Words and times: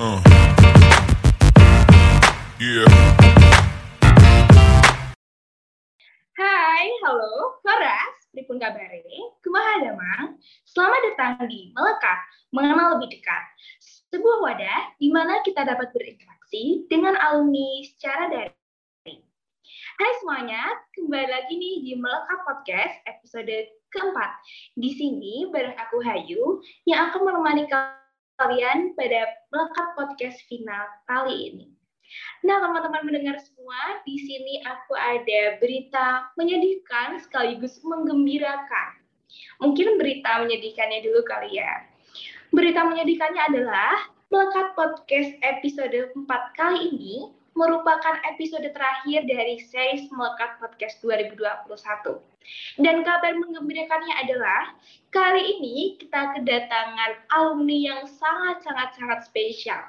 Uh. 0.00 0.16
Yeah. 2.56 2.88
Hai, 6.40 6.88
halo, 7.04 7.60
Horas, 7.60 8.14
pripun 8.32 8.56
kabare? 8.56 9.04
Kumaha 9.44 9.84
damang? 9.84 10.40
Selamat 10.64 11.00
datang 11.04 11.44
di 11.52 11.68
Melekat, 11.76 12.16
mengenal 12.48 12.96
lebih 12.96 13.12
dekat. 13.12 13.44
Sebuah 14.08 14.40
wadah 14.40 14.96
di 14.96 15.12
mana 15.12 15.44
kita 15.44 15.68
dapat 15.68 15.92
berinteraksi 15.92 16.88
dengan 16.88 17.20
alumni 17.20 17.84
secara 17.84 18.32
daring. 18.32 19.20
Hai 20.00 20.12
semuanya, 20.24 20.80
kembali 20.96 21.28
lagi 21.28 21.60
nih 21.60 21.76
di 21.84 21.92
Melekat 22.00 22.40
Podcast 22.48 23.04
episode 23.04 23.68
keempat. 23.92 24.32
Di 24.80 24.96
sini 24.96 25.52
bareng 25.52 25.76
aku 25.76 26.00
Hayu 26.00 26.64
yang 26.88 27.12
akan 27.12 27.20
menemani 27.20 27.68
kalian 27.68 27.99
pada 28.40 29.20
Melekat 29.52 29.86
Podcast 30.00 30.40
final 30.48 30.88
kali 31.04 31.52
ini. 31.52 31.66
Nah, 32.40 32.56
teman-teman 32.64 33.04
mendengar 33.04 33.36
semua, 33.36 34.00
di 34.08 34.16
sini 34.16 34.64
aku 34.64 34.96
ada 34.96 35.60
berita 35.60 36.32
menyedihkan 36.40 37.20
sekaligus 37.20 37.84
menggembirakan. 37.84 38.96
Mungkin 39.60 40.00
berita 40.00 40.40
menyedihkannya 40.40 41.04
dulu 41.04 41.20
kali 41.28 41.60
ya. 41.60 41.84
Berita 42.48 42.80
menyedihkannya 42.88 43.42
adalah 43.52 44.08
Melekat 44.32 44.72
Podcast 44.72 45.36
episode 45.44 46.16
4 46.16 46.24
kali 46.56 46.80
ini 46.96 47.14
merupakan 47.58 48.16
episode 48.30 48.66
terakhir 48.70 49.26
dari 49.26 49.58
series 49.58 50.06
Melekat 50.14 50.56
Podcast 50.62 51.02
2021. 51.02 52.22
Dan 52.80 53.02
kabar 53.04 53.36
menggembirakannya 53.36 54.14
adalah 54.26 54.74
kali 55.12 55.58
ini 55.58 55.98
kita 56.00 56.38
kedatangan 56.38 57.26
alumni 57.34 57.76
yang 57.76 58.00
sangat-sangat-sangat 58.06 59.28
spesial. 59.28 59.82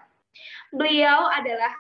Beliau 0.76 1.32
adalah 1.32 1.72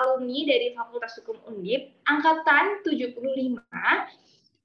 alumni 0.00 0.40
dari 0.48 0.72
Fakultas 0.72 1.16
Hukum 1.20 1.36
Undip 1.48 1.92
angkatan 2.08 2.80
75 2.86 3.60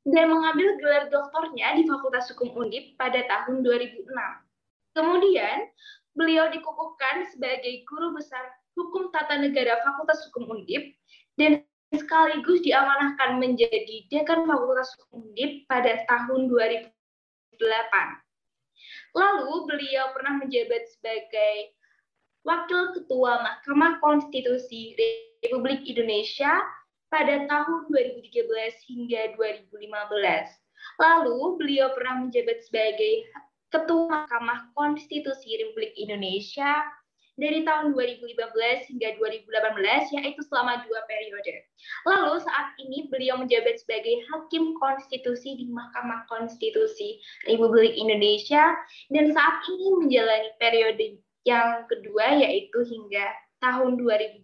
dan 0.09 0.25
mengambil 0.31 0.79
gelar 0.79 1.03
doktornya 1.11 1.75
di 1.75 1.83
Fakultas 1.85 2.31
Hukum 2.31 2.55
Undip 2.55 2.95
pada 2.95 3.19
tahun 3.27 3.61
2006. 3.61 4.09
Kemudian, 4.95 5.69
beliau 6.17 6.49
dikukuhkan 6.49 7.29
sebagai 7.29 7.83
guru 7.85 8.15
besar 8.15 8.58
Hukum 8.77 9.09
Tata 9.13 9.39
Negara 9.39 9.79
Fakultas 9.81 10.25
Hukum 10.29 10.49
Undip 10.51 10.93
dan 11.39 11.63
sekaligus 11.89 12.61
diamanahkan 12.61 13.41
menjadi 13.41 14.05
dekan 14.13 14.45
Fakultas 14.45 14.93
Hukum 14.97 15.29
Undip 15.29 15.65
pada 15.65 16.05
tahun 16.05 16.49
2008. 16.51 16.89
Lalu 19.17 19.53
beliau 19.65 20.13
pernah 20.13 20.37
menjabat 20.37 20.83
sebagai 20.93 21.73
Wakil 22.47 22.95
Ketua 22.95 23.43
Mahkamah 23.43 23.99
Konstitusi 23.99 24.95
Republik 25.43 25.83
Indonesia 25.83 26.63
pada 27.11 27.45
tahun 27.49 27.89
2013 27.91 28.47
hingga 28.87 29.21
2015. 29.35 29.83
Lalu 31.03 31.39
beliau 31.59 31.91
pernah 31.97 32.23
menjabat 32.23 32.63
sebagai 32.63 33.27
Ketua 33.69 34.25
Mahkamah 34.25 34.71
Konstitusi 34.73 35.59
Republik 35.61 35.93
Indonesia 35.99 36.79
dari 37.39 37.63
tahun 37.63 37.95
2015 37.95 38.35
hingga 38.91 39.09
2018, 39.15 40.15
yaitu 40.19 40.41
selama 40.45 40.83
dua 40.85 40.99
periode. 41.07 41.65
Lalu 42.03 42.43
saat 42.43 42.75
ini 42.83 43.07
beliau 43.07 43.39
menjabat 43.39 43.79
sebagai 43.79 44.19
Hakim 44.29 44.75
Konstitusi 44.77 45.55
di 45.55 45.65
Mahkamah 45.71 46.27
Konstitusi 46.27 47.17
Republik 47.47 47.95
Indonesia, 47.95 48.75
dan 49.09 49.31
saat 49.31 49.63
ini 49.71 49.87
menjalani 50.03 50.51
periode 50.59 51.23
yang 51.47 51.87
kedua 51.87 52.43
yaitu 52.43 52.83
hingga 52.83 53.25
tahun 53.63 53.95
2023. 53.97 54.43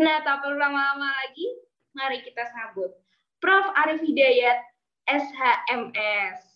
Nah, 0.00 0.24
tak 0.24 0.40
perlu 0.40 0.56
lama-lama 0.56 1.08
lagi, 1.24 1.46
mari 1.92 2.24
kita 2.24 2.48
sambut 2.48 2.96
Prof. 3.42 3.68
Arif 3.74 4.00
Hidayat, 4.00 4.64
SHMS. 5.10 6.51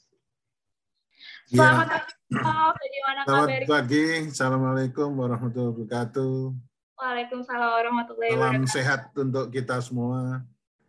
Selamat 1.47 1.87
pagi, 1.87 2.13
Prof. 2.29 2.75
Bagaimana 2.75 3.21
Selamat 3.23 3.47
kabarnya? 3.47 3.67
pagi, 3.71 4.05
Assalamualaikum 4.27 5.09
warahmatullahi 5.15 5.71
wabarakatuh. 5.73 6.35
Waalaikumsalam 6.97 7.71
warahmatullahi 7.71 8.31
Salam 8.35 8.43
wabarakatuh. 8.59 8.75
sehat 8.75 9.01
untuk 9.15 9.47
kita 9.55 9.77
semua. 9.79 10.43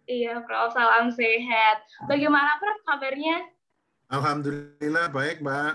Iya, 0.09 0.41
Prof. 0.41 0.73
Salam 0.73 1.13
sehat. 1.13 1.77
Bagaimana, 2.09 2.57
Prof, 2.57 2.79
kabarnya? 2.83 3.37
Alhamdulillah 4.09 5.05
baik, 5.11 5.45
Mbak. 5.45 5.73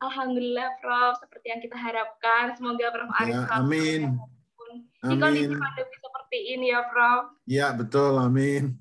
Alhamdulillah, 0.00 0.68
Prof. 0.80 1.14
Seperti 1.20 1.46
yang 1.48 1.60
kita 1.62 1.78
harapkan. 1.78 2.58
Semoga 2.58 2.90
Prof. 2.90 3.10
Arif 3.14 3.38
Ya, 3.38 3.46
amin. 3.54 4.00
sehat 4.02 4.18
walaupun 4.18 4.68
Di 4.98 5.14
kondisi 5.14 5.46
Amin. 5.46 5.62
pandemi 5.62 5.94
seperti 5.94 6.38
ini 6.58 6.66
ya, 6.74 6.80
Prof. 6.90 7.22
Ya, 7.46 7.66
betul, 7.70 8.18
amin. 8.18 8.74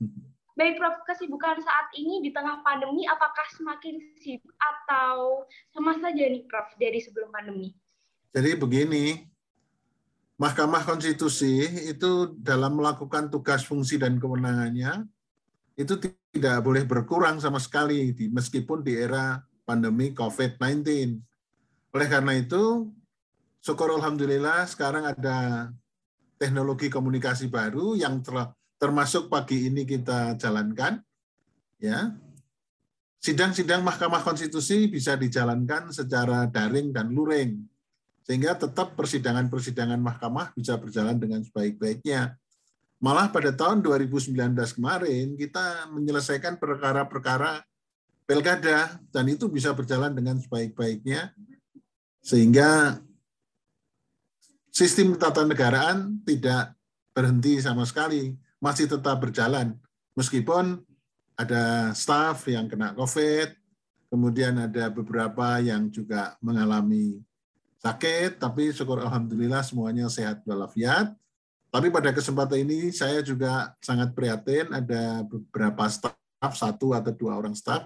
Baik, 0.57 0.81
Prof, 0.81 1.05
kesibukan 1.05 1.61
saat 1.61 1.93
ini 1.93 2.17
di 2.17 2.33
tengah 2.33 2.65
pandemi 2.65 3.05
apakah 3.05 3.45
semakin 3.53 4.01
sibuk 4.17 4.49
atau 4.57 5.45
sama 5.69 5.93
saja 6.01 6.25
nih, 6.25 6.49
Prof, 6.49 6.73
dari 6.81 6.97
sebelum 6.97 7.29
pandemi? 7.29 7.77
Jadi 8.33 8.57
begini, 8.57 9.21
Mahkamah 10.41 10.81
Konstitusi 10.81 11.61
itu 11.85 12.33
dalam 12.41 12.73
melakukan 12.73 13.29
tugas 13.29 13.69
fungsi 13.69 14.01
dan 14.01 14.17
kewenangannya 14.17 15.05
itu 15.77 15.93
tidak 16.33 16.65
boleh 16.65 16.89
berkurang 16.89 17.37
sama 17.37 17.61
sekali 17.61 18.09
meskipun 18.17 18.81
di 18.81 18.97
era 18.97 19.37
pandemi 19.61 20.09
COVID-19. 20.09 20.89
Oleh 21.93 22.07
karena 22.09 22.33
itu, 22.33 22.89
syukur 23.61 23.93
alhamdulillah 23.93 24.65
sekarang 24.65 25.05
ada 25.05 25.69
teknologi 26.41 26.89
komunikasi 26.89 27.45
baru 27.45 27.93
yang 27.93 28.25
telah 28.25 28.56
termasuk 28.77 29.29
pagi 29.29 29.69
ini 29.69 29.83
kita 29.83 30.37
jalankan 30.37 31.01
ya. 31.81 32.13
Sidang-sidang 33.17 33.81
Mahkamah 33.81 34.21
Konstitusi 34.21 34.87
bisa 34.87 35.17
dijalankan 35.17 35.89
secara 35.89 36.45
daring 36.47 36.93
dan 36.93 37.11
luring 37.11 37.65
sehingga 38.27 38.59
tetap 38.59 38.93
persidangan-persidangan 38.99 40.03
mahkamah 40.03 40.51
bisa 40.51 40.75
berjalan 40.75 41.15
dengan 41.15 41.39
sebaik-baiknya. 41.47 42.35
Malah 42.99 43.31
pada 43.31 43.55
tahun 43.55 43.79
2019 43.79 44.35
kemarin 44.75 45.39
kita 45.39 45.87
menyelesaikan 45.95 46.59
perkara-perkara 46.59 47.63
pilkada 48.27 48.99
dan 49.15 49.25
itu 49.31 49.47
bisa 49.47 49.71
berjalan 49.71 50.11
dengan 50.11 50.35
sebaik-baiknya 50.43 51.31
sehingga 52.19 52.99
sistem 54.75 55.15
ketatanegaraan 55.15 56.19
tidak 56.27 56.75
berhenti 57.15 57.63
sama 57.63 57.87
sekali, 57.87 58.35
masih 58.57 58.89
tetap 58.89 59.17
berjalan 59.21 59.77
meskipun 60.17 60.81
ada 61.37 61.93
staf 61.93 62.49
yang 62.49 62.65
kena 62.65 62.97
COVID, 62.97 63.53
kemudian 64.09 64.57
ada 64.57 64.89
beberapa 64.89 65.61
yang 65.61 65.93
juga 65.93 66.33
mengalami 66.41 67.21
sakit, 67.77 68.41
tapi 68.41 68.73
syukur 68.73 69.05
alhamdulillah 69.05 69.61
semuanya 69.61 70.09
sehat 70.09 70.41
walafiat. 70.49 71.13
Tapi 71.69 71.93
pada 71.93 72.09
kesempatan 72.09 72.65
ini 72.65 72.89
saya 72.89 73.21
juga 73.21 73.77
sangat 73.77 74.17
prihatin 74.17 74.73
ada 74.73 75.21
beberapa 75.29 75.85
staf, 75.85 76.17
satu 76.57 76.97
atau 76.97 77.13
dua 77.13 77.37
orang 77.37 77.53
staf 77.53 77.85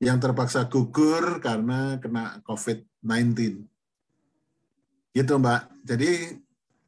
yang 0.00 0.16
terpaksa 0.16 0.64
gugur 0.64 1.36
karena 1.44 2.00
kena 2.00 2.40
COVID-19. 2.48 3.60
Gitu 5.12 5.32
Mbak. 5.36 5.62
Jadi 5.84 6.40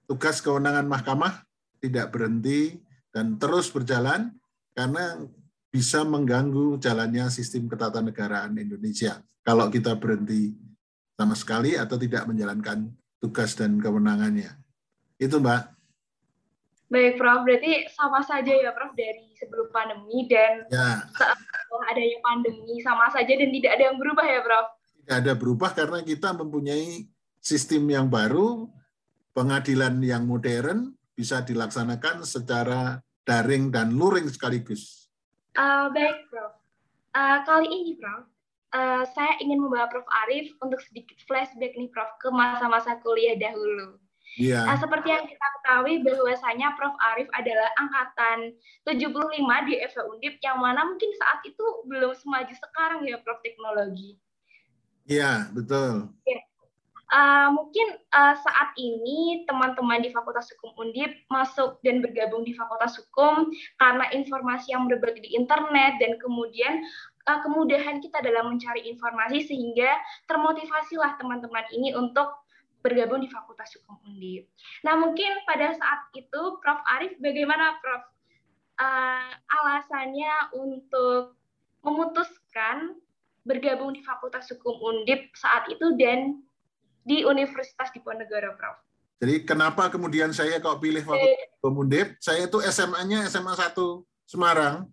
tugas 0.08 0.40
kewenangan 0.40 0.88
mahkamah 0.88 1.44
tidak 1.84 2.16
berhenti 2.16 2.80
dan 3.18 3.34
terus 3.34 3.66
berjalan 3.74 4.30
karena 4.78 5.26
bisa 5.74 6.06
mengganggu 6.06 6.78
jalannya 6.78 7.26
sistem 7.34 7.66
ketatanegaraan 7.66 8.54
Indonesia 8.54 9.18
kalau 9.42 9.66
kita 9.66 9.98
berhenti 9.98 10.54
sama 11.18 11.34
sekali 11.34 11.74
atau 11.74 11.98
tidak 11.98 12.30
menjalankan 12.30 12.94
tugas 13.18 13.58
dan 13.58 13.82
kewenangannya. 13.82 14.54
Itu 15.18 15.42
Mbak. 15.42 15.62
Baik, 16.94 17.18
Prof. 17.18 17.42
Berarti 17.42 17.90
sama 17.90 18.22
saja 18.22 18.54
ya, 18.54 18.70
Prof, 18.70 18.94
dari 18.94 19.34
sebelum 19.34 19.66
pandemi 19.74 20.30
dan 20.30 20.62
Ya, 20.70 21.02
setelah 21.10 21.90
adanya 21.90 22.18
pandemi 22.22 22.78
sama 22.86 23.10
saja 23.10 23.34
dan 23.34 23.50
tidak 23.50 23.70
ada 23.74 23.82
yang 23.90 23.98
berubah 23.98 24.24
ya, 24.30 24.40
Prof? 24.46 24.66
tidak 25.02 25.16
ada 25.26 25.32
berubah 25.34 25.70
karena 25.74 26.00
kita 26.06 26.36
mempunyai 26.38 27.10
sistem 27.42 27.82
yang 27.90 28.06
baru, 28.06 28.70
pengadilan 29.34 29.98
yang 30.06 30.22
modern, 30.22 30.94
bisa 31.18 31.42
dilaksanakan 31.42 32.22
secara 32.22 33.02
daring 33.28 33.68
dan 33.68 33.92
luring 33.92 34.24
sekaligus. 34.32 35.12
Uh, 35.52 35.92
baik, 35.92 36.24
Prof. 36.32 36.56
Uh, 37.12 37.44
kali 37.44 37.68
ini, 37.68 37.92
Prof, 38.00 38.24
uh, 38.72 39.04
saya 39.12 39.36
ingin 39.44 39.60
membawa 39.60 39.92
Prof. 39.92 40.08
Arif 40.24 40.48
untuk 40.64 40.80
sedikit 40.80 41.20
flashback 41.28 41.76
nih, 41.76 41.92
Prof, 41.92 42.08
ke 42.24 42.32
masa-masa 42.32 42.96
kuliah 43.04 43.36
dahulu. 43.36 44.00
Iya. 44.40 44.64
Nah, 44.64 44.78
seperti 44.78 45.12
yang 45.12 45.28
kita 45.28 45.46
ketahui 45.60 46.00
bahwasanya 46.00 46.72
Prof. 46.80 46.96
Arif 47.12 47.28
adalah 47.36 47.68
angkatan 47.76 48.38
75 48.88 49.68
di 49.68 49.74
FH 49.84 49.98
Undip 50.08 50.40
yang 50.40 50.62
mana 50.64 50.88
mungkin 50.88 51.10
saat 51.20 51.44
itu 51.44 51.64
belum 51.84 52.16
semaju 52.16 52.54
sekarang 52.56 53.04
ya 53.04 53.20
Prof. 53.20 53.44
teknologi. 53.44 54.16
Iya, 55.08 55.52
betul. 55.52 56.12
Uh, 57.08 57.48
mungkin 57.56 57.96
uh, 58.12 58.36
saat 58.36 58.76
ini 58.76 59.48
teman-teman 59.48 60.04
di 60.04 60.12
Fakultas 60.12 60.52
Hukum 60.52 60.76
Undip 60.76 61.08
masuk 61.32 61.80
dan 61.80 62.04
bergabung 62.04 62.44
di 62.44 62.52
Fakultas 62.52 63.00
Hukum 63.00 63.48
karena 63.80 64.12
informasi 64.12 64.76
yang 64.76 64.84
berbagi 64.92 65.24
di 65.24 65.32
internet 65.32 65.96
dan 66.04 66.20
kemudian 66.20 66.84
uh, 67.24 67.40
kemudahan 67.40 68.04
kita 68.04 68.20
dalam 68.20 68.52
mencari 68.52 68.84
informasi 68.92 69.40
sehingga 69.40 69.88
termotivasilah 70.28 71.16
teman-teman 71.16 71.64
ini 71.72 71.96
untuk 71.96 72.44
bergabung 72.84 73.24
di 73.24 73.28
Fakultas 73.32 73.72
Hukum 73.80 74.04
Undip. 74.04 74.44
Nah 74.84 75.00
mungkin 75.00 75.32
pada 75.48 75.72
saat 75.80 76.12
itu 76.12 76.60
Prof 76.60 76.80
Arif 76.92 77.16
bagaimana 77.24 77.80
Prof 77.80 78.04
uh, 78.84 79.32
alasannya 79.32 80.60
untuk 80.60 81.40
memutuskan 81.80 83.00
bergabung 83.48 83.96
di 83.96 84.04
Fakultas 84.04 84.44
Hukum 84.52 84.76
Undip 84.76 85.32
saat 85.32 85.72
itu 85.72 85.96
dan 85.96 86.44
di 87.08 87.24
Universitas 87.24 87.88
Diponegoro, 87.88 88.52
Prof. 88.60 88.76
Jadi 89.18 89.42
kenapa 89.42 89.88
kemudian 89.88 90.30
saya 90.30 90.60
kok 90.60 90.78
pilih 90.78 91.02
Fakultas 91.02 91.48
Hukum 91.58 91.82
Undip? 91.82 92.14
Saya 92.20 92.46
itu 92.46 92.60
SMA-nya 92.68 93.26
SMA 93.26 93.56
1 93.56 93.74
Semarang. 94.28 94.86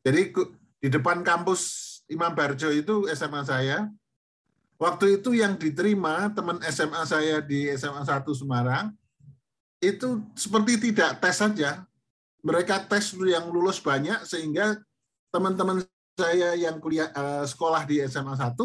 Jadi 0.00 0.32
di 0.80 0.88
depan 0.88 1.20
kampus 1.26 1.92
Imam 2.06 2.32
Barjo 2.32 2.70
itu 2.72 3.04
SMA 3.12 3.42
saya. 3.44 3.90
Waktu 4.80 5.20
itu 5.20 5.36
yang 5.36 5.58
diterima 5.60 6.32
teman 6.32 6.56
SMA 6.70 7.02
saya 7.04 7.42
di 7.44 7.68
SMA 7.76 8.06
1 8.06 8.24
Semarang 8.32 8.94
itu 9.82 10.24
seperti 10.32 10.88
tidak 10.88 11.20
tes 11.20 11.36
saja. 11.36 11.84
Mereka 12.40 12.88
tes 12.88 13.12
yang 13.12 13.52
lulus 13.52 13.76
banyak 13.76 14.24
sehingga 14.24 14.80
teman-teman 15.28 15.84
saya 16.16 16.56
yang 16.56 16.80
kuliah 16.80 17.12
uh, 17.12 17.44
sekolah 17.44 17.84
di 17.84 18.00
SMA 18.08 18.36
1 18.38 18.56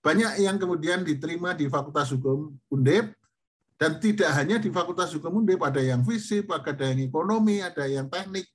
banyak 0.00 0.40
yang 0.40 0.56
kemudian 0.56 1.04
diterima 1.04 1.52
di 1.52 1.68
Fakultas 1.68 2.08
Hukum 2.12 2.56
Undip 2.72 3.12
dan 3.76 4.00
tidak 4.00 4.32
hanya 4.36 4.56
di 4.56 4.72
Fakultas 4.72 5.12
Hukum 5.12 5.44
Undip 5.44 5.60
ada 5.60 5.80
yang 5.80 6.00
fisik, 6.04 6.48
ada 6.48 6.84
yang 6.88 7.04
ekonomi, 7.04 7.60
ada 7.60 7.84
yang 7.84 8.08
teknik. 8.08 8.48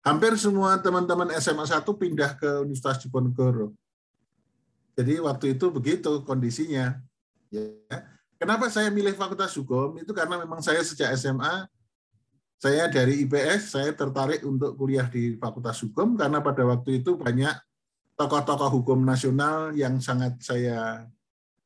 Hampir 0.00 0.34
semua 0.40 0.80
teman-teman 0.80 1.28
SMA 1.38 1.66
1 1.68 1.84
pindah 1.84 2.34
ke 2.34 2.64
Universitas 2.64 3.04
Diponegoro. 3.04 3.76
Jadi 4.96 5.20
waktu 5.20 5.54
itu 5.54 5.68
begitu 5.70 6.24
kondisinya. 6.24 6.98
Ya. 7.52 7.70
Kenapa 8.40 8.72
saya 8.72 8.88
milih 8.88 9.12
Fakultas 9.14 9.52
Hukum? 9.54 10.00
Itu 10.00 10.16
karena 10.16 10.40
memang 10.40 10.64
saya 10.64 10.80
sejak 10.80 11.12
SMA 11.14 11.68
saya 12.60 12.92
dari 12.92 13.24
IPS 13.24 13.72
saya 13.72 13.90
tertarik 13.96 14.44
untuk 14.44 14.76
kuliah 14.76 15.08
di 15.08 15.40
Fakultas 15.40 15.80
Hukum 15.80 16.12
karena 16.20 16.44
pada 16.44 16.60
waktu 16.68 17.00
itu 17.00 17.16
banyak 17.16 17.56
tokoh-tokoh 18.20 18.68
hukum 18.68 19.00
nasional 19.00 19.72
yang 19.72 19.96
sangat 19.96 20.36
saya 20.44 21.08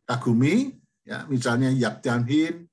kagumi, 0.07 0.71
ya 1.03 1.27
misalnya 1.27 1.75
Yap 1.75 1.99
Tian 1.99 2.23
Hin, 2.31 2.71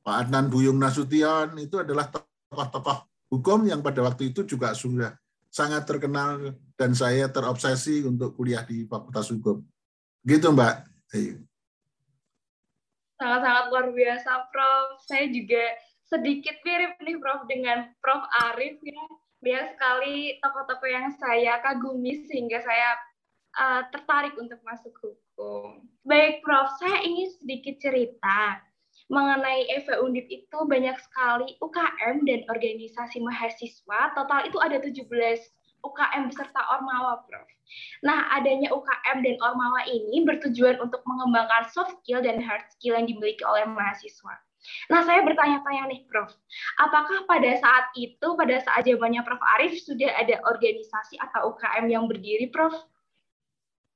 Pak 0.00 0.16
Adnan 0.24 0.48
Buyung 0.48 0.80
Nasution, 0.80 1.60
itu 1.60 1.76
adalah 1.76 2.08
tokoh-tokoh 2.08 3.28
hukum 3.28 3.68
yang 3.68 3.84
pada 3.84 4.00
waktu 4.00 4.32
itu 4.32 4.48
juga 4.48 4.72
sudah 4.72 5.12
sangat 5.52 5.84
terkenal 5.84 6.56
dan 6.72 6.96
saya 6.96 7.28
terobsesi 7.28 8.00
untuk 8.08 8.32
kuliah 8.32 8.64
di 8.64 8.88
Fakultas 8.88 9.28
Hukum. 9.28 9.60
Gitu 10.24 10.48
Mbak. 10.48 10.88
Sangat-sangat 13.20 13.64
luar 13.68 13.92
biasa 13.92 14.48
Prof. 14.48 15.04
Saya 15.04 15.28
juga 15.28 15.76
sedikit 16.08 16.56
mirip 16.64 16.96
nih 17.04 17.20
Prof 17.20 17.44
dengan 17.44 17.92
Prof 18.00 18.24
Arif 18.48 18.80
ya 18.80 19.04
banyak 19.40 19.66
sekali 19.72 20.36
tokoh-tokoh 20.44 20.88
yang 20.88 21.08
saya 21.16 21.60
kagumi 21.64 22.28
sehingga 22.28 22.60
saya 22.60 22.96
uh, 23.56 23.82
tertarik 23.88 24.36
untuk 24.36 24.60
masuk 24.62 24.92
hukum. 25.00 25.84
Baik, 26.04 26.44
Prof, 26.44 26.76
saya 26.76 27.00
ingin 27.00 27.28
sedikit 27.40 27.80
cerita 27.80 28.60
mengenai 29.10 29.66
EV 29.80 30.06
Undip 30.06 30.30
itu 30.30 30.58
banyak 30.70 30.94
sekali 31.02 31.58
UKM 31.58 32.22
dan 32.28 32.40
organisasi 32.46 33.18
mahasiswa. 33.24 34.14
Total 34.14 34.40
itu 34.46 34.58
ada 34.62 34.78
17 34.78 35.08
UKM 35.80 36.22
beserta 36.28 36.60
Ormawa, 36.76 37.24
Prof. 37.26 37.48
Nah, 38.04 38.30
adanya 38.36 38.70
UKM 38.70 39.24
dan 39.24 39.36
Ormawa 39.40 39.88
ini 39.88 40.22
bertujuan 40.22 40.78
untuk 40.78 41.00
mengembangkan 41.08 41.66
soft 41.72 41.96
skill 42.02 42.20
dan 42.20 42.38
hard 42.38 42.62
skill 42.76 42.94
yang 42.94 43.08
dimiliki 43.08 43.42
oleh 43.42 43.64
mahasiswa. 43.66 44.36
Nah, 44.92 45.00
saya 45.02 45.24
bertanya-tanya 45.24 45.88
nih, 45.88 46.00
Prof. 46.04 46.30
Apakah 46.76 47.24
pada 47.24 47.50
saat 47.56 47.90
itu, 47.96 48.28
pada 48.36 48.56
saat 48.60 48.84
zamannya 48.84 49.24
Prof. 49.24 49.40
Arif, 49.56 49.80
sudah 49.80 50.10
ada 50.20 50.36
organisasi 50.44 51.16
atau 51.16 51.56
UKM 51.56 51.86
yang 51.88 52.04
berdiri, 52.04 52.52
Prof? 52.52 52.74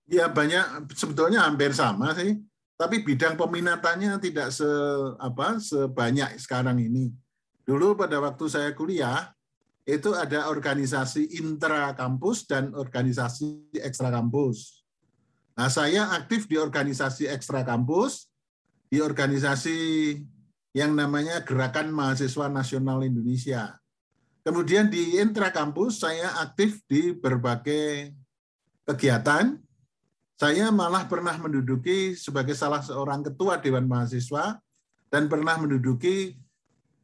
Ya, 0.08 0.28
banyak. 0.28 0.88
Sebetulnya 0.96 1.44
hampir 1.44 1.72
sama 1.76 2.12
sih. 2.16 2.40
Tapi 2.74 3.06
bidang 3.06 3.38
peminatannya 3.38 4.18
tidak 4.18 4.50
se 4.50 4.66
apa 5.22 5.62
sebanyak 5.62 6.36
sekarang 6.42 6.82
ini. 6.82 7.14
Dulu 7.62 7.94
pada 7.94 8.18
waktu 8.18 8.44
saya 8.50 8.74
kuliah, 8.74 9.30
itu 9.84 10.16
ada 10.16 10.48
organisasi 10.48 11.38
intra 11.38 11.92
kampus 11.92 12.48
dan 12.48 12.72
organisasi 12.72 13.78
ekstra 13.78 14.10
kampus. 14.10 14.84
Nah, 15.54 15.70
saya 15.70 16.10
aktif 16.18 16.50
di 16.50 16.58
organisasi 16.58 17.30
ekstra 17.30 17.62
kampus, 17.62 18.26
di 18.90 18.98
organisasi 18.98 19.78
yang 20.74 20.92
namanya 20.92 21.40
Gerakan 21.46 21.94
Mahasiswa 21.94 22.50
Nasional 22.50 23.06
Indonesia. 23.06 23.78
Kemudian 24.44 24.90
di 24.90 25.16
intra 25.16 25.48
kampus 25.54 26.02
saya 26.02 26.42
aktif 26.42 26.82
di 26.90 27.14
berbagai 27.14 28.12
kegiatan. 28.84 29.56
Saya 30.34 30.68
malah 30.74 31.06
pernah 31.06 31.38
menduduki 31.38 32.18
sebagai 32.18 32.58
salah 32.58 32.82
seorang 32.82 33.22
ketua 33.22 33.62
Dewan 33.62 33.86
Mahasiswa 33.86 34.58
dan 35.08 35.30
pernah 35.30 35.54
menduduki 35.56 36.34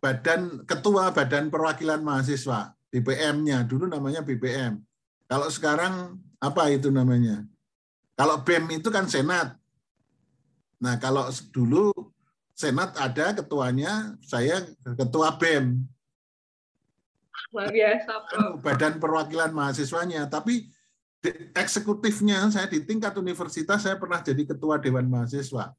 badan 0.03 0.67
ketua 0.67 1.15
Badan 1.15 1.47
Perwakilan 1.47 2.03
Mahasiswa 2.03 2.75
BPM-nya 2.91 3.63
dulu 3.71 3.87
namanya 3.87 4.21
BPM. 4.27 4.83
Kalau 5.31 5.47
sekarang 5.47 6.19
apa 6.43 6.75
itu 6.75 6.91
namanya? 6.91 7.47
Kalau 8.19 8.43
BEM 8.43 8.83
itu 8.83 8.91
kan 8.91 9.07
Senat. 9.07 9.55
Nah, 10.83 10.99
kalau 10.99 11.31
dulu 11.55 11.95
Senat 12.61 12.93
ada 13.01 13.33
ketuanya, 13.33 14.21
saya 14.21 14.61
ketua 14.85 15.33
BEM. 15.41 15.81
Luar 17.57 17.73
biasa. 17.73 18.12
Badan 18.61 19.01
perwakilan 19.01 19.49
mahasiswanya. 19.49 20.29
Tapi 20.29 20.69
eksekutifnya 21.57 22.53
saya 22.53 22.69
di 22.69 22.85
tingkat 22.85 23.17
universitas 23.17 23.81
saya 23.89 23.97
pernah 23.97 24.21
jadi 24.21 24.45
ketua 24.45 24.77
Dewan 24.77 25.09
Mahasiswa. 25.09 25.73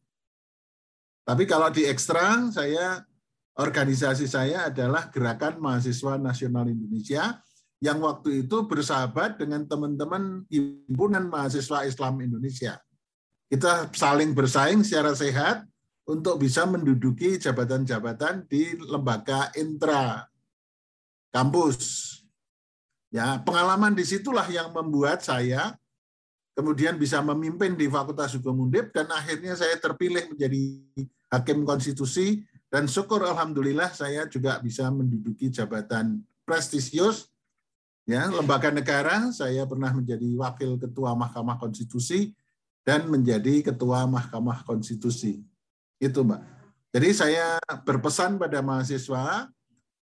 Tapi 1.22 1.44
kalau 1.46 1.70
di 1.70 1.86
ekstra 1.86 2.50
saya 2.50 3.06
organisasi 3.54 4.26
saya 4.26 4.74
adalah 4.74 5.06
Gerakan 5.14 5.62
Mahasiswa 5.62 6.18
Nasional 6.18 6.66
Indonesia 6.66 7.42
yang 7.78 8.02
waktu 8.02 8.46
itu 8.46 8.58
bersahabat 8.66 9.38
dengan 9.38 9.70
teman-teman 9.70 10.50
Himpunan 10.50 11.30
Mahasiswa 11.30 11.86
Islam 11.86 12.26
Indonesia. 12.26 12.82
Kita 13.46 13.90
saling 13.94 14.34
bersaing 14.34 14.82
secara 14.82 15.14
sehat 15.14 15.70
untuk 16.12 16.44
bisa 16.44 16.68
menduduki 16.68 17.40
jabatan-jabatan 17.40 18.44
di 18.52 18.76
lembaga 18.84 19.48
intra 19.56 20.28
kampus. 21.32 22.12
Ya, 23.12 23.40
pengalaman 23.40 23.96
di 23.96 24.04
situlah 24.04 24.48
yang 24.52 24.76
membuat 24.76 25.24
saya 25.24 25.76
kemudian 26.52 27.00
bisa 27.00 27.24
memimpin 27.24 27.80
di 27.80 27.88
Fakultas 27.88 28.36
Hukum 28.36 28.68
Undip 28.68 28.92
dan 28.92 29.08
akhirnya 29.12 29.56
saya 29.56 29.80
terpilih 29.80 30.32
menjadi 30.36 30.84
hakim 31.32 31.64
konstitusi 31.64 32.44
dan 32.68 32.88
syukur 32.88 33.24
alhamdulillah 33.24 33.92
saya 33.96 34.28
juga 34.28 34.60
bisa 34.60 34.88
menduduki 34.92 35.48
jabatan 35.48 36.24
prestisius 36.44 37.32
ya 38.04 38.28
lembaga 38.28 38.68
negara 38.72 39.32
saya 39.32 39.64
pernah 39.64 39.96
menjadi 39.96 40.28
wakil 40.36 40.76
ketua 40.76 41.16
Mahkamah 41.16 41.56
Konstitusi 41.56 42.36
dan 42.84 43.08
menjadi 43.08 43.72
ketua 43.72 44.04
Mahkamah 44.08 44.68
Konstitusi 44.68 45.51
itu 46.02 46.26
Mbak. 46.26 46.42
Jadi 46.92 47.10
saya 47.14 47.62
berpesan 47.86 48.36
pada 48.42 48.60
mahasiswa, 48.60 49.48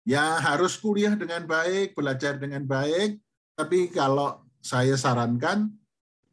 ya 0.07 0.25
harus 0.41 0.79
kuliah 0.79 1.13
dengan 1.19 1.45
baik, 1.45 1.93
belajar 1.99 2.39
dengan 2.41 2.65
baik, 2.65 3.21
tapi 3.59 3.91
kalau 3.93 4.41
saya 4.63 4.97
sarankan 4.97 5.69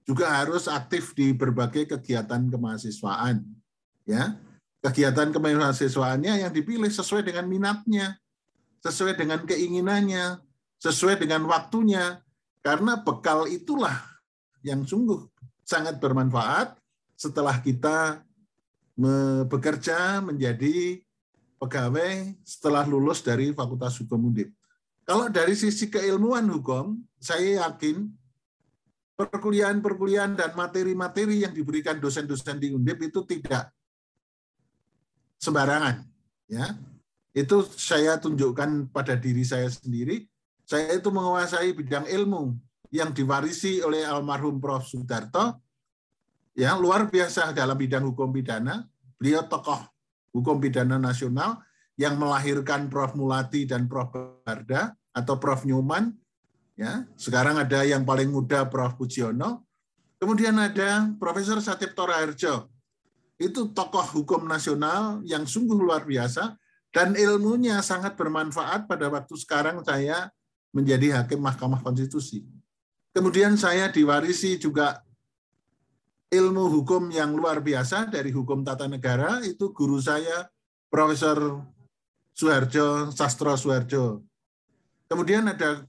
juga 0.07 0.31
harus 0.31 0.71
aktif 0.71 1.11
di 1.11 1.35
berbagai 1.35 1.97
kegiatan 1.97 2.47
kemahasiswaan. 2.47 3.43
Ya, 4.07 4.39
kegiatan 4.79 5.35
kemahasiswaannya 5.35 6.47
yang 6.47 6.51
dipilih 6.55 6.87
sesuai 6.87 7.27
dengan 7.27 7.43
minatnya, 7.51 8.15
sesuai 8.87 9.19
dengan 9.19 9.43
keinginannya, 9.43 10.39
sesuai 10.79 11.19
dengan 11.19 11.43
waktunya, 11.43 12.23
karena 12.63 13.03
bekal 13.03 13.51
itulah 13.51 13.99
yang 14.63 14.87
sungguh 14.87 15.27
sangat 15.67 15.99
bermanfaat 15.99 16.79
setelah 17.19 17.59
kita 17.59 18.23
bekerja 19.45 20.25
menjadi 20.25 20.99
pegawai 21.61 22.33
setelah 22.41 22.85
lulus 22.85 23.21
dari 23.21 23.53
Fakultas 23.53 23.97
Hukum 24.01 24.33
Undip. 24.33 24.49
Kalau 25.05 25.29
dari 25.29 25.53
sisi 25.55 25.87
keilmuan 25.87 26.49
hukum, 26.49 26.99
saya 27.21 27.63
yakin 27.63 28.09
perkuliahan-perkuliahan 29.17 30.37
dan 30.37 30.51
materi-materi 30.53 31.47
yang 31.47 31.53
diberikan 31.55 31.97
dosen-dosen 31.97 32.61
di 32.61 32.73
Undip 32.75 33.01
itu 33.01 33.23
tidak 33.25 33.73
sembarangan. 35.41 36.05
Ya, 36.49 36.75
itu 37.33 37.65
saya 37.75 38.17
tunjukkan 38.17 38.89
pada 38.89 39.13
diri 39.13 39.45
saya 39.45 39.69
sendiri. 39.69 40.25
Saya 40.67 40.99
itu 40.99 41.07
menguasai 41.13 41.71
bidang 41.71 42.09
ilmu 42.09 42.57
yang 42.91 43.15
diwarisi 43.15 43.79
oleh 43.79 44.03
almarhum 44.03 44.59
Prof. 44.59 44.83
Sudarto. 44.83 45.63
Ya, 46.57 46.73
luar 46.73 47.05
biasa 47.05 47.53
dalam 47.53 47.77
bidang 47.77 48.01
hukum 48.09 48.33
pidana. 48.33 48.89
Beliau 49.21 49.45
tokoh 49.45 49.77
hukum 50.33 50.57
pidana 50.57 50.97
nasional 50.97 51.61
yang 52.01 52.17
melahirkan 52.17 52.89
Prof. 52.89 53.13
Mulati 53.13 53.69
dan 53.69 53.85
Prof. 53.85 54.09
Barda 54.41 54.97
atau 55.13 55.37
Prof. 55.37 55.61
Newman. 55.69 56.17
Ya, 56.73 57.05
sekarang 57.13 57.61
ada 57.61 57.85
yang 57.85 58.01
paling 58.01 58.33
muda 58.33 58.65
Prof. 58.65 58.97
Pujiono. 58.97 59.69
Kemudian 60.17 60.57
ada 60.57 61.13
Profesor 61.21 61.61
Satip 61.61 61.93
Toraharjo. 61.93 62.73
Itu 63.37 63.69
tokoh 63.69 64.17
hukum 64.17 64.49
nasional 64.49 65.21
yang 65.29 65.45
sungguh 65.45 65.77
luar 65.77 66.09
biasa 66.09 66.57
dan 66.89 67.13
ilmunya 67.13 67.85
sangat 67.85 68.17
bermanfaat 68.17 68.89
pada 68.89 69.13
waktu 69.13 69.37
sekarang 69.37 69.85
saya 69.85 70.33
menjadi 70.73 71.21
hakim 71.21 71.37
Mahkamah 71.37 71.85
Konstitusi. 71.85 72.41
Kemudian 73.13 73.53
saya 73.61 73.93
diwarisi 73.93 74.57
juga 74.57 75.05
ilmu 76.27 76.67
hukum 76.79 77.07
yang 77.07 77.31
luar 77.31 77.63
biasa 77.63 78.11
dari 78.11 78.35
hukum 78.35 78.63
tata 78.63 78.87
negara, 78.87 79.39
itu 79.47 79.71
guru 79.71 79.99
saya 79.99 80.47
Profesor 80.91 81.63
Suharjo, 82.35 83.11
Sastro 83.11 83.55
Suharjo. 83.55 84.23
Kemudian 85.07 85.47
ada 85.47 85.87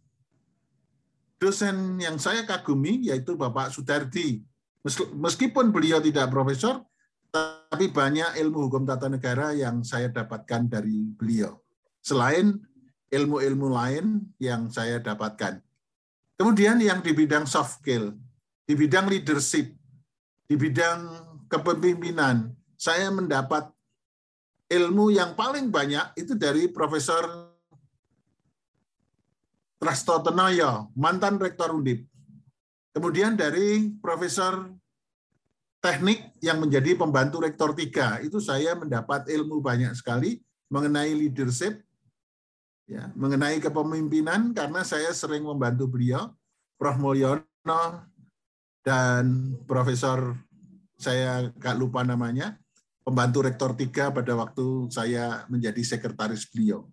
dosen 1.43 1.99
yang 1.99 2.19
saya 2.19 2.47
kagumi, 2.47 3.11
yaitu 3.11 3.35
Bapak 3.35 3.75
Sudardi. 3.75 4.43
Meskipun 5.19 5.75
beliau 5.75 5.99
tidak 5.99 6.31
profesor, 6.31 6.83
tapi 7.31 7.91
banyak 7.91 8.39
ilmu 8.41 8.71
hukum 8.71 8.83
tata 8.89 9.11
negara 9.11 9.53
yang 9.55 9.83
saya 9.87 10.09
dapatkan 10.09 10.71
dari 10.71 11.13
beliau. 11.15 11.61
Selain 12.01 12.57
ilmu-ilmu 13.11 13.69
lain 13.69 14.23
yang 14.41 14.71
saya 14.73 15.03
dapatkan. 15.03 15.61
Kemudian 16.39 16.79
yang 16.79 17.03
di 17.03 17.13
bidang 17.13 17.45
soft 17.45 17.83
skill, 17.83 18.15
di 18.65 18.75
bidang 18.79 19.11
leadership, 19.11 19.78
di 20.49 20.57
bidang 20.57 21.01
kepemimpinan, 21.53 22.49
saya 22.81 23.13
mendapat 23.13 23.69
ilmu 24.73 25.13
yang 25.13 25.37
paling 25.37 25.69
banyak 25.69 26.17
itu 26.17 26.33
dari 26.33 26.73
Profesor 26.73 27.53
Trasto 29.77 30.25
Tenoyo, 30.25 30.91
mantan 30.97 31.37
Rektor 31.37 31.77
Undip. 31.77 32.09
Kemudian 32.97 33.37
dari 33.37 33.93
Profesor 34.01 34.73
teknik 35.79 36.35
yang 36.43 36.59
menjadi 36.59 36.99
pembantu 36.99 37.47
rektor 37.47 37.71
tiga 37.71 38.19
itu 38.19 38.43
saya 38.43 38.75
mendapat 38.75 39.31
ilmu 39.31 39.63
banyak 39.63 39.95
sekali 39.95 40.43
mengenai 40.67 41.15
leadership 41.15 41.79
ya 42.91 43.15
mengenai 43.15 43.63
kepemimpinan 43.63 44.51
karena 44.51 44.83
saya 44.83 45.15
sering 45.15 45.47
membantu 45.47 45.87
beliau 45.87 46.35
Prof 46.75 46.99
Mulyono 46.99 47.83
dan 48.89 49.53
Profesor 49.69 50.33
saya 50.97 51.53
gak 51.61 51.77
lupa 51.77 52.01
namanya 52.01 52.57
pembantu 53.05 53.45
rektor 53.45 53.77
tiga 53.77 54.09
pada 54.09 54.33
waktu 54.33 54.89
saya 54.89 55.45
menjadi 55.53 55.81
sekretaris 55.85 56.49
beliau. 56.49 56.89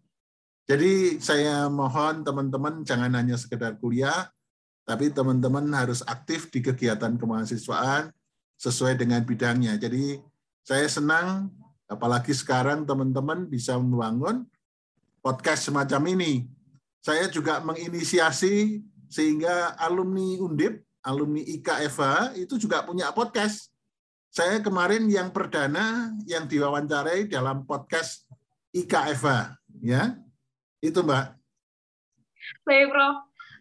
Jadi 0.68 1.24
saya 1.24 1.72
mohon 1.72 2.28
teman-teman 2.28 2.84
jangan 2.84 3.16
hanya 3.16 3.40
sekedar 3.40 3.80
kuliah, 3.80 4.28
tapi 4.84 5.08
teman-teman 5.08 5.64
harus 5.72 6.04
aktif 6.04 6.52
di 6.52 6.60
kegiatan 6.60 7.16
kemahasiswaan, 7.16 8.12
sesuai 8.60 9.00
dengan 9.00 9.24
bidangnya. 9.24 9.80
Jadi 9.80 10.20
saya 10.66 10.88
senang 10.92 11.52
apalagi 11.88 12.34
sekarang 12.36 12.84
teman-teman 12.84 13.46
bisa 13.48 13.78
membangun 13.80 14.44
podcast 15.24 15.70
semacam 15.70 16.18
ini. 16.18 16.50
Saya 17.00 17.30
juga 17.30 17.62
menginisiasi 17.62 18.82
sehingga 19.06 19.78
alumni 19.78 20.42
Undip, 20.42 20.82
alumni 21.06 21.46
IKFA 21.46 22.34
itu 22.34 22.58
juga 22.58 22.82
punya 22.82 23.14
podcast. 23.14 23.70
Saya 24.34 24.60
kemarin 24.60 25.08
yang 25.08 25.32
perdana 25.32 26.12
yang 26.28 26.44
diwawancarai 26.44 27.30
dalam 27.32 27.64
podcast 27.64 28.28
IKFA, 28.76 29.56
ya. 29.80 30.20
Itu 30.84 31.06
Mbak. 31.06 31.26
Baik, 32.68 32.92
Prof. 32.92 33.16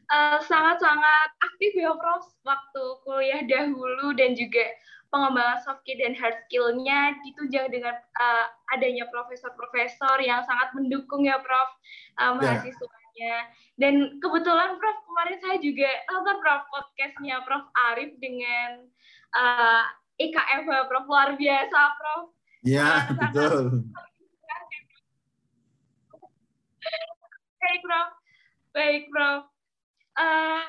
Eh, 0.04 0.38
sangat-sangat 0.44 1.28
uh, 1.30 1.46
aktif 1.46 1.72
ya, 1.78 1.94
Prof. 1.94 2.26
Waktu 2.42 2.84
kuliah 3.06 3.42
dahulu 3.46 4.18
dan 4.18 4.34
juga 4.34 4.66
pengembangan 5.14 5.62
soft 5.62 5.86
skill 5.86 6.02
dan 6.02 6.18
hard 6.18 6.36
skill-nya 6.50 7.14
ditunjang 7.22 7.70
dengan 7.70 7.94
uh, 7.94 8.46
adanya 8.74 9.06
profesor-profesor 9.14 10.18
yang 10.18 10.42
sangat 10.42 10.74
mendukung 10.74 11.22
ya 11.22 11.38
Prof 11.38 11.70
uh, 12.18 12.34
mahasiswanya. 13.14 13.36
Dan 13.78 13.94
kebetulan 14.22 14.78
Prof 14.78 14.98
kemarin 15.06 15.38
saya 15.42 15.56
juga 15.62 15.90
nonton 16.10 16.36
Prof 16.42 16.62
podcastnya 16.70 17.36
Prof 17.46 17.66
Arif 17.90 18.10
dengan 18.18 18.70
uh, 19.34 19.84
IKF 20.18 20.62
Prof 20.66 21.06
luar 21.06 21.34
biasa 21.38 21.78
Prof. 21.98 22.22
Iya 22.66 22.90
betul. 23.18 23.56
Baik 27.58 27.80
Prof. 27.82 28.08
Baik 28.74 29.02
Prof. 29.10 29.42
Uh, 30.14 30.64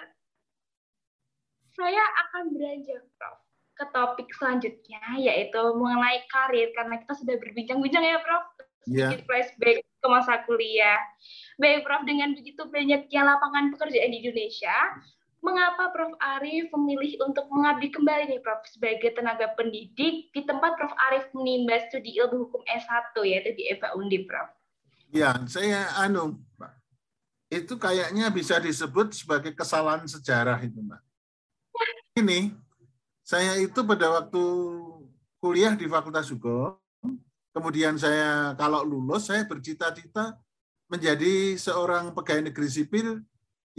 saya 1.78 2.04
akan 2.26 2.44
beranjak 2.56 3.04
Prof 3.18 3.38
ke 3.76 3.86
topik 3.92 4.32
selanjutnya 4.40 5.04
yaitu 5.20 5.60
mengenai 5.76 6.24
karir 6.32 6.72
karena 6.72 6.96
kita 6.96 7.12
sudah 7.12 7.36
berbincang-bincang 7.44 8.08
ya 8.08 8.24
Prof 8.24 8.46
iya. 8.88 9.12
sedikit 9.12 9.20
yeah. 9.20 9.28
flashback 9.28 9.78
ke 10.06 10.08
masa 10.14 10.46
kuliah. 10.46 11.02
Baik 11.58 11.82
Prof 11.82 12.06
dengan 12.06 12.38
begitu 12.38 12.62
banyaknya 12.70 13.22
lapangan 13.26 13.74
pekerjaan 13.74 14.14
di 14.14 14.22
Indonesia, 14.22 14.78
mengapa 15.42 15.90
Prof 15.90 16.14
Arif 16.22 16.70
memilih 16.78 17.26
untuk 17.26 17.50
mengabdi 17.50 17.90
kembali 17.90 18.30
nih 18.30 18.42
Prof 18.46 18.62
sebagai 18.70 19.18
tenaga 19.18 19.50
pendidik 19.58 20.30
di 20.30 20.42
tempat 20.46 20.78
Prof 20.78 20.94
Arif 21.10 21.26
menimba 21.34 21.82
studi 21.90 22.22
ilmu 22.22 22.46
hukum 22.46 22.62
S1 22.70 23.18
yaitu 23.26 23.58
di 23.58 23.66
Eva 23.66 23.98
Undi 23.98 24.22
Prof? 24.30 24.54
Ya, 25.10 25.34
saya 25.50 25.90
anu. 25.98 26.38
Itu 27.50 27.82
kayaknya 27.82 28.30
bisa 28.30 28.62
disebut 28.62 29.18
sebagai 29.18 29.58
kesalahan 29.58 30.06
sejarah 30.06 30.62
itu, 30.62 30.82
Mbak. 30.82 31.02
Ini 32.20 32.54
saya 33.26 33.58
itu 33.58 33.80
pada 33.82 34.22
waktu 34.22 34.44
kuliah 35.40 35.74
di 35.78 35.86
Fakultas 35.86 36.30
Hukum, 36.30 36.78
kemudian 37.56 37.96
saya 37.96 38.52
kalau 38.60 38.84
lulus 38.84 39.32
saya 39.32 39.48
bercita-cita 39.48 40.36
menjadi 40.92 41.56
seorang 41.56 42.12
pegawai 42.12 42.52
negeri 42.52 42.68
sipil 42.68 43.24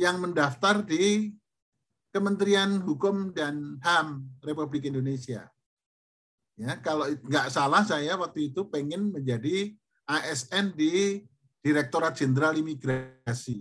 yang 0.01 0.17
mendaftar 0.17 0.81
di 0.81 1.37
Kementerian 2.11 2.81
Hukum 2.81 3.37
dan 3.37 3.77
HAM 3.85 4.41
Republik 4.41 4.89
Indonesia. 4.89 5.53
Ya, 6.57 6.81
kalau 6.81 7.05
nggak 7.05 7.53
salah 7.53 7.85
saya 7.85 8.17
waktu 8.17 8.49
itu 8.49 8.65
pengen 8.73 9.13
menjadi 9.13 9.77
ASN 10.09 10.73
di 10.73 11.21
Direktorat 11.61 12.17
Jenderal 12.17 12.57
Imigrasi. 12.57 13.61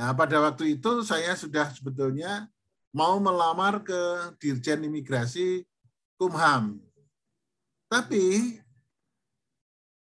Nah, 0.00 0.16
pada 0.16 0.40
waktu 0.40 0.80
itu 0.80 1.04
saya 1.04 1.36
sudah 1.36 1.68
sebetulnya 1.76 2.48
mau 2.96 3.20
melamar 3.20 3.84
ke 3.84 4.32
Dirjen 4.40 4.88
Imigrasi 4.88 5.68
Kumham. 6.16 6.85
Tapi 7.86 8.56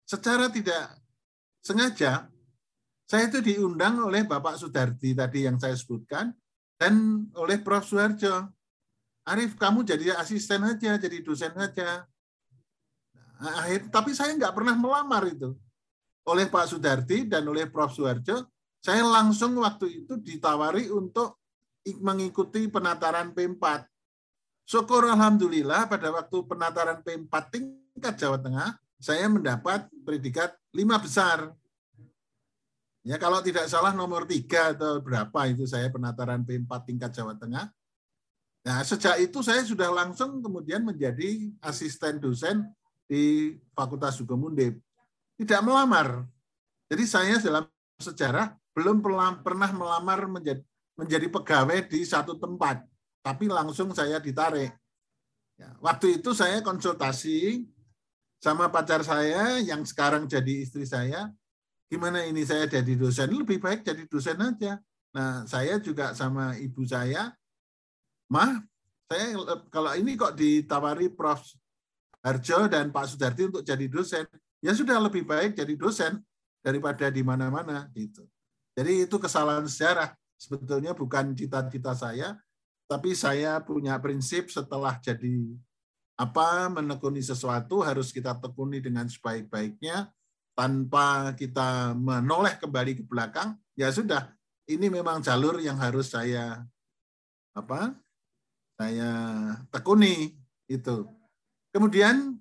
secara 0.04 0.52
tidak 0.52 1.00
sengaja 1.64 2.30
saya 3.10 3.26
itu 3.26 3.42
diundang 3.42 3.98
oleh 4.06 4.22
Bapak 4.22 4.62
Sudardi 4.62 5.18
tadi 5.18 5.50
yang 5.50 5.58
saya 5.58 5.74
sebutkan 5.74 6.30
dan 6.78 7.26
oleh 7.34 7.58
Prof. 7.58 7.82
Suharjo. 7.82 8.54
Arif, 9.26 9.58
kamu 9.58 9.82
jadi 9.82 10.14
asisten 10.14 10.62
aja, 10.62 10.94
jadi 11.02 11.18
dosen 11.26 11.54
aja. 11.58 12.06
Nah, 13.42 13.66
akhir, 13.66 13.90
tapi 13.90 14.14
saya 14.14 14.38
nggak 14.38 14.54
pernah 14.54 14.78
melamar 14.78 15.26
itu. 15.26 15.58
Oleh 16.30 16.46
Pak 16.46 16.70
Sudardi 16.70 17.26
dan 17.26 17.50
oleh 17.50 17.66
Prof. 17.66 17.98
Suharjo, 17.98 18.46
saya 18.78 19.02
langsung 19.02 19.58
waktu 19.58 20.06
itu 20.06 20.22
ditawari 20.22 20.94
untuk 20.94 21.42
mengikuti 22.06 22.70
penataran 22.70 23.34
P4. 23.34 23.90
Syukur 24.70 25.02
Alhamdulillah 25.10 25.90
pada 25.90 26.14
waktu 26.14 26.46
penataran 26.46 27.02
P4 27.02 27.34
tingkat 27.50 28.14
Jawa 28.22 28.38
Tengah, 28.38 28.78
saya 29.02 29.26
mendapat 29.26 29.90
predikat 30.06 30.54
lima 30.78 31.02
besar. 31.02 31.50
Ya 33.02 33.18
kalau 33.18 33.42
tidak 33.42 33.66
salah 33.66 33.98
nomor 33.98 34.30
tiga 34.30 34.78
atau 34.78 35.02
berapa 35.02 35.50
itu 35.50 35.66
saya 35.66 35.90
penataran 35.90 36.46
P4 36.46 36.70
tingkat 36.86 37.10
Jawa 37.10 37.34
Tengah. 37.34 37.66
Nah 38.62 38.86
sejak 38.86 39.18
itu 39.18 39.42
saya 39.42 39.66
sudah 39.66 39.90
langsung 39.90 40.38
kemudian 40.38 40.86
menjadi 40.86 41.50
asisten 41.66 42.22
dosen 42.22 42.70
di 43.10 43.58
Fakultas 43.74 44.22
Hukum 44.22 44.54
Undip. 44.54 44.78
Tidak 45.34 45.66
melamar. 45.66 46.30
Jadi 46.94 47.10
saya 47.10 47.42
dalam 47.42 47.66
sejarah 47.98 48.54
belum 48.78 49.02
pernah 49.42 49.74
melamar 49.74 50.30
menjadi 50.30 50.62
menjadi 50.94 51.26
pegawai 51.26 51.90
di 51.90 52.06
satu 52.06 52.38
tempat, 52.38 52.86
tapi 53.30 53.46
langsung 53.46 53.94
saya 53.94 54.18
ditarik. 54.18 54.74
Ya, 55.54 55.70
waktu 55.86 56.18
itu 56.18 56.34
saya 56.34 56.66
konsultasi 56.66 57.70
sama 58.42 58.74
pacar 58.74 59.06
saya 59.06 59.62
yang 59.62 59.86
sekarang 59.86 60.26
jadi 60.26 60.66
istri 60.66 60.90
saya, 60.90 61.30
gimana 61.86 62.26
ini 62.26 62.42
saya 62.42 62.66
jadi 62.66 62.98
dosen? 62.98 63.30
Lebih 63.30 63.62
baik 63.62 63.86
jadi 63.86 64.02
dosen 64.10 64.42
aja. 64.42 64.82
Nah, 65.14 65.46
saya 65.46 65.78
juga 65.78 66.18
sama 66.18 66.58
ibu 66.58 66.82
saya, 66.90 67.30
mah, 68.34 68.66
saya 69.06 69.38
kalau 69.70 69.94
ini 69.94 70.18
kok 70.18 70.34
ditawari 70.34 71.14
Prof. 71.14 71.46
Harjo 72.20 72.68
dan 72.68 72.92
Pak 72.92 73.16
Sudarti 73.16 73.48
untuk 73.48 73.64
jadi 73.64 73.88
dosen, 73.88 74.28
ya 74.60 74.76
sudah 74.76 75.00
lebih 75.00 75.24
baik 75.24 75.56
jadi 75.56 75.72
dosen 75.80 76.20
daripada 76.60 77.08
di 77.08 77.24
mana-mana 77.24 77.88
gitu. 77.96 78.28
Jadi 78.76 79.08
itu 79.08 79.16
kesalahan 79.16 79.64
sejarah. 79.64 80.12
Sebetulnya 80.36 80.92
bukan 80.92 81.32
cita-cita 81.32 81.96
saya, 81.96 82.36
tapi 82.90 83.14
saya 83.14 83.62
punya 83.62 84.02
prinsip 84.02 84.50
setelah 84.50 84.98
jadi 84.98 85.54
apa 86.18 86.68
menekuni 86.74 87.22
sesuatu 87.22 87.86
harus 87.86 88.10
kita 88.10 88.34
tekuni 88.42 88.82
dengan 88.82 89.06
sebaik-baiknya. 89.06 90.10
Tanpa 90.58 91.32
kita 91.40 91.96
menoleh 91.96 92.60
kembali 92.60 93.00
ke 93.00 93.04
belakang 93.08 93.56
ya 93.80 93.88
sudah. 93.94 94.28
Ini 94.68 94.92
memang 94.92 95.24
jalur 95.24 95.62
yang 95.64 95.80
harus 95.80 96.12
saya 96.12 96.60
apa 97.56 97.96
saya 98.76 99.12
tekuni 99.72 100.36
itu 100.68 101.08
kemudian 101.72 102.38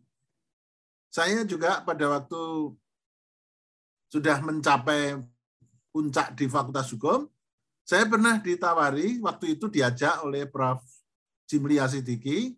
saya 1.08 1.42
juga 1.46 1.80
pada 1.82 2.04
waktu 2.06 2.74
sudah 4.12 4.38
mencapai 4.44 5.18
puncak 5.90 6.36
di 6.36 6.46
Fakultas 6.46 6.92
Hukum 6.92 7.26
saya 7.88 8.04
pernah 8.04 8.36
ditawari 8.36 9.16
waktu 9.24 9.56
itu 9.56 9.72
diajak 9.72 10.20
oleh 10.20 10.44
Prof. 10.44 10.84
Jimli 11.48 11.80
Asidiki 11.80 12.52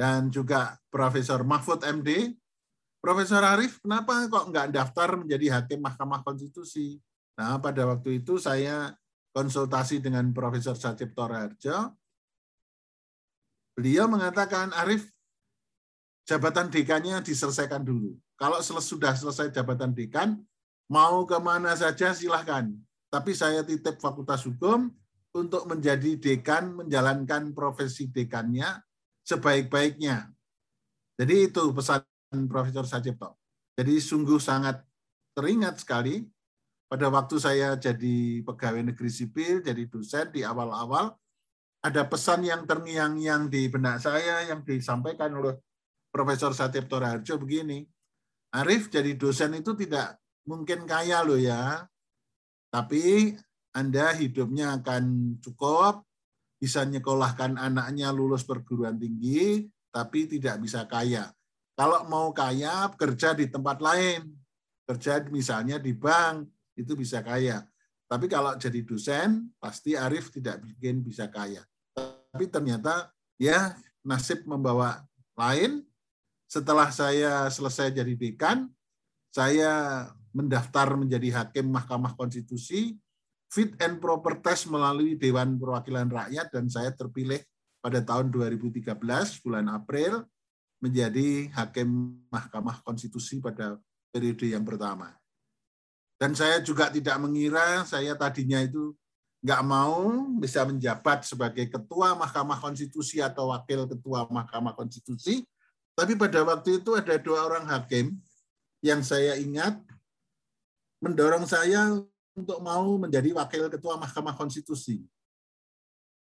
dan 0.00 0.32
juga 0.32 0.80
Profesor 0.88 1.44
Mahfud 1.44 1.84
MD. 1.84 2.32
Profesor 3.04 3.44
Arif, 3.44 3.84
kenapa 3.84 4.24
kok 4.32 4.48
nggak 4.48 4.72
daftar 4.72 5.20
menjadi 5.20 5.60
hakim 5.60 5.84
Mahkamah 5.84 6.24
Konstitusi? 6.24 6.96
Nah, 7.36 7.60
pada 7.60 7.84
waktu 7.84 8.24
itu 8.24 8.40
saya 8.40 8.96
konsultasi 9.36 10.00
dengan 10.00 10.32
Profesor 10.32 10.72
Sajib 10.72 11.12
Toraharjo. 11.12 11.92
Beliau 13.76 14.08
mengatakan, 14.08 14.72
Arif, 14.72 15.12
jabatan 16.24 16.72
dekannya 16.72 17.20
diselesaikan 17.20 17.84
dulu. 17.84 18.16
Kalau 18.40 18.64
sudah 18.64 19.12
selesai 19.12 19.52
jabatan 19.52 19.92
dekan, 19.92 20.40
mau 20.88 21.28
ke 21.28 21.36
mana 21.36 21.76
saja 21.76 22.16
silahkan. 22.16 22.72
Tapi 23.14 23.30
saya 23.30 23.62
titip 23.62 24.02
Fakultas 24.02 24.42
Hukum 24.42 24.90
untuk 25.38 25.70
menjadi 25.70 26.18
dekan, 26.18 26.82
menjalankan 26.82 27.54
profesi 27.54 28.10
dekannya 28.10 28.82
sebaik-baiknya. 29.22 30.34
Jadi 31.14 31.46
itu 31.46 31.62
pesan 31.70 32.02
Profesor 32.50 32.82
Sajipto. 32.90 33.38
Jadi 33.78 34.02
sungguh 34.02 34.42
sangat 34.42 34.82
teringat 35.38 35.86
sekali 35.86 36.26
pada 36.90 37.06
waktu 37.06 37.38
saya 37.38 37.78
jadi 37.78 38.42
pegawai 38.42 38.82
negeri 38.82 39.10
sipil, 39.10 39.62
jadi 39.62 39.86
dosen 39.86 40.34
di 40.34 40.42
awal-awal, 40.42 41.14
ada 41.86 42.02
pesan 42.10 42.42
yang 42.42 42.66
terngiang-ngiang 42.66 43.46
di 43.46 43.70
benak 43.70 44.02
saya 44.02 44.42
yang 44.50 44.66
disampaikan 44.66 45.30
oleh 45.38 45.54
Profesor 46.10 46.50
Satipto 46.50 46.98
Harjo 46.98 47.38
begini, 47.38 47.86
Arif 48.54 48.90
jadi 48.90 49.14
dosen 49.14 49.54
itu 49.54 49.74
tidak 49.78 50.18
mungkin 50.46 50.82
kaya 50.86 51.22
loh 51.22 51.38
ya, 51.38 51.86
tapi 52.74 53.30
Anda 53.70 54.10
hidupnya 54.18 54.82
akan 54.82 55.38
cukup, 55.38 56.02
bisa 56.58 56.82
nyekolahkan 56.82 57.54
anaknya 57.54 58.10
lulus 58.10 58.42
perguruan 58.42 58.98
tinggi, 58.98 59.70
tapi 59.94 60.26
tidak 60.26 60.58
bisa 60.58 60.82
kaya. 60.90 61.30
Kalau 61.78 62.02
mau 62.10 62.34
kaya, 62.34 62.90
kerja 62.98 63.30
di 63.30 63.46
tempat 63.46 63.78
lain. 63.78 64.26
Kerja 64.90 65.22
misalnya 65.30 65.78
di 65.78 65.94
bank, 65.94 66.50
itu 66.74 66.98
bisa 66.98 67.22
kaya. 67.22 67.62
Tapi 68.10 68.26
kalau 68.26 68.58
jadi 68.58 68.82
dosen, 68.82 69.54
pasti 69.62 69.94
Arif 69.94 70.34
tidak 70.34 70.58
bikin 70.66 71.02
bisa 71.02 71.30
kaya. 71.30 71.62
Tapi 72.34 72.50
ternyata 72.50 73.14
ya 73.38 73.74
nasib 74.02 74.42
membawa 74.50 75.06
lain. 75.38 75.82
Setelah 76.50 76.90
saya 76.90 77.50
selesai 77.50 77.94
jadi 77.94 78.14
dekan, 78.14 78.70
saya 79.34 80.06
mendaftar 80.34 80.98
menjadi 80.98 81.40
hakim 81.40 81.70
Mahkamah 81.70 82.18
Konstitusi, 82.18 82.98
fit 83.46 83.78
and 83.78 84.02
proper 84.02 84.42
test 84.42 84.66
melalui 84.66 85.14
Dewan 85.14 85.54
Perwakilan 85.56 86.10
Rakyat 86.10 86.50
dan 86.50 86.66
saya 86.66 86.90
terpilih 86.90 87.38
pada 87.78 88.02
tahun 88.02 88.34
2013 88.34 88.98
bulan 89.46 89.70
April 89.70 90.26
menjadi 90.82 91.48
hakim 91.54 92.18
Mahkamah 92.28 92.82
Konstitusi 92.82 93.38
pada 93.38 93.78
periode 94.10 94.50
yang 94.50 94.66
pertama. 94.66 95.14
Dan 96.18 96.34
saya 96.34 96.58
juga 96.58 96.90
tidak 96.90 97.14
mengira 97.22 97.86
saya 97.86 98.18
tadinya 98.18 98.58
itu 98.58 98.92
nggak 99.44 99.62
mau 99.62 100.24
bisa 100.40 100.64
menjabat 100.64 101.22
sebagai 101.28 101.68
ketua 101.68 102.16
Mahkamah 102.16 102.58
Konstitusi 102.58 103.20
atau 103.20 103.52
wakil 103.54 103.86
ketua 103.86 104.26
Mahkamah 104.26 104.72
Konstitusi, 104.72 105.44
tapi 105.94 106.18
pada 106.18 106.42
waktu 106.42 106.82
itu 106.82 106.96
ada 106.96 107.20
dua 107.20 107.44
orang 107.46 107.68
hakim 107.68 108.18
yang 108.80 109.04
saya 109.04 109.36
ingat 109.36 109.78
mendorong 111.04 111.44
saya 111.44 112.00
untuk 112.32 112.58
mau 112.64 112.96
menjadi 112.96 113.36
wakil 113.36 113.68
ketua 113.68 114.00
Mahkamah 114.00 114.32
Konstitusi. 114.32 115.04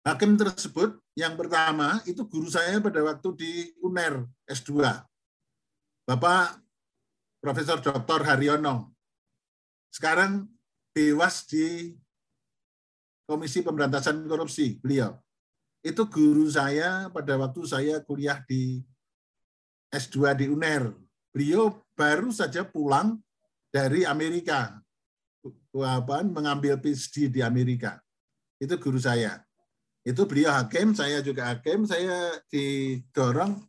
Hakim 0.07 0.39
tersebut 0.39 0.97
yang 1.19 1.35
pertama 1.35 1.99
itu 2.07 2.23
guru 2.25 2.47
saya 2.47 2.79
pada 2.79 3.03
waktu 3.03 3.29
di 3.35 3.53
UNER 3.83 4.25
S2. 4.47 4.79
Bapak 6.07 6.63
Profesor 7.43 7.83
Dr. 7.83 8.25
Haryono. 8.25 8.95
Sekarang 9.91 10.47
dewas 10.95 11.45
di 11.45 11.93
Komisi 13.29 13.61
Pemberantasan 13.61 14.25
Korupsi, 14.25 14.81
beliau. 14.81 15.13
Itu 15.85 16.09
guru 16.09 16.49
saya 16.49 17.13
pada 17.13 17.37
waktu 17.37 17.61
saya 17.69 18.01
kuliah 18.01 18.41
di 18.49 18.81
S2 19.93 20.33
di 20.39 20.47
UNER. 20.49 20.97
Beliau 21.37 21.85
baru 21.93 22.33
saja 22.33 22.65
pulang 22.65 23.21
dari 23.79 24.03
Amerika 24.03 24.75
apa, 25.79 26.27
mengambil 26.27 26.75
PhD 26.83 27.31
di 27.31 27.41
Amerika. 27.47 28.03
Itu 28.59 28.75
guru 28.83 28.99
saya. 28.99 29.39
Itu 30.03 30.27
beliau 30.27 30.51
hakim, 30.51 30.99
saya 30.99 31.23
juga 31.23 31.55
hakim, 31.55 31.87
saya 31.87 32.43
didorong 32.51 33.63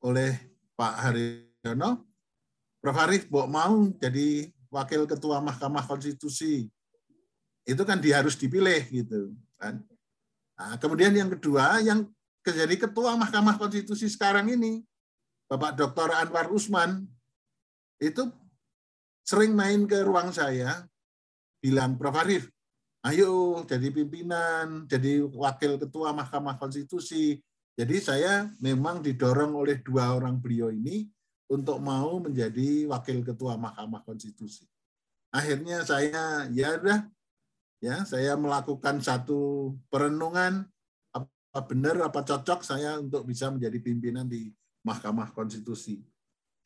oleh 0.00 0.32
Pak 0.72 0.94
Haryono, 1.04 2.08
Prof. 2.80 2.96
Arif 2.96 3.28
mau 3.28 3.90
jadi 4.00 4.48
wakil 4.72 5.04
ketua 5.04 5.44
Mahkamah 5.44 5.84
Konstitusi. 5.84 6.70
Itu 7.68 7.84
kan 7.84 8.00
dia 8.00 8.24
harus 8.24 8.38
dipilih 8.40 8.80
gitu 8.88 9.36
kan. 9.60 9.84
Nah, 10.56 10.80
kemudian 10.80 11.12
yang 11.12 11.28
kedua 11.28 11.84
yang 11.84 12.08
jadi 12.48 12.80
ketua 12.80 13.12
Mahkamah 13.12 13.60
Konstitusi 13.60 14.08
sekarang 14.08 14.48
ini 14.48 14.80
Bapak 15.52 15.76
Dr. 15.76 16.08
Anwar 16.16 16.48
Usman 16.48 17.04
itu 18.00 18.24
sering 19.28 19.52
main 19.52 19.84
ke 19.84 20.00
ruang 20.08 20.32
saya 20.32 20.88
bilang 21.60 22.00
Prof 22.00 22.16
Arif, 22.16 22.48
ayo 23.04 23.60
jadi 23.68 23.92
pimpinan, 23.92 24.88
jadi 24.88 25.20
wakil 25.20 25.76
ketua 25.76 26.16
Mahkamah 26.16 26.56
Konstitusi. 26.56 27.36
Jadi 27.76 28.00
saya 28.00 28.48
memang 28.64 29.04
didorong 29.04 29.52
oleh 29.52 29.84
dua 29.84 30.16
orang 30.16 30.40
beliau 30.40 30.72
ini 30.72 31.04
untuk 31.52 31.76
mau 31.76 32.24
menjadi 32.24 32.88
wakil 32.88 33.20
ketua 33.20 33.60
Mahkamah 33.60 34.00
Konstitusi. 34.00 34.64
Akhirnya 35.28 35.84
saya 35.84 36.48
ya 36.48 36.80
udah 36.80 37.04
ya 37.84 38.08
saya 38.08 38.32
melakukan 38.32 39.04
satu 39.04 39.76
perenungan 39.92 40.64
apa 41.12 41.60
benar 41.68 42.00
apa 42.00 42.24
cocok 42.24 42.64
saya 42.64 42.96
untuk 42.96 43.28
bisa 43.28 43.52
menjadi 43.52 43.76
pimpinan 43.76 44.24
di 44.24 44.48
Mahkamah 44.88 45.36
Konstitusi. 45.36 46.00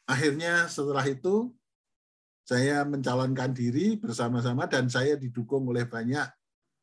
Akhirnya 0.06 0.70
setelah 0.70 1.02
itu 1.10 1.50
saya 2.42 2.82
mencalonkan 2.82 3.54
diri 3.54 3.94
bersama-sama 3.94 4.66
dan 4.66 4.90
saya 4.90 5.14
didukung 5.14 5.62
oleh 5.70 5.86
banyak 5.86 6.26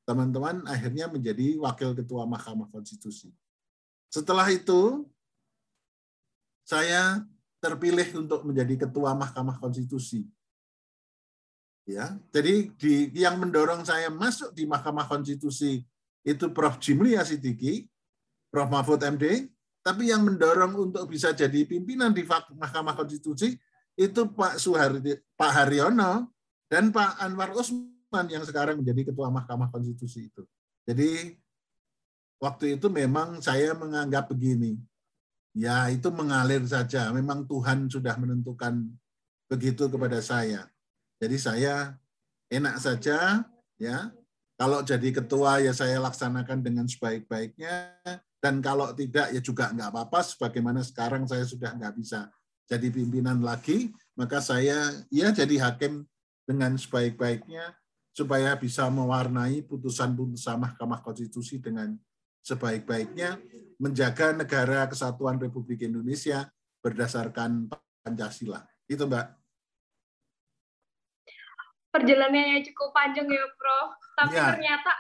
teman-teman 0.07 0.65
akhirnya 0.65 1.05
menjadi 1.11 1.59
wakil 1.59 1.93
ketua 1.93 2.25
Mahkamah 2.25 2.71
Konstitusi. 2.71 3.29
Setelah 4.09 4.49
itu 4.49 5.05
saya 6.65 7.21
terpilih 7.61 8.25
untuk 8.25 8.47
menjadi 8.47 8.87
ketua 8.87 9.13
Mahkamah 9.13 9.61
Konstitusi. 9.61 10.25
Ya, 11.89 12.17
jadi 12.29 12.69
di, 12.77 13.09
yang 13.17 13.41
mendorong 13.41 13.81
saya 13.81 14.13
masuk 14.13 14.53
di 14.53 14.65
Mahkamah 14.65 15.09
Konstitusi 15.09 15.81
itu 16.21 16.45
Prof. 16.53 16.77
Jimli 16.77 17.17
Asidiki, 17.17 17.89
Prof. 18.53 18.69
Mahfud 18.69 19.01
MD, 19.01 19.49
tapi 19.81 20.13
yang 20.13 20.21
mendorong 20.21 20.89
untuk 20.89 21.09
bisa 21.09 21.33
jadi 21.33 21.65
pimpinan 21.65 22.13
di 22.13 22.25
Mahkamah 22.29 22.93
Konstitusi 22.93 23.57
itu 23.99 24.21
Pak 24.31 24.55
Suhardi, 24.55 25.19
Pak 25.35 25.51
Haryono 25.51 26.31
dan 26.71 26.95
Pak 26.95 27.19
Anwar 27.19 27.51
Usman 27.51 28.31
yang 28.31 28.47
sekarang 28.47 28.79
menjadi 28.79 29.11
ketua 29.11 29.27
Mahkamah 29.27 29.67
Konstitusi 29.67 30.31
itu. 30.31 30.47
Jadi 30.87 31.35
waktu 32.39 32.79
itu 32.79 32.87
memang 32.87 33.43
saya 33.43 33.75
menganggap 33.75 34.31
begini, 34.31 34.79
Ya, 35.57 35.89
itu 35.89 36.07
mengalir 36.13 36.61
saja. 36.69 37.09
Memang 37.09 37.43
Tuhan 37.49 37.89
sudah 37.89 38.13
menentukan 38.21 38.85
begitu 39.49 39.89
kepada 39.89 40.21
saya. 40.21 40.69
Jadi 41.17 41.37
saya 41.41 41.97
enak 42.53 42.75
saja, 42.77 43.43
ya. 43.81 44.13
Kalau 44.59 44.83
jadi 44.83 45.15
ketua 45.15 45.63
ya 45.63 45.71
saya 45.71 45.99
laksanakan 46.03 46.63
dengan 46.63 46.85
sebaik-baiknya. 46.85 47.97
Dan 48.39 48.63
kalau 48.63 48.95
tidak 48.95 49.35
ya 49.35 49.41
juga 49.43 49.71
nggak 49.71 49.91
apa-apa. 49.91 50.19
Sebagaimana 50.23 50.79
sekarang 50.79 51.27
saya 51.27 51.43
sudah 51.43 51.75
nggak 51.75 51.95
bisa 51.99 52.31
jadi 52.69 52.87
pimpinan 52.93 53.41
lagi, 53.41 53.89
maka 54.13 54.37
saya 54.37 54.93
ya 55.09 55.33
jadi 55.33 55.57
hakim 55.57 56.05
dengan 56.45 56.77
sebaik-baiknya 56.77 57.73
supaya 58.13 58.53
bisa 58.53 58.85
mewarnai 58.93 59.65
putusan-putusan 59.65 60.61
Mahkamah 60.61 61.01
Konstitusi 61.01 61.57
dengan 61.57 61.97
sebaik-baiknya 62.45 63.41
menjaga 63.81 64.37
negara 64.37 64.85
kesatuan 64.85 65.41
Republik 65.41 65.81
Indonesia 65.81 66.45
berdasarkan 66.83 67.71
Pancasila. 68.05 68.63
Itu, 68.85 69.05
Mbak. 69.05 69.25
Perjalanannya 71.89 72.61
cukup 72.69 72.89
panjang 72.93 73.25
ya, 73.25 73.45
Prof. 73.57 73.89
Tapi 74.13 74.35
ya. 74.37 74.45
ternyata 74.53 74.93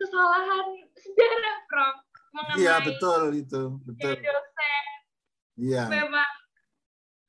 kesalahan 0.00 0.66
sejarah, 0.96 1.56
Prof. 1.68 1.96
Mengenai 2.36 2.60
iya, 2.60 2.74
betul 2.84 3.22
itu. 3.32 3.62
Betul. 3.84 4.12
dosen. 4.20 4.84
Iya. 5.56 5.84
Memang, 5.88 6.30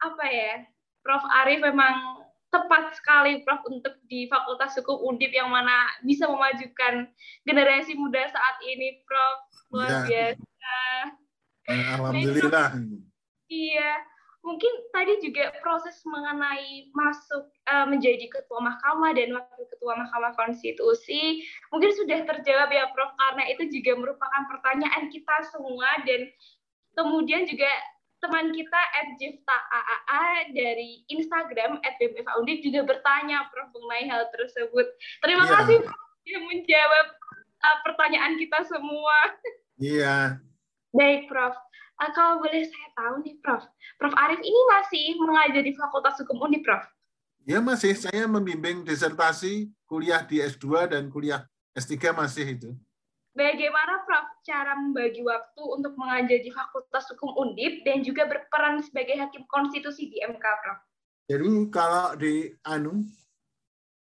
apa 0.02 0.26
ya, 0.30 0.54
Prof. 1.02 1.24
Arif 1.44 1.64
memang 1.64 2.26
tepat 2.48 2.96
sekali 2.96 3.44
Prof 3.44 3.62
untuk 3.68 4.00
di 4.08 4.26
Fakultas 4.32 4.78
Hukum 4.80 5.04
Undip 5.14 5.36
yang 5.36 5.52
mana 5.52 5.92
bisa 6.04 6.28
memajukan 6.28 7.12
generasi 7.44 7.94
muda 7.98 8.24
saat 8.32 8.56
ini 8.64 9.04
Prof 9.04 9.40
luar 9.74 10.08
ya. 10.08 10.34
biasa. 10.36 10.78
Eh, 11.68 11.84
alhamdulillah. 12.00 12.70
iya, 13.52 13.92
mungkin 14.48 14.72
tadi 14.96 15.20
juga 15.20 15.52
proses 15.60 16.00
mengenai 16.08 16.88
masuk 16.96 17.52
uh, 17.68 17.84
menjadi 17.84 18.32
ketua 18.32 18.64
mahkamah 18.64 19.12
dan 19.12 19.36
wakil 19.36 19.68
ketua 19.76 20.00
mahkamah 20.00 20.32
konstitusi 20.40 21.44
mungkin 21.68 21.92
sudah 21.92 22.24
terjawab 22.24 22.72
ya 22.72 22.88
Prof 22.96 23.12
karena 23.20 23.44
itu 23.52 23.68
juga 23.68 24.00
merupakan 24.00 24.44
pertanyaan 24.48 25.12
kita 25.12 25.36
semua 25.52 25.90
dan 26.08 26.32
kemudian 26.96 27.44
juga 27.44 27.68
teman 28.18 28.50
kita 28.50 28.82
at 28.98 29.08
Jifta 29.22 29.58
AAA 29.70 30.28
dari 30.54 31.06
Instagram 31.14 31.78
at 31.86 31.98
juga 32.02 32.82
bertanya 32.86 33.46
Prof 33.54 33.70
mengenai 33.74 34.10
hal 34.10 34.26
tersebut. 34.34 34.88
Terima 35.22 35.46
yeah. 35.46 35.54
kasih 35.54 35.78
Prof 35.86 36.02
yang 36.28 36.44
menjawab 36.50 37.08
uh, 37.62 37.78
pertanyaan 37.86 38.34
kita 38.42 38.60
semua. 38.66 39.18
Iya. 39.78 40.02
Yeah. 40.02 40.24
Baik 40.94 41.30
Prof. 41.30 41.56
Uh, 41.98 42.12
kalau 42.14 42.42
boleh 42.42 42.66
saya 42.66 42.90
tahu 42.94 43.26
nih 43.26 43.36
Prof, 43.42 43.64
Prof 43.98 44.16
Arif 44.18 44.42
ini 44.42 44.62
masih 44.78 45.06
mengajar 45.18 45.62
di 45.66 45.74
Fakultas 45.74 46.18
Hukum 46.22 46.46
Uni 46.46 46.62
Prof? 46.62 46.86
Ya 47.48 47.64
masih, 47.64 47.96
saya 47.96 48.28
membimbing 48.28 48.84
disertasi, 48.84 49.72
kuliah 49.88 50.20
di 50.20 50.44
S2 50.44 50.92
dan 50.92 51.08
kuliah 51.08 51.48
S3 51.72 52.12
masih 52.12 52.46
itu. 52.60 52.70
Bagaimana 53.38 54.02
Prof 54.02 54.42
cara 54.42 54.74
membagi 54.74 55.22
waktu 55.22 55.62
untuk 55.62 55.94
mengajar 55.94 56.42
di 56.42 56.50
Fakultas 56.50 57.06
Hukum 57.14 57.38
Undip 57.38 57.86
dan 57.86 58.02
juga 58.02 58.26
berperan 58.26 58.82
sebagai 58.82 59.14
hakim 59.14 59.46
konstitusi 59.46 60.10
di 60.10 60.18
MK, 60.26 60.42
Prof? 60.42 60.80
Jadi 61.30 61.46
kalau 61.70 62.18
di 62.18 62.50
anu 62.66 63.06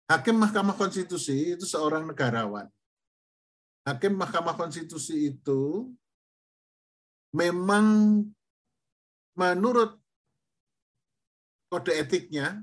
hakim 0.07 0.39
Mahkamah 0.39 0.79
Konstitusi 0.79 1.59
itu 1.59 1.67
seorang 1.67 2.07
negarawan. 2.07 2.71
Hakim 3.83 4.15
Mahkamah 4.15 4.55
Konstitusi 4.55 5.35
itu 5.35 5.91
memang 7.35 8.23
menurut 9.35 9.99
kode 11.75 11.91
etiknya 11.91 12.63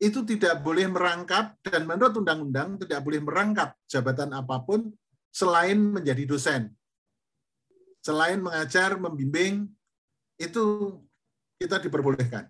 itu 0.00 0.24
tidak 0.24 0.64
boleh 0.64 0.88
merangkap 0.88 1.52
dan 1.60 1.84
menurut 1.84 2.16
undang-undang 2.16 2.80
tidak 2.80 3.04
boleh 3.04 3.20
merangkap 3.20 3.76
jabatan 3.84 4.32
apa 4.32 4.56
pun 4.64 4.88
selain 5.30 5.78
menjadi 5.78 6.26
dosen. 6.26 6.70
Selain 8.02 8.40
mengajar, 8.40 8.96
membimbing, 8.98 9.68
itu 10.40 10.96
kita 11.60 11.78
diperbolehkan. 11.78 12.48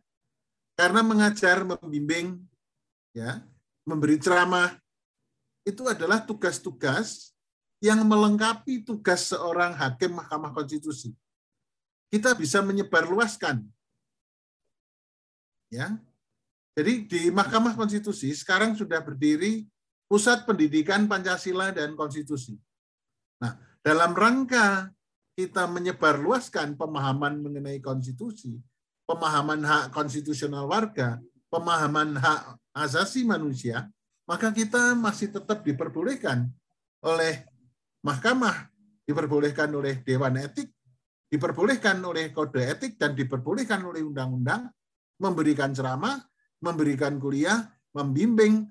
Karena 0.79 1.03
mengajar, 1.05 1.67
membimbing, 1.67 2.41
ya, 3.13 3.43
memberi 3.85 4.17
ceramah, 4.17 4.79
itu 5.67 5.85
adalah 5.85 6.23
tugas-tugas 6.25 7.35
yang 7.83 8.01
melengkapi 8.05 8.85
tugas 8.85 9.33
seorang 9.33 9.75
hakim 9.77 10.17
Mahkamah 10.17 10.53
Konstitusi. 10.55 11.13
Kita 12.09 12.33
bisa 12.39 12.61
menyebarluaskan. 12.61 13.65
Ya. 15.71 15.99
Jadi 16.75 17.07
di 17.07 17.23
Mahkamah 17.35 17.75
Konstitusi 17.75 18.31
sekarang 18.35 18.79
sudah 18.79 19.03
berdiri 19.03 19.67
Pusat 20.11 20.43
Pendidikan 20.43 21.07
Pancasila 21.07 21.71
dan 21.71 21.95
Konstitusi. 21.95 22.59
Nah, 23.41 23.57
dalam 23.81 24.13
rangka 24.13 24.93
kita 25.35 25.65
menyebarluaskan 25.65 26.77
pemahaman 26.77 27.41
mengenai 27.41 27.81
konstitusi, 27.81 28.61
pemahaman 29.09 29.65
hak 29.65 29.85
konstitusional 29.91 30.69
warga, 30.69 31.17
pemahaman 31.49 32.21
hak 32.21 32.61
asasi 32.77 33.25
manusia, 33.25 33.89
maka 34.29 34.53
kita 34.53 34.95
masih 34.95 35.33
tetap 35.33 35.65
diperbolehkan 35.65 36.47
oleh 37.03 37.43
mahkamah, 38.05 38.69
diperbolehkan 39.09 39.73
oleh 39.73 39.99
dewan 40.05 40.39
etik, 40.39 40.71
diperbolehkan 41.27 41.99
oleh 42.05 42.31
kode 42.31 42.63
etik 42.63 43.01
dan 43.01 43.17
diperbolehkan 43.17 43.81
oleh 43.83 44.05
undang-undang 44.05 44.69
memberikan 45.19 45.73
ceramah, 45.73 46.21
memberikan 46.61 47.17
kuliah, 47.17 47.65
membimbing 47.97 48.69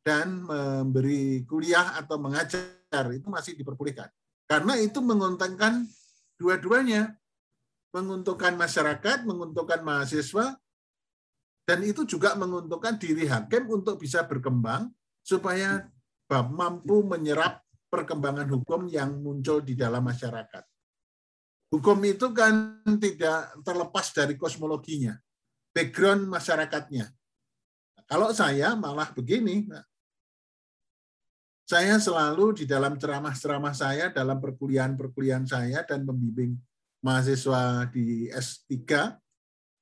dan 0.00 0.44
memberi 0.44 1.44
kuliah 1.44 1.96
atau 1.98 2.16
mengajar 2.16 2.79
itu 3.14 3.28
masih 3.30 3.54
diperbolehkan. 3.54 4.10
Karena 4.50 4.74
itu 4.78 4.98
menguntungkan 4.98 5.86
dua-duanya. 6.36 7.14
Menguntungkan 7.90 8.54
masyarakat, 8.54 9.26
menguntungkan 9.26 9.82
mahasiswa, 9.82 10.54
dan 11.66 11.82
itu 11.82 12.06
juga 12.06 12.38
menguntungkan 12.38 12.94
diri 12.98 13.26
hakim 13.26 13.66
untuk 13.66 13.98
bisa 13.98 14.22
berkembang 14.26 14.94
supaya 15.26 15.90
mampu 16.30 17.02
menyerap 17.02 17.66
perkembangan 17.90 18.46
hukum 18.46 18.86
yang 18.86 19.18
muncul 19.18 19.58
di 19.58 19.74
dalam 19.74 20.06
masyarakat. 20.06 20.62
Hukum 21.70 21.98
itu 22.06 22.30
kan 22.30 22.82
tidak 22.98 23.58
terlepas 23.66 24.06
dari 24.14 24.34
kosmologinya, 24.34 25.18
background 25.74 26.30
masyarakatnya. 26.30 27.10
Kalau 28.06 28.30
saya 28.30 28.74
malah 28.74 29.10
begini, 29.14 29.66
saya 31.70 32.02
selalu 32.02 32.58
di 32.58 32.64
dalam 32.66 32.98
ceramah-ceramah 32.98 33.70
saya, 33.70 34.10
dalam 34.10 34.42
perkuliahan-perkuliahan 34.42 35.46
saya 35.46 35.86
dan 35.86 36.02
membimbing 36.02 36.58
mahasiswa 36.98 37.86
di 37.94 38.26
S3, 38.26 38.74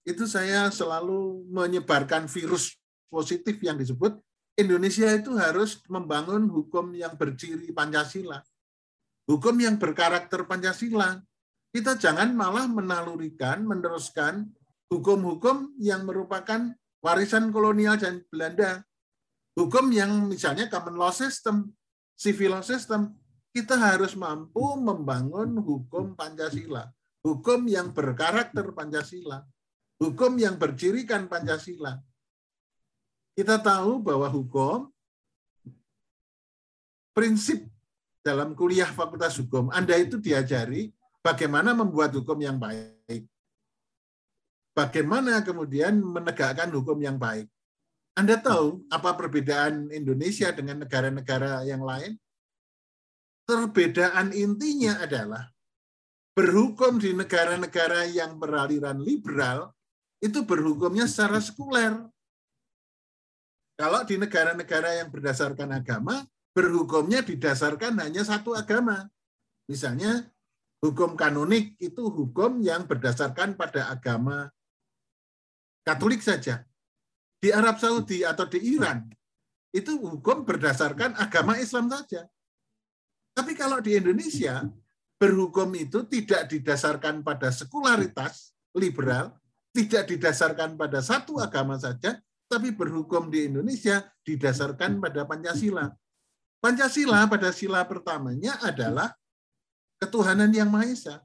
itu 0.05 0.29
saya 0.29 0.69
selalu 0.69 1.49
menyebarkan 1.49 2.29
virus 2.29 2.77
positif 3.09 3.57
yang 3.65 3.81
disebut 3.81 4.21
Indonesia 4.59 5.09
itu 5.17 5.33
harus 5.39 5.81
membangun 5.89 6.51
hukum 6.51 6.93
yang 6.93 7.17
berciri 7.17 7.73
Pancasila. 7.73 8.43
Hukum 9.25 9.57
yang 9.57 9.81
berkarakter 9.81 10.45
Pancasila. 10.45 11.17
Kita 11.73 11.97
jangan 11.97 12.37
malah 12.37 12.69
menalurikan, 12.69 13.65
meneruskan 13.65 14.45
hukum-hukum 14.91 15.79
yang 15.81 16.05
merupakan 16.05 16.75
warisan 17.01 17.49
kolonial 17.49 17.97
dan 17.97 18.21
Belanda. 18.29 18.83
Hukum 19.55 19.95
yang 19.95 20.27
misalnya 20.27 20.67
common 20.67 20.99
law 20.99 21.15
system, 21.15 21.78
civil 22.19 22.59
system, 22.67 23.15
kita 23.55 23.79
harus 23.79 24.19
mampu 24.19 24.75
membangun 24.77 25.63
hukum 25.63 26.19
Pancasila. 26.19 26.91
Hukum 27.23 27.71
yang 27.71 27.95
berkarakter 27.95 28.75
Pancasila. 28.75 29.47
Hukum 30.03 30.35
yang 30.39 30.59
bercirikan 30.59 31.31
Pancasila. 31.31 31.99
Kita 33.39 33.63
tahu 33.63 34.03
bahwa 34.03 34.27
hukum, 34.27 34.91
prinsip 37.15 37.67
dalam 38.23 38.59
kuliah 38.59 38.91
fakultas 38.91 39.39
hukum, 39.39 39.71
Anda 39.71 39.95
itu 39.95 40.19
diajari 40.19 40.91
bagaimana 41.23 41.71
membuat 41.75 42.11
hukum 42.19 42.39
yang 42.43 42.59
baik. 42.59 43.27
Bagaimana 44.75 45.43
kemudian 45.43 45.99
menegakkan 45.99 46.71
hukum 46.71 46.99
yang 47.03 47.19
baik. 47.19 47.51
Anda 48.19 48.35
tahu 48.43 48.83
apa 48.91 49.15
perbedaan 49.15 49.95
Indonesia 49.95 50.51
dengan 50.51 50.83
negara-negara 50.83 51.63
yang 51.63 51.87
lain? 51.87 52.19
Perbedaan 53.47 54.35
intinya 54.35 54.99
adalah 54.99 55.47
berhukum 56.35 56.99
di 56.99 57.15
negara-negara 57.15 58.11
yang 58.11 58.35
beraliran 58.35 58.99
liberal 58.99 59.71
itu 60.19 60.43
berhukumnya 60.43 61.07
secara 61.07 61.39
sekuler. 61.39 61.95
Kalau 63.79 64.03
di 64.03 64.19
negara-negara 64.19 64.99
yang 64.99 65.15
berdasarkan 65.15 65.79
agama, 65.79 66.27
berhukumnya 66.51 67.23
didasarkan 67.23 68.03
hanya 68.03 68.27
satu 68.27 68.59
agama. 68.59 69.07
Misalnya 69.71 70.27
Hukum 70.79 71.19
kanonik 71.19 71.75
itu 71.83 72.07
hukum 72.07 72.63
yang 72.63 72.87
berdasarkan 72.87 73.59
pada 73.59 73.91
agama 73.91 74.47
Katolik 75.83 76.21
saja. 76.21 76.68
Di 77.39 77.55
Arab 77.55 77.79
Saudi 77.79 78.27
atau 78.27 78.47
di 78.51 78.59
Iran, 78.75 79.07
itu 79.71 79.95
hukum 79.95 80.43
berdasarkan 80.43 81.15
agama 81.19 81.55
Islam 81.59 81.87
saja. 81.87 82.27
Tapi 83.35 83.55
kalau 83.55 83.79
di 83.79 83.95
Indonesia, 83.95 84.67
berhukum 85.19 85.71
itu 85.79 86.03
tidak 86.07 86.51
didasarkan 86.51 87.23
pada 87.23 87.55
sekularitas 87.55 88.55
liberal, 88.75 89.35
tidak 89.71 90.11
didasarkan 90.11 90.75
pada 90.75 90.99
satu 90.99 91.39
agama 91.39 91.79
saja, 91.79 92.19
tapi 92.49 92.73
berhukum 92.73 93.29
di 93.29 93.47
Indonesia 93.47 94.03
didasarkan 94.25 94.99
pada 94.99 95.23
Pancasila. 95.29 95.93
Pancasila 96.59 97.29
pada 97.31 97.55
sila 97.55 97.87
pertamanya 97.87 98.59
adalah 98.65 99.15
ketuhanan 100.03 100.51
yang 100.51 100.73
Maha 100.73 100.91
Esa. 100.91 101.17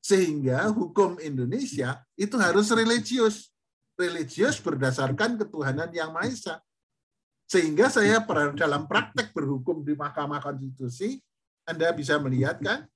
Sehingga 0.00 0.70
hukum 0.72 1.18
Indonesia 1.20 2.00
itu 2.16 2.38
harus 2.40 2.72
religius. 2.72 3.52
Religius 3.98 4.62
berdasarkan 4.62 5.34
ketuhanan 5.42 5.90
yang 5.90 6.14
Maha 6.14 6.30
Esa. 6.30 6.56
Sehingga 7.50 7.90
saya 7.90 8.22
dalam 8.54 8.86
praktek 8.86 9.34
berhukum 9.34 9.82
di 9.82 9.98
Mahkamah 9.98 10.38
Konstitusi, 10.38 11.18
Anda 11.66 11.90
bisa 11.90 12.20
melihat 12.22 12.62
kan, 12.62 12.86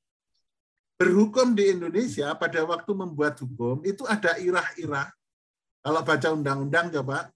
berhukum 1.00 1.58
di 1.58 1.74
Indonesia 1.74 2.30
pada 2.38 2.62
waktu 2.62 2.92
membuat 2.94 3.34
hukum 3.42 3.82
itu 3.82 4.06
ada 4.06 4.38
irah-irah. 4.38 5.10
Kalau 5.82 6.00
baca 6.06 6.28
undang-undang 6.30 6.94
coba, 6.94 7.26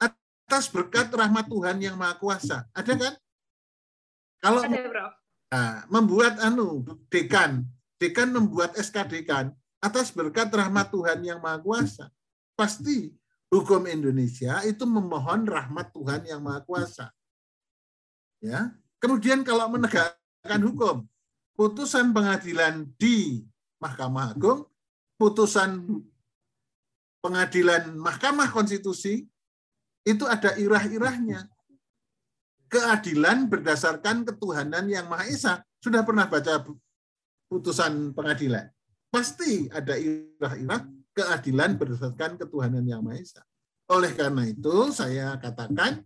atas 0.00 0.72
berkat 0.72 1.12
rahmat 1.12 1.44
Tuhan 1.52 1.76
yang 1.84 2.00
Maha 2.00 2.16
Kuasa. 2.16 2.64
Ada 2.72 2.92
kan? 2.96 3.14
Kalau 4.40 4.64
Ada, 4.64 4.80
bro. 4.88 5.06
Nah, 5.52 5.86
membuat 5.92 6.40
anu 6.40 6.82
dekan, 7.12 7.68
dekan 8.00 8.32
membuat 8.32 8.72
SK 8.80 9.06
dekan 9.10 9.52
atas 9.84 10.08
berkat 10.08 10.48
rahmat 10.48 10.88
Tuhan 10.88 11.20
yang 11.20 11.44
Maha 11.44 11.60
Kuasa. 11.60 12.08
Pasti 12.54 13.10
hukum 13.50 13.86
Indonesia 13.86 14.62
itu 14.66 14.86
memohon 14.86 15.46
rahmat 15.46 15.90
Tuhan 15.94 16.22
yang 16.26 16.40
Maha 16.42 16.62
Kuasa. 16.62 17.06
Ya. 18.42 18.74
Kemudian 18.98 19.42
kalau 19.42 19.68
menegakkan 19.68 20.60
hukum, 20.62 21.06
putusan 21.58 22.10
pengadilan 22.14 22.88
di 22.98 23.42
Mahkamah 23.78 24.32
Agung, 24.32 24.66
putusan 25.20 26.02
pengadilan 27.20 27.94
Mahkamah 27.94 28.48
Konstitusi 28.50 29.26
itu 30.04 30.24
ada 30.28 30.56
irah-irahnya 30.60 31.48
keadilan 32.68 33.46
berdasarkan 33.46 34.26
ketuhanan 34.26 34.90
yang 34.90 35.06
Maha 35.06 35.30
Esa. 35.30 35.62
Sudah 35.78 36.02
pernah 36.02 36.26
baca 36.26 36.64
putusan 37.46 38.12
pengadilan? 38.16 38.66
Pasti 39.12 39.70
ada 39.70 39.94
irah-irah 39.94 40.82
keadilan 41.14 41.78
berdasarkan 41.78 42.36
ketuhanan 42.36 42.84
yang 42.84 43.00
Maha 43.06 43.22
Esa. 43.22 43.42
Oleh 43.88 44.12
karena 44.12 44.44
itu, 44.44 44.90
saya 44.90 45.38
katakan 45.38 46.02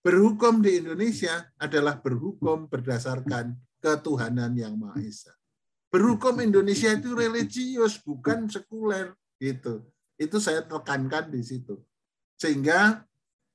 berhukum 0.00 0.64
di 0.64 0.80
Indonesia 0.80 1.52
adalah 1.60 2.00
berhukum 2.00 2.66
berdasarkan 2.66 3.54
ketuhanan 3.78 4.56
yang 4.56 4.74
Maha 4.80 5.04
Esa. 5.04 5.36
Berhukum 5.92 6.40
Indonesia 6.40 6.92
itu 6.92 7.12
religius, 7.12 8.00
bukan 8.00 8.48
sekuler. 8.48 9.12
Gitu. 9.38 9.84
Itu 10.18 10.40
saya 10.42 10.64
tekankan 10.64 11.30
di 11.30 11.44
situ. 11.44 11.78
Sehingga 12.36 13.04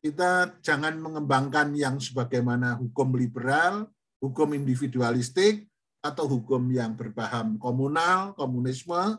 kita 0.04 0.60
jangan 0.62 0.98
mengembangkan 1.00 1.74
yang 1.74 1.98
sebagaimana 1.98 2.76
hukum 2.78 3.16
liberal, 3.16 3.88
hukum 4.20 4.52
individualistik, 4.56 5.68
atau 6.04 6.28
hukum 6.28 6.68
yang 6.68 7.00
berpaham 7.00 7.56
komunal, 7.56 8.36
komunisme, 8.36 9.16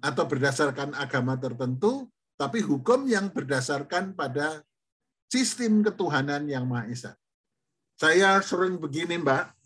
atau 0.00 0.24
berdasarkan 0.28 0.92
agama 0.96 1.36
tertentu, 1.40 2.08
tapi 2.36 2.60
hukum 2.60 3.08
yang 3.08 3.32
berdasarkan 3.32 4.12
pada 4.12 4.60
sistem 5.32 5.80
ketuhanan 5.80 6.44
yang 6.46 6.68
Maha 6.68 6.92
Esa. 6.92 7.12
Saya 7.96 8.38
sering 8.44 8.76
begini, 8.76 9.16
Mbak. 9.16 9.56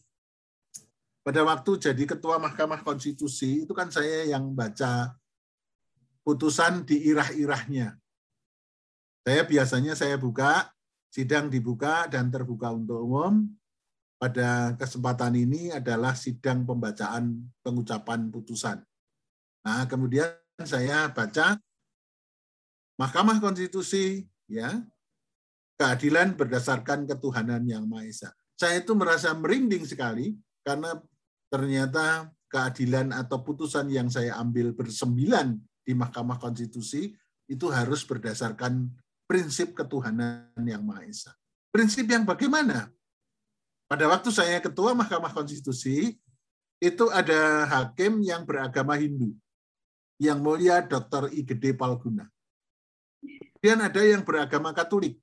Pada 1.20 1.44
waktu 1.44 1.76
jadi 1.76 2.04
ketua 2.06 2.38
Mahkamah 2.40 2.80
Konstitusi, 2.80 3.66
itu 3.66 3.74
kan 3.74 3.90
saya 3.92 4.24
yang 4.24 4.54
baca 4.54 5.12
putusan 6.24 6.86
di 6.86 7.10
irah-irahnya. 7.10 7.98
Saya 9.20 9.42
biasanya 9.44 9.92
saya 9.92 10.16
buka, 10.16 10.72
sidang 11.12 11.52
dibuka 11.52 12.08
dan 12.08 12.32
terbuka 12.32 12.72
untuk 12.72 13.04
umum. 13.04 13.50
Pada 14.16 14.76
kesempatan 14.76 15.32
ini 15.36 15.72
adalah 15.72 16.12
sidang 16.12 16.64
pembacaan 16.64 17.40
pengucapan 17.64 18.28
putusan. 18.28 18.80
Nah, 19.60 19.84
kemudian 19.84 20.30
saya 20.64 21.08
baca 21.12 21.60
Mahkamah 23.00 23.40
Konstitusi 23.40 24.28
ya 24.48 24.80
keadilan 25.80 26.36
berdasarkan 26.36 27.08
ketuhanan 27.08 27.64
yang 27.64 27.88
Maha 27.88 28.04
Esa. 28.04 28.30
Saya 28.60 28.84
itu 28.84 28.92
merasa 28.92 29.32
merinding 29.32 29.88
sekali 29.88 30.36
karena 30.60 31.00
ternyata 31.48 32.28
keadilan 32.52 33.16
atau 33.16 33.40
putusan 33.40 33.88
yang 33.88 34.12
saya 34.12 34.36
ambil 34.36 34.76
bersembilan 34.76 35.56
di 35.80 35.96
Mahkamah 35.96 36.36
Konstitusi 36.36 37.16
itu 37.48 37.66
harus 37.72 38.04
berdasarkan 38.04 38.92
prinsip 39.24 39.72
ketuhanan 39.72 40.52
yang 40.60 40.84
Maha 40.84 41.08
Esa. 41.08 41.32
Prinsip 41.72 42.04
yang 42.04 42.28
bagaimana? 42.28 42.92
Pada 43.88 44.04
waktu 44.06 44.28
saya 44.28 44.60
ketua 44.60 44.92
Mahkamah 44.92 45.32
Konstitusi, 45.32 46.20
itu 46.80 47.04
ada 47.12 47.66
hakim 47.66 48.20
yang 48.20 48.44
beragama 48.44 48.94
Hindu. 48.94 49.36
Yang 50.20 50.38
mulia 50.44 50.84
Dr. 50.84 51.32
I. 51.32 51.40
Gede 51.40 51.72
Palguna. 51.72 52.28
Kemudian 53.56 53.80
ada 53.80 54.00
yang 54.04 54.20
beragama 54.20 54.76
Katolik. 54.76 55.16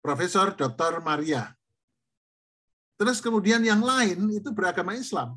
Profesor 0.00 0.56
Dr. 0.56 1.04
Maria. 1.04 1.52
Terus 2.96 3.20
kemudian 3.20 3.60
yang 3.60 3.84
lain 3.84 4.28
itu 4.32 4.50
beragama 4.50 4.96
Islam. 4.96 5.36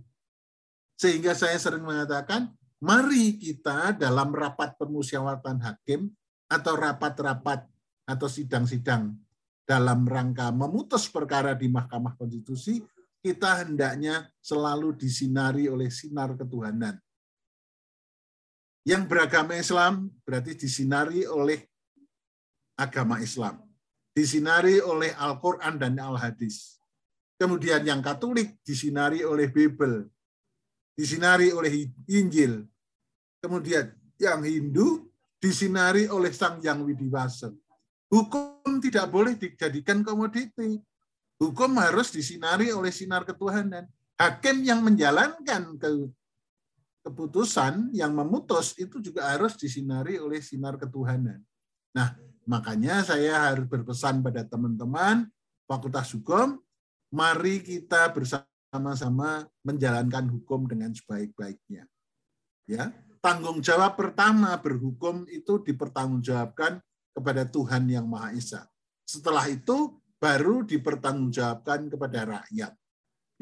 Sehingga 0.95 1.35
saya 1.35 1.59
sering 1.59 1.83
mengatakan, 1.83 2.49
mari 2.79 3.37
kita 3.37 3.93
dalam 3.93 4.31
rapat 4.31 4.79
permusyawaratan 4.79 5.59
hakim 5.61 6.09
atau 6.47 6.73
rapat-rapat 6.79 7.67
atau 8.07 8.27
sidang-sidang 8.31 9.13
dalam 9.63 10.03
rangka 10.03 10.51
memutus 10.51 11.07
perkara 11.07 11.55
di 11.55 11.69
Mahkamah 11.69 12.17
Konstitusi, 12.17 12.83
kita 13.21 13.63
hendaknya 13.63 14.27
selalu 14.41 14.97
disinari 14.97 15.69
oleh 15.69 15.87
sinar 15.93 16.33
ketuhanan. 16.33 16.97
Yang 18.81 19.03
beragama 19.05 19.53
Islam 19.53 20.09
berarti 20.25 20.57
disinari 20.57 21.25
oleh 21.29 21.61
agama 22.77 23.21
Islam. 23.21 23.61
Disinari 24.11 24.81
oleh 24.81 25.13
Al-Quran 25.13 25.77
dan 25.77 25.95
Al-Hadis. 26.01 26.81
Kemudian 27.37 27.85
yang 27.85 28.01
Katolik 28.01 28.57
disinari 28.65 29.21
oleh 29.21 29.49
Bible. 29.49 30.09
Disinari 30.97 31.53
oleh 31.53 31.89
Injil. 32.09 32.65
Kemudian 33.41 33.89
yang 34.21 34.41
Hindu 34.45 35.09
disinari 35.41 36.05
oleh 36.05 36.29
Sang 36.29 36.61
Yang 36.61 36.93
Widiwasa. 36.93 37.49
Hukum 38.11 38.77
tidak 38.83 39.09
boleh 39.09 39.33
dijadikan 39.33 40.05
komoditi. 40.05 40.77
Hukum 41.41 41.81
harus 41.81 42.13
disinari 42.13 42.69
oleh 42.69 42.93
sinar 42.93 43.25
ketuhanan. 43.25 43.89
Hakim 44.19 44.61
yang 44.61 44.85
menjalankan 44.85 45.73
ke 45.81 45.89
keputusan 47.01 47.93
yang 47.93 48.13
memutus 48.13 48.77
itu 48.77 49.01
juga 49.01 49.33
harus 49.33 49.57
disinari 49.57 50.21
oleh 50.21 50.41
sinar 50.41 50.77
ketuhanan. 50.77 51.41
Nah, 51.91 52.15
makanya 52.45 53.01
saya 53.01 53.51
harus 53.51 53.65
berpesan 53.67 54.21
pada 54.21 54.45
teman-teman 54.45 55.27
Fakultas 55.65 56.13
Hukum, 56.13 56.61
mari 57.11 57.63
kita 57.63 58.11
bersama-sama 58.13 59.47
menjalankan 59.65 60.29
hukum 60.29 60.67
dengan 60.69 60.93
sebaik-baiknya. 60.93 61.87
Ya, 62.69 62.93
tanggung 63.19 63.59
jawab 63.59 63.97
pertama 63.99 64.55
berhukum 64.61 65.27
itu 65.27 65.59
dipertanggungjawabkan 65.63 66.79
kepada 67.11 67.43
Tuhan 67.49 67.89
yang 67.91 68.07
Maha 68.07 68.31
Esa. 68.31 68.63
Setelah 69.03 69.49
itu 69.51 69.99
baru 70.21 70.63
dipertanggungjawabkan 70.63 71.91
kepada 71.91 72.19
rakyat. 72.39 72.73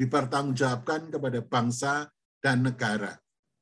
Dipertanggungjawabkan 0.00 1.12
kepada 1.12 1.38
bangsa 1.44 1.92
dan 2.40 2.64
negara. 2.64 3.20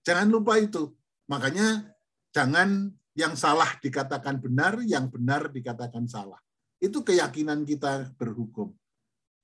Jangan 0.09 0.29
lupa 0.33 0.57
itu. 0.57 0.89
Makanya 1.29 1.85
jangan 2.33 2.89
yang 3.13 3.37
salah 3.37 3.77
dikatakan 3.77 4.41
benar, 4.41 4.81
yang 4.89 5.13
benar 5.13 5.53
dikatakan 5.53 6.09
salah. 6.09 6.41
Itu 6.81 7.05
keyakinan 7.05 7.69
kita 7.69 8.17
berhukum. 8.17 8.73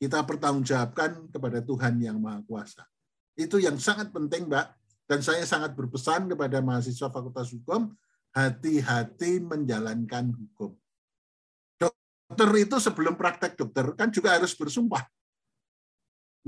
Kita 0.00 0.24
pertanggungjawabkan 0.24 1.28
kepada 1.28 1.60
Tuhan 1.60 2.00
yang 2.00 2.16
Maha 2.16 2.40
Kuasa. 2.48 2.88
Itu 3.36 3.60
yang 3.60 3.76
sangat 3.76 4.08
penting, 4.08 4.48
Mbak, 4.48 4.66
dan 5.04 5.20
saya 5.20 5.44
sangat 5.44 5.76
berpesan 5.76 6.32
kepada 6.32 6.64
mahasiswa 6.64 7.12
Fakultas 7.12 7.52
Hukum, 7.52 7.92
hati-hati 8.32 9.44
menjalankan 9.44 10.32
hukum. 10.32 10.72
Dokter 11.76 12.50
itu 12.56 12.76
sebelum 12.80 13.20
praktek 13.20 13.52
dokter 13.58 13.84
kan 13.92 14.08
juga 14.08 14.32
harus 14.32 14.56
bersumpah. 14.56 15.04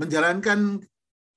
Menjalankan 0.01 0.81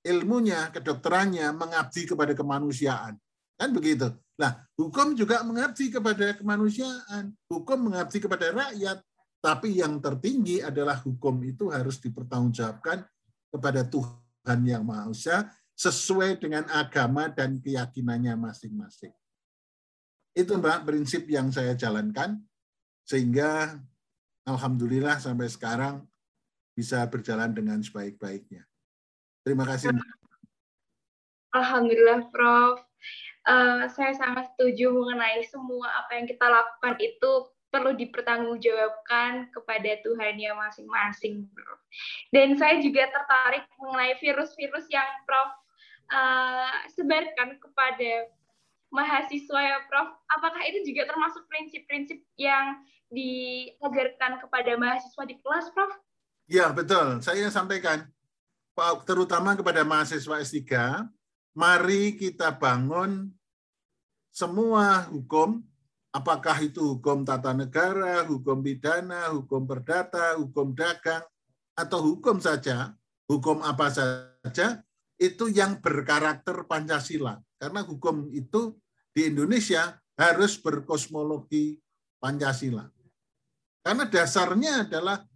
ilmunya, 0.05 0.73
kedokterannya 0.73 1.53
mengabdi 1.53 2.09
kepada 2.09 2.33
kemanusiaan. 2.33 3.17
Kan 3.61 3.71
begitu. 3.77 4.09
Nah, 4.41 4.57
hukum 4.73 5.13
juga 5.13 5.45
mengabdi 5.45 5.93
kepada 5.93 6.33
kemanusiaan, 6.33 7.37
hukum 7.53 7.93
mengabdi 7.93 8.25
kepada 8.25 8.49
rakyat, 8.57 9.05
tapi 9.45 9.81
yang 9.81 10.01
tertinggi 10.01 10.65
adalah 10.65 10.97
hukum 11.01 11.41
itu 11.45 11.69
harus 11.69 12.01
dipertanggungjawabkan 12.01 13.05
kepada 13.53 13.85
Tuhan 13.85 14.59
yang 14.65 14.85
Maha 14.85 15.13
Esa 15.13 15.49
sesuai 15.77 16.41
dengan 16.41 16.69
agama 16.73 17.29
dan 17.29 17.61
keyakinannya 17.61 18.37
masing-masing. 18.37 19.13
Itu 20.37 20.57
Mbak 20.57 20.89
prinsip 20.89 21.29
yang 21.29 21.53
saya 21.53 21.77
jalankan 21.77 22.41
sehingga 23.05 23.81
alhamdulillah 24.47 25.19
sampai 25.19 25.49
sekarang 25.51 26.05
bisa 26.77 27.03
berjalan 27.11 27.51
dengan 27.51 27.83
sebaik-baiknya. 27.83 28.70
Terima 29.51 29.67
kasih. 29.67 29.91
Alhamdulillah 31.51 32.31
Prof 32.31 32.79
uh, 33.51 33.91
saya 33.91 34.15
sangat 34.15 34.55
setuju 34.55 34.95
mengenai 34.95 35.43
semua 35.51 35.91
apa 35.91 36.23
yang 36.23 36.31
kita 36.31 36.47
lakukan 36.47 36.95
itu 37.03 37.51
perlu 37.71 37.99
dipertanggungjawabkan 37.99 39.51
kepada 39.51 39.91
Tuhannya 40.07 40.55
masing-masing, 40.55 41.51
Bro. 41.51 41.75
Dan 42.31 42.55
saya 42.55 42.79
juga 42.79 43.11
tertarik 43.11 43.67
mengenai 43.83 44.15
virus-virus 44.23 44.87
yang 44.91 45.07
Prof 45.27 45.51
uh, 46.15 46.87
sebarkan 46.95 47.59
kepada 47.59 48.31
mahasiswa 48.95 49.61
ya, 49.67 49.83
Prof. 49.91 50.15
Apakah 50.39 50.63
itu 50.67 50.95
juga 50.95 51.11
termasuk 51.11 51.43
prinsip-prinsip 51.51 52.23
yang 52.39 52.87
diajarkan 53.11 54.39
kepada 54.43 54.79
mahasiswa 54.79 55.27
di 55.27 55.39
kelas, 55.43 55.71
Prof? 55.75 55.91
Ya, 56.51 56.75
betul. 56.75 57.23
Saya 57.23 57.47
sampaikan 57.55 58.07
terutama 59.05 59.57
kepada 59.59 59.85
mahasiswa 59.85 60.41
S3 60.41 60.65
mari 61.55 62.17
kita 62.17 62.55
bangun 62.55 63.29
semua 64.31 65.11
hukum, 65.11 65.59
apakah 66.15 66.55
itu 66.63 66.97
hukum 66.97 67.27
tata 67.27 67.51
negara, 67.51 68.23
hukum 68.25 68.63
pidana, 68.63 69.35
hukum 69.35 69.67
perdata, 69.67 70.39
hukum 70.39 70.71
dagang, 70.73 71.27
atau 71.75 71.99
hukum 72.15 72.39
saja, 72.39 72.95
hukum 73.27 73.59
apa 73.67 73.91
saja, 73.91 74.81
itu 75.19 75.51
yang 75.51 75.83
berkarakter 75.83 76.65
Pancasila. 76.65 77.43
Karena 77.59 77.83
hukum 77.85 78.31
itu 78.31 78.79
di 79.11 79.29
Indonesia 79.29 79.99
harus 80.15 80.57
berkosmologi 80.57 81.77
Pancasila. 82.23 82.87
Karena 83.83 84.07
dasarnya 84.07 84.87
adalah 84.87 85.27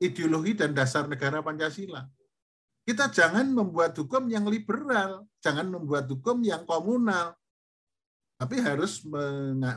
ideologi 0.00 0.56
dan 0.56 0.72
dasar 0.72 1.04
negara 1.04 1.44
Pancasila. 1.44 2.02
Kita 2.86 3.10
jangan 3.10 3.50
membuat 3.50 3.98
hukum 3.98 4.30
yang 4.30 4.46
liberal, 4.46 5.26
jangan 5.42 5.66
membuat 5.66 6.06
hukum 6.06 6.38
yang 6.46 6.62
komunal, 6.62 7.34
tapi 8.38 8.62
harus 8.62 9.02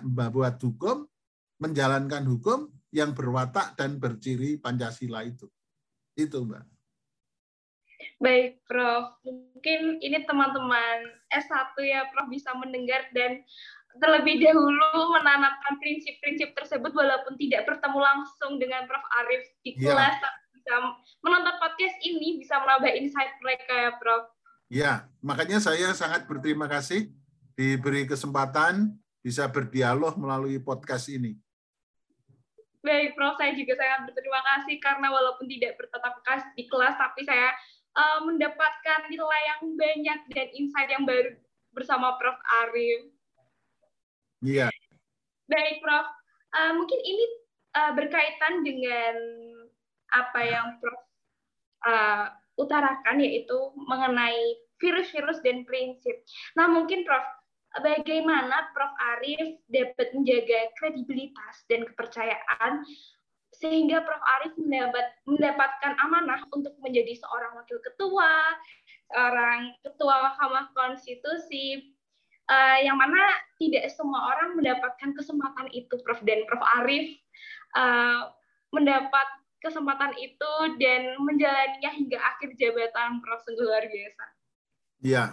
membuat 0.06 0.62
hukum, 0.62 1.10
menjalankan 1.58 2.22
hukum 2.30 2.70
yang 2.94 3.18
berwatak 3.18 3.74
dan 3.74 3.98
berciri 3.98 4.62
Pancasila 4.62 5.26
itu. 5.26 5.50
Itu, 6.14 6.46
Mbak. 6.46 6.66
Baik, 8.22 8.62
Prof. 8.70 9.18
Mungkin 9.26 10.06
ini 10.06 10.22
teman-teman 10.30 11.10
S1 11.34 11.74
ya, 11.82 12.06
Prof 12.14 12.30
bisa 12.30 12.54
mendengar 12.62 13.10
dan 13.18 13.42
terlebih 13.98 14.38
dahulu 14.38 15.18
menanamkan 15.18 15.82
prinsip-prinsip 15.82 16.54
tersebut 16.54 16.94
walaupun 16.94 17.34
tidak 17.42 17.66
bertemu 17.66 18.00
langsung 18.06 18.62
dengan 18.62 18.86
Prof 18.86 19.02
Arif 19.26 19.50
di 19.66 19.74
iya. 19.82 19.98
kelas, 19.98 20.16
ya 20.22 20.30
bisa 20.70 20.86
menonton 21.26 21.56
podcast 21.58 21.98
ini 22.06 22.38
bisa 22.38 22.62
menambah 22.62 22.94
insight 22.94 23.34
mereka 23.42 23.74
ya, 23.74 23.92
Prof. 23.98 24.24
Ya, 24.70 24.94
makanya 25.26 25.58
saya 25.58 25.98
sangat 25.98 26.30
berterima 26.30 26.70
kasih 26.70 27.10
diberi 27.58 28.06
kesempatan 28.06 28.94
bisa 29.26 29.50
berdialog 29.50 30.14
melalui 30.22 30.62
podcast 30.62 31.10
ini. 31.10 31.34
Baik, 32.86 33.18
Prof. 33.18 33.34
Saya 33.42 33.58
juga 33.58 33.74
sangat 33.82 34.14
berterima 34.14 34.46
kasih 34.46 34.78
karena 34.78 35.10
walaupun 35.10 35.50
tidak 35.50 35.74
bertatap 35.82 36.22
muka 36.22 36.38
di 36.54 36.64
kelas, 36.70 36.96
tapi 37.02 37.26
saya 37.26 37.50
uh, 37.98 38.20
mendapatkan 38.30 39.10
nilai 39.10 39.42
yang 39.50 39.74
banyak 39.74 40.20
dan 40.38 40.48
insight 40.54 40.94
yang 40.94 41.02
baru 41.02 41.34
bersama 41.74 42.14
Prof. 42.22 42.38
Arif. 42.62 43.10
Iya. 44.46 44.70
Baik, 45.50 45.82
Prof. 45.82 46.06
Uh, 46.54 46.78
mungkin 46.78 47.02
ini 47.02 47.26
uh, 47.74 47.92
berkaitan 47.98 48.62
dengan 48.62 49.18
apa 50.14 50.40
yang 50.42 50.68
Prof 50.82 51.02
uh, 51.86 52.26
utarakan 52.60 53.24
yaitu 53.24 53.58
mengenai 53.88 54.60
virus-virus 54.80 55.44
dan 55.44 55.64
prinsip. 55.68 56.24
Nah, 56.56 56.68
mungkin 56.68 57.04
Prof, 57.04 57.24
bagaimana 57.84 58.72
Prof 58.76 58.94
Arif 59.16 59.60
dapat 59.68 60.12
menjaga 60.16 60.72
kredibilitas 60.80 61.64
dan 61.68 61.88
kepercayaan 61.88 62.84
sehingga 63.60 64.04
Prof 64.08 64.24
Arif 64.40 64.56
mendapat 64.56 65.06
mendapatkan 65.28 65.94
amanah 66.00 66.42
untuk 66.56 66.76
menjadi 66.80 67.20
seorang 67.20 67.60
wakil 67.60 67.80
ketua, 67.84 68.56
seorang 69.12 69.76
ketua 69.84 70.16
Mahkamah 70.32 70.72
Konstitusi, 70.72 71.92
uh, 72.48 72.78
yang 72.80 72.96
mana 72.96 73.20
tidak 73.60 73.92
semua 73.92 74.32
orang 74.36 74.56
mendapatkan 74.56 75.12
kesempatan 75.12 75.68
itu, 75.76 75.92
Prof. 76.08 76.24
Dan 76.24 76.48
Prof 76.48 76.64
Arif 76.80 77.20
uh, 77.76 78.32
mendapat 78.72 79.28
kesempatan 79.60 80.16
itu 80.16 80.54
dan 80.80 81.20
menjalaninya 81.20 81.92
hingga 81.92 82.20
akhir 82.20 82.56
jabatan 82.56 83.20
Prof 83.20 83.44
sungguh 83.44 83.66
luar 83.68 83.86
biasa. 83.86 84.24
Iya, 85.00 85.26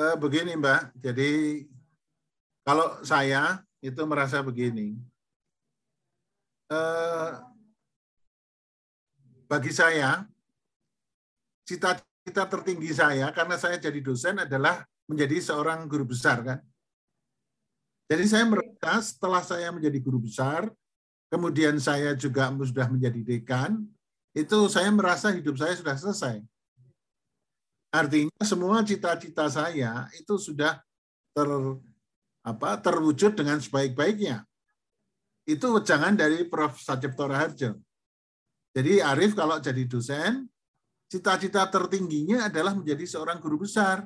eh, 0.00 0.16
begini 0.16 0.56
Mbak. 0.56 0.80
Jadi 1.00 1.30
kalau 2.64 3.04
saya 3.04 3.60
itu 3.84 4.02
merasa 4.08 4.40
begini, 4.40 4.96
eh, 6.72 7.30
bagi 9.44 9.72
saya 9.72 10.24
cita-cita 11.68 12.44
tertinggi 12.48 12.92
saya 12.92 13.28
karena 13.32 13.56
saya 13.60 13.76
jadi 13.76 14.00
dosen 14.00 14.40
adalah 14.40 14.84
menjadi 15.04 15.36
seorang 15.40 15.84
guru 15.84 16.08
besar 16.08 16.40
kan. 16.40 16.58
Jadi 18.08 18.24
saya 18.28 18.44
merasa 18.44 19.00
setelah 19.00 19.40
saya 19.40 19.68
menjadi 19.72 19.96
guru 20.00 20.20
besar, 20.20 20.68
kemudian 21.28 21.76
saya 21.80 22.12
juga 22.16 22.50
sudah 22.52 22.86
menjadi 22.88 23.20
dekan, 23.20 23.84
itu 24.34 24.58
saya 24.66 24.90
merasa 24.90 25.30
hidup 25.30 25.54
saya 25.54 25.78
sudah 25.78 25.94
selesai. 25.94 26.36
Artinya 27.94 28.42
semua 28.42 28.82
cita-cita 28.82 29.46
saya 29.46 30.10
itu 30.18 30.34
sudah 30.34 30.82
ter 31.30 31.48
apa 32.42 32.76
terwujud 32.82 33.38
dengan 33.38 33.62
sebaik-baiknya. 33.62 34.42
Itu 35.46 35.78
jangan 35.78 36.18
dari 36.18 36.42
Prof. 36.50 36.82
Sajepto 36.82 37.30
Raharjo. 37.30 37.78
Jadi 38.74 38.98
Arif 38.98 39.38
kalau 39.38 39.62
jadi 39.62 39.86
dosen, 39.86 40.50
cita-cita 41.06 41.62
tertingginya 41.70 42.50
adalah 42.50 42.74
menjadi 42.74 43.06
seorang 43.06 43.38
guru 43.38 43.62
besar. 43.62 44.02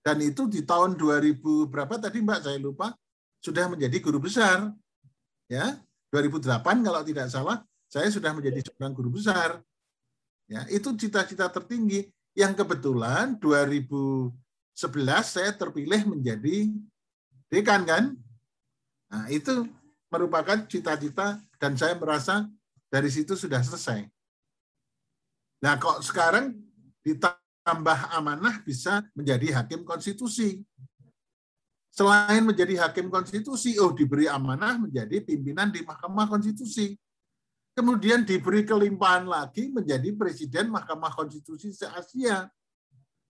Dan 0.00 0.24
itu 0.24 0.48
di 0.48 0.64
tahun 0.64 0.96
2000 0.96 1.68
berapa 1.68 2.00
tadi 2.00 2.24
Mbak 2.24 2.40
saya 2.40 2.56
lupa 2.56 2.96
sudah 3.44 3.68
menjadi 3.68 4.00
guru 4.00 4.16
besar. 4.24 4.72
Ya, 5.50 5.76
2008 6.10 6.86
kalau 6.86 7.02
tidak 7.06 7.26
salah 7.30 7.58
saya 7.90 8.06
sudah 8.06 8.30
menjadi 8.30 8.62
seorang 8.62 8.94
guru 8.94 9.18
besar. 9.18 9.58
Ya, 10.46 10.66
itu 10.70 10.94
cita-cita 10.94 11.50
tertinggi 11.50 12.10
yang 12.38 12.54
kebetulan 12.54 13.38
2011 13.38 14.34
saya 15.26 15.50
terpilih 15.54 16.06
menjadi 16.06 16.70
dekan 17.50 17.82
kan. 17.82 18.04
Nah, 19.10 19.26
itu 19.26 19.66
merupakan 20.10 20.58
cita-cita 20.70 21.38
dan 21.58 21.74
saya 21.74 21.98
merasa 21.98 22.46
dari 22.90 23.10
situ 23.10 23.34
sudah 23.34 23.62
selesai. 23.62 24.06
Nah, 25.62 25.78
kok 25.78 26.02
sekarang 26.02 26.54
ditambah 27.02 27.98
amanah 28.14 28.62
bisa 28.62 29.02
menjadi 29.14 29.62
hakim 29.62 29.82
konstitusi 29.82 30.62
selain 31.90 32.46
menjadi 32.46 32.86
hakim 32.86 33.10
konstitusi, 33.10 33.76
oh 33.82 33.90
diberi 33.90 34.30
amanah 34.30 34.78
menjadi 34.78 35.20
pimpinan 35.20 35.74
di 35.74 35.82
Mahkamah 35.82 36.30
Konstitusi. 36.30 36.94
Kemudian 37.74 38.26
diberi 38.26 38.66
kelimpahan 38.66 39.26
lagi 39.26 39.70
menjadi 39.70 40.10
presiden 40.14 40.70
Mahkamah 40.70 41.14
Konstitusi 41.14 41.74
se-Asia. 41.74 42.46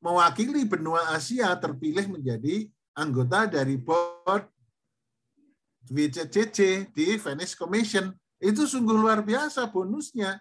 Mewakili 0.01 0.65
benua 0.65 1.13
Asia 1.13 1.53
terpilih 1.61 2.09
menjadi 2.09 2.69
anggota 2.97 3.45
dari 3.45 3.77
board 3.77 4.49
WCCC 5.89 6.89
di 6.93 7.21
Venice 7.21 7.53
Commission. 7.57 8.13
Itu 8.41 8.65
sungguh 8.65 8.97
luar 8.97 9.21
biasa 9.21 9.69
bonusnya. 9.69 10.41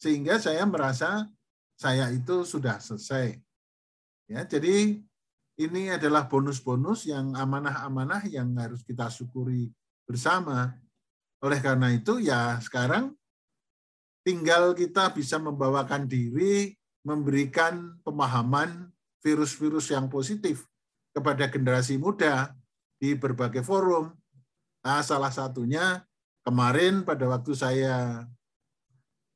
Sehingga 0.00 0.40
saya 0.40 0.64
merasa 0.64 1.28
saya 1.76 2.08
itu 2.12 2.44
sudah 2.44 2.80
selesai. 2.80 3.36
Ya, 4.26 4.42
jadi 4.48 5.04
ini 5.56 5.88
adalah 5.88 6.28
bonus-bonus 6.28 7.08
yang 7.08 7.32
amanah-amanah 7.32 8.28
yang 8.28 8.52
harus 8.60 8.84
kita 8.84 9.08
syukuri 9.08 9.72
bersama. 10.04 10.76
Oleh 11.40 11.60
karena 11.64 11.88
itu 11.92 12.20
ya 12.20 12.60
sekarang 12.60 13.16
tinggal 14.20 14.76
kita 14.76 15.12
bisa 15.16 15.40
membawakan 15.40 16.04
diri 16.04 16.76
memberikan 17.06 17.96
pemahaman 18.04 18.92
virus-virus 19.24 19.94
yang 19.94 20.10
positif 20.12 20.66
kepada 21.16 21.48
generasi 21.48 21.96
muda 21.96 22.52
di 23.00 23.16
berbagai 23.16 23.64
forum. 23.64 24.12
Nah, 24.84 25.00
salah 25.00 25.32
satunya 25.32 26.04
kemarin 26.44 27.06
pada 27.06 27.24
waktu 27.30 27.56
saya 27.56 28.26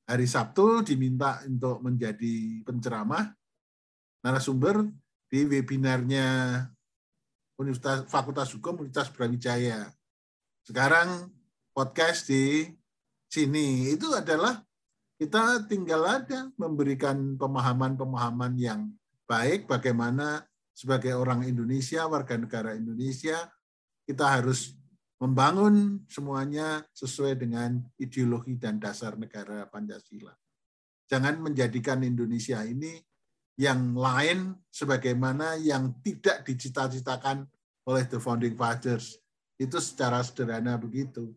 hari 0.05 0.27
Sabtu 0.27 0.83
diminta 0.83 1.41
untuk 1.47 1.81
menjadi 1.81 2.67
penceramah 2.67 3.31
narasumber 4.27 4.91
di 5.31 5.47
webinarnya 5.47 6.59
Universitas 7.55 8.11
Fakultas 8.11 8.51
Hukum 8.51 8.83
Universitas 8.83 9.15
Brawijaya. 9.15 9.87
Sekarang 10.67 11.31
podcast 11.71 12.27
di 12.27 12.67
sini 13.31 13.95
itu 13.95 14.11
adalah 14.11 14.59
kita 15.23 15.71
tinggal 15.71 16.03
ada 16.03 16.51
memberikan 16.59 17.39
pemahaman-pemahaman 17.39 18.59
yang 18.59 18.91
baik 19.31 19.71
bagaimana 19.71 20.43
sebagai 20.75 21.15
orang 21.15 21.47
Indonesia, 21.47 22.11
warga 22.11 22.35
negara 22.35 22.75
Indonesia, 22.75 23.37
kita 24.03 24.41
harus 24.41 24.75
membangun 25.21 26.03
semuanya 26.09 26.83
sesuai 26.97 27.37
dengan 27.37 27.79
ideologi 28.01 28.57
dan 28.57 28.81
dasar 28.81 29.15
negara 29.15 29.69
Pancasila. 29.69 30.33
Jangan 31.07 31.39
menjadikan 31.39 32.01
Indonesia 32.01 32.65
ini 32.65 32.97
yang 33.59 33.95
lain 33.97 34.55
sebagaimana 34.71 35.59
yang 35.59 35.95
tidak 36.05 36.47
dicita-citakan 36.47 37.49
oleh 37.89 38.05
the 38.07 38.21
founding 38.21 38.55
fathers. 38.55 39.19
Itu 39.61 39.83
secara 39.83 40.25
sederhana 40.25 40.81
begitu. 40.81 41.35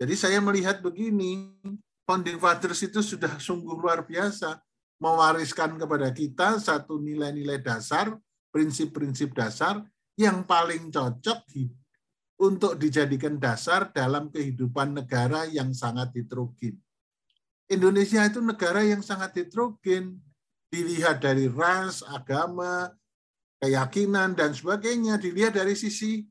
Jadi 0.00 0.14
saya 0.16 0.40
melihat 0.40 0.80
begini, 0.80 1.52
founding 2.08 2.40
fathers 2.40 2.80
itu 2.84 3.00
sudah 3.04 3.36
sungguh 3.36 3.76
luar 3.76 4.04
biasa 4.04 4.60
mewariskan 5.00 5.80
kepada 5.80 6.12
kita 6.12 6.60
satu 6.60 7.00
nilai-nilai 7.00 7.60
dasar, 7.64 8.12
prinsip-prinsip 8.52 9.32
dasar 9.32 9.80
yang 10.20 10.44
paling 10.44 10.92
cocok 10.92 11.48
untuk 12.40 12.76
dijadikan 12.76 13.40
dasar 13.40 13.88
dalam 13.92 14.28
kehidupan 14.28 14.92
negara 14.96 15.48
yang 15.48 15.72
sangat 15.72 16.12
heterogen. 16.12 16.76
Indonesia 17.70 18.24
itu 18.24 18.40
negara 18.44 18.84
yang 18.84 19.00
sangat 19.00 19.36
heterogen, 19.40 20.20
dilihat 20.70 21.18
dari 21.18 21.50
ras, 21.50 22.00
agama, 22.06 22.94
keyakinan, 23.58 24.38
dan 24.38 24.54
sebagainya. 24.54 25.18
Dilihat 25.18 25.58
dari 25.58 25.74
sisi 25.74 26.24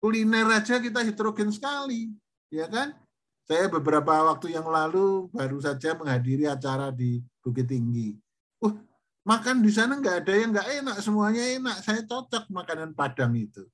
kuliner 0.00 0.48
aja 0.48 0.80
kita 0.80 1.04
heterogen 1.04 1.52
sekali. 1.52 2.10
ya 2.48 2.66
kan? 2.66 2.96
Saya 3.44 3.68
beberapa 3.68 4.24
waktu 4.28 4.56
yang 4.56 4.68
lalu 4.68 5.28
baru 5.32 5.60
saja 5.60 5.96
menghadiri 5.96 6.48
acara 6.48 6.92
di 6.92 7.20
Bukit 7.40 7.68
Tinggi. 7.68 8.12
Uh, 8.60 8.76
makan 9.24 9.64
di 9.64 9.72
sana 9.72 9.96
nggak 9.96 10.16
ada 10.24 10.32
yang 10.36 10.50
nggak 10.52 10.68
enak, 10.84 10.96
semuanya 11.00 11.44
enak. 11.56 11.76
Saya 11.80 12.04
cocok 12.04 12.48
makanan 12.52 12.92
Padang 12.92 13.32
itu. 13.36 13.64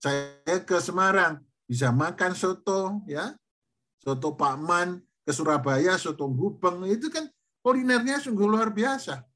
Saya 0.00 0.40
ke 0.64 0.80
Semarang 0.80 1.44
bisa 1.68 1.92
makan 1.92 2.32
soto, 2.32 3.04
ya, 3.04 3.36
soto 4.00 4.32
Pak 4.32 4.56
Man, 4.56 5.04
ke 5.28 5.32
Surabaya 5.36 6.00
soto 6.00 6.24
gubeng 6.32 6.88
itu 6.88 7.12
kan 7.12 7.28
kulinernya 7.60 8.24
sungguh 8.24 8.48
luar 8.48 8.72
biasa 8.72 9.27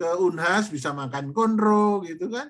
ke 0.00 0.08
Unhas 0.16 0.72
bisa 0.72 0.96
makan 0.96 1.36
konro 1.36 2.00
gitu 2.08 2.32
kan 2.32 2.48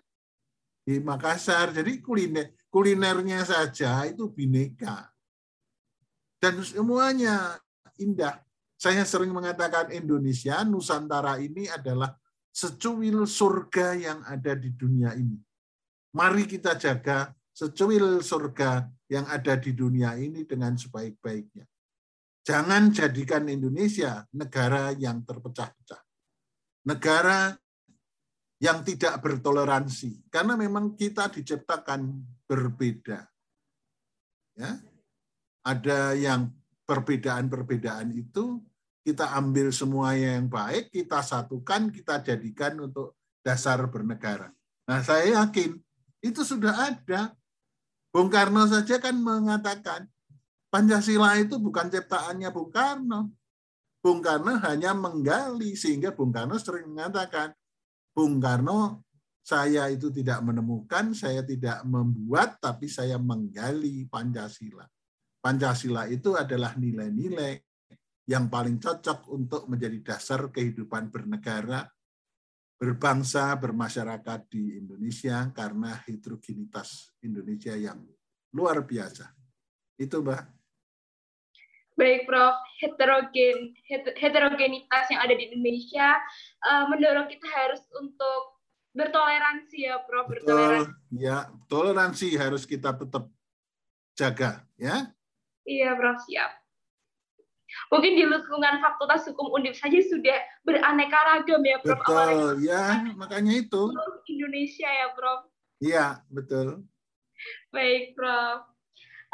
di 0.86 1.03
Makassar. 1.03 1.74
Jadi 1.74 1.98
kuliner 1.98 2.55
kulinernya 2.70 3.42
saja 3.42 4.07
itu 4.07 4.30
bineka. 4.30 5.11
Dan 6.38 6.62
semuanya 6.62 7.59
indah. 7.98 8.38
Saya 8.80 9.05
sering 9.05 9.34
mengatakan 9.34 9.92
Indonesia, 9.92 10.64
Nusantara 10.64 11.36
ini 11.36 11.68
adalah 11.68 12.16
secuil 12.48 13.28
surga 13.28 13.92
yang 13.92 14.18
ada 14.24 14.57
di 14.57 14.72
dunia 14.72 15.12
ini. 15.12 15.36
Mari 16.16 16.48
kita 16.48 16.80
jaga 16.80 17.28
secuil 17.53 18.24
surga 18.24 18.88
yang 19.12 19.28
ada 19.28 19.61
di 19.61 19.76
dunia 19.76 20.16
ini 20.16 20.48
dengan 20.48 20.80
sebaik-baiknya. 20.80 21.68
Jangan 22.40 22.88
jadikan 22.88 23.44
Indonesia 23.53 24.24
negara 24.32 24.96
yang 24.96 25.28
terpecah-pecah 25.28 26.10
negara 26.87 27.55
yang 28.61 28.85
tidak 28.85 29.24
bertoleransi 29.24 30.28
karena 30.28 30.53
memang 30.57 30.93
kita 30.93 31.33
diciptakan 31.33 32.20
berbeda. 32.45 33.24
Ya. 34.57 34.76
Ada 35.64 36.16
yang 36.16 36.53
perbedaan-perbedaan 36.85 38.12
itu 38.12 38.61
kita 39.01 39.33
ambil 39.33 39.72
semuanya 39.72 40.37
yang 40.41 40.49
baik, 40.53 40.93
kita 40.93 41.24
satukan, 41.24 41.89
kita 41.89 42.20
jadikan 42.20 42.76
untuk 42.85 43.16
dasar 43.41 43.81
bernegara. 43.89 44.53
Nah, 44.85 45.01
saya 45.01 45.41
yakin 45.41 45.81
itu 46.20 46.45
sudah 46.45 46.93
ada. 46.93 47.33
Bung 48.11 48.28
Karno 48.28 48.66
saja 48.66 48.99
kan 48.99 49.14
mengatakan 49.16 50.11
Pancasila 50.68 51.39
itu 51.39 51.57
bukan 51.62 51.89
ciptaannya 51.89 52.51
Bung 52.51 52.68
Karno, 52.68 53.31
Bung 54.01 54.24
Karno 54.24 54.57
hanya 54.64 54.96
menggali 54.96 55.76
sehingga 55.76 56.16
Bung 56.16 56.32
Karno 56.32 56.57
sering 56.57 56.88
mengatakan, 56.88 57.53
Bung 58.16 58.40
Karno 58.40 59.05
saya 59.40 59.88
itu 59.88 60.09
tidak 60.12 60.40
menemukan, 60.44 61.12
saya 61.16 61.44
tidak 61.44 61.84
membuat, 61.84 62.61
tapi 62.61 62.88
saya 62.88 63.20
menggali 63.20 64.09
Pancasila. 64.09 64.84
Pancasila 65.40 66.05
itu 66.09 66.36
adalah 66.36 66.76
nilai-nilai 66.76 67.57
yang 68.28 68.53
paling 68.53 68.76
cocok 68.76 69.26
untuk 69.32 69.66
menjadi 69.66 70.14
dasar 70.14 70.53
kehidupan 70.53 71.09
bernegara, 71.09 71.88
berbangsa, 72.76 73.57
bermasyarakat 73.57 74.40
di 74.48 74.78
Indonesia 74.78 75.48
karena 75.53 75.98
heterogenitas 76.05 77.16
Indonesia 77.24 77.74
yang 77.76 78.01
luar 78.55 78.84
biasa. 78.84 79.28
Itu, 79.96 80.20
Mbak. 80.24 80.60
Baik, 82.01 82.24
Prof. 82.24 82.57
Heterogen, 82.80 83.76
heterogenitas 84.16 85.05
yang 85.12 85.20
ada 85.20 85.36
di 85.36 85.53
Indonesia 85.53 86.16
uh, 86.64 86.88
mendorong 86.88 87.28
kita 87.28 87.44
harus 87.44 87.84
untuk 88.01 88.57
bertoleransi 88.96 89.84
ya, 89.84 90.01
Prof. 90.09 90.24
Betul, 90.32 90.48
bertoleransi. 90.48 91.20
ya, 91.20 91.53
toleransi 91.68 92.28
harus 92.40 92.64
kita 92.64 92.96
tetap 92.96 93.28
jaga, 94.16 94.64
ya. 94.80 95.12
Iya, 95.68 95.92
Prof. 95.92 96.24
Siap. 96.24 96.51
Mungkin 97.92 98.16
di 98.16 98.24
lingkungan 98.24 98.80
Fakultas 98.80 99.28
Hukum 99.28 99.53
Undip 99.61 99.76
saja 99.76 100.01
sudah 100.01 100.40
beraneka 100.64 101.20
ragam 101.20 101.61
ya, 101.61 101.84
Prof. 101.84 102.01
Betul, 102.01 102.16
Apalagi 102.16 102.64
ya, 102.64 102.84
makanya 103.12 103.53
itu. 103.61 103.92
Indonesia 104.24 104.88
ya, 104.88 105.12
Prof. 105.12 105.40
Iya, 105.84 106.07
betul. 106.32 106.80
Baik, 107.68 108.16
Prof. 108.16 108.64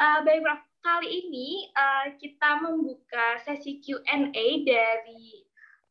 Uh, 0.03 0.19
baik, 0.27 0.43
Prof 0.43 0.66
kali 0.87 1.27
ini 1.27 1.67
uh, 1.75 2.15
kita 2.15 2.63
membuka 2.63 3.43
sesi 3.43 3.83
Q&A 3.83 4.47
dari 4.63 5.43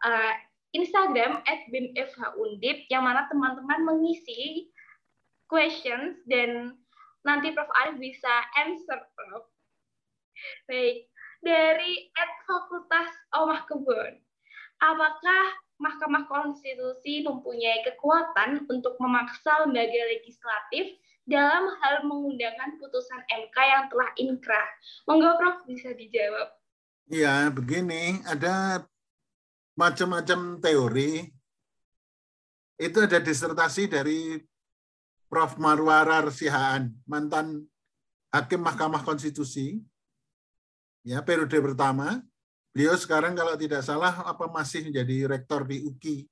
uh, 0.09 0.33
Instagram 0.73 1.45
@bimfhundip 1.69 2.89
yang 2.89 3.05
mana 3.05 3.29
teman-teman 3.29 3.85
mengisi 3.85 4.73
questions 5.53 6.17
dan 6.25 6.81
nanti 7.29 7.53
Prof 7.53 7.69
Arif 7.85 8.01
bisa 8.01 8.35
answer 8.57 9.05
Prof. 9.13 9.45
Baik, 10.65 11.13
dari 11.45 12.09
at 12.17 12.33
Fakultas 12.49 13.13
Omah 13.37 13.69
Kebun. 13.69 14.17
Apakah 14.81 15.45
Mahkamah 15.77 16.25
Konstitusi 16.25 17.21
mempunyai 17.21 17.85
kekuatan 17.85 18.65
untuk 18.73 18.97
memaksa 18.97 19.65
lembaga 19.65 20.03
legislatif 20.09 20.97
dalam 21.27 21.75
hal 21.83 22.07
mengundangkan 22.07 22.79
putusan 22.79 23.19
MK 23.27 23.57
yang 23.59 23.85
telah 23.91 24.11
inkrah. 24.15 24.69
Monggo 25.11 25.35
Prof 25.35 25.67
bisa 25.67 25.91
dijawab. 25.91 26.55
Iya, 27.11 27.51
begini, 27.51 28.23
ada 28.23 28.87
macam-macam 29.75 30.63
teori. 30.63 31.27
Itu 32.79 33.03
ada 33.03 33.19
disertasi 33.19 33.91
dari 33.91 34.39
Prof. 35.27 35.59
Marwarar 35.59 36.31
Sihaan, 36.31 36.95
mantan 37.11 37.67
Hakim 38.31 38.63
Mahkamah 38.63 39.03
Konstitusi, 39.03 39.83
ya 41.03 41.23
periode 41.27 41.59
pertama. 41.59 42.23
Beliau 42.71 42.95
sekarang 42.95 43.33
kalau 43.35 43.57
tidak 43.59 43.83
salah 43.83 44.23
apa 44.23 44.47
masih 44.53 44.87
menjadi 44.87 45.27
rektor 45.27 45.65
di 45.67 45.83
UKI. 45.83 46.29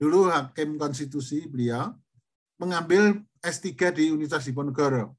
Dulu 0.00 0.32
Hakim 0.32 0.80
Konstitusi 0.80 1.44
beliau 1.46 1.92
mengambil 2.56 3.22
S3 3.40 3.94
di 3.94 4.10
Universitas 4.10 4.46
Diponegoro. 4.46 5.16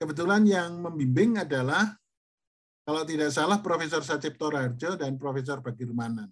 Kebetulan 0.00 0.42
yang 0.42 0.82
membimbing 0.82 1.38
adalah 1.38 1.94
kalau 2.82 3.06
tidak 3.06 3.30
salah 3.30 3.62
Profesor 3.62 4.02
Sacipto 4.02 4.50
Rarjo 4.50 4.98
dan 4.98 5.14
Profesor 5.14 5.62
Bagirmanan. 5.62 6.26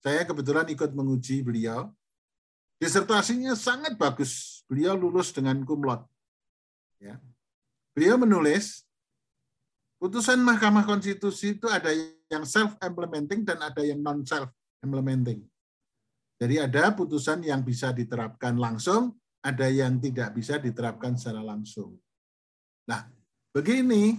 Saya 0.00 0.24
kebetulan 0.24 0.64
ikut 0.72 0.96
menguji 0.96 1.44
beliau. 1.44 1.92
Disertasinya 2.80 3.52
sangat 3.52 3.96
bagus. 3.96 4.64
Beliau 4.68 4.96
lulus 4.96 5.32
dengan 5.32 5.60
kumlot. 5.64 6.04
Ya. 7.00 7.20
Beliau 7.92 8.16
menulis, 8.16 8.88
putusan 10.00 10.40
Mahkamah 10.40 10.88
Konstitusi 10.88 11.56
itu 11.56 11.68
ada 11.68 11.92
yang 12.32 12.44
self-implementing 12.48 13.44
dan 13.44 13.60
ada 13.60 13.84
yang 13.84 14.00
non-self-implementing. 14.00 15.44
Jadi 16.40 16.54
ada 16.58 16.90
putusan 16.92 17.44
yang 17.46 17.62
bisa 17.62 17.94
diterapkan 17.94 18.58
langsung, 18.58 19.14
ada 19.44 19.68
yang 19.68 20.00
tidak 20.00 20.32
bisa 20.32 20.56
diterapkan 20.56 21.20
secara 21.20 21.44
langsung. 21.44 22.00
Nah, 22.88 23.04
begini, 23.52 24.16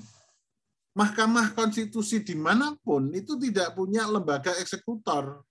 Mahkamah 0.93 1.57
Konstitusi 1.57 2.21
di 2.21 2.37
mana 2.37 2.77
pun 2.77 3.09
itu 3.09 3.33
tidak 3.41 3.73
punya 3.73 4.05
lembaga 4.05 4.53
eksekutor. 4.61 5.41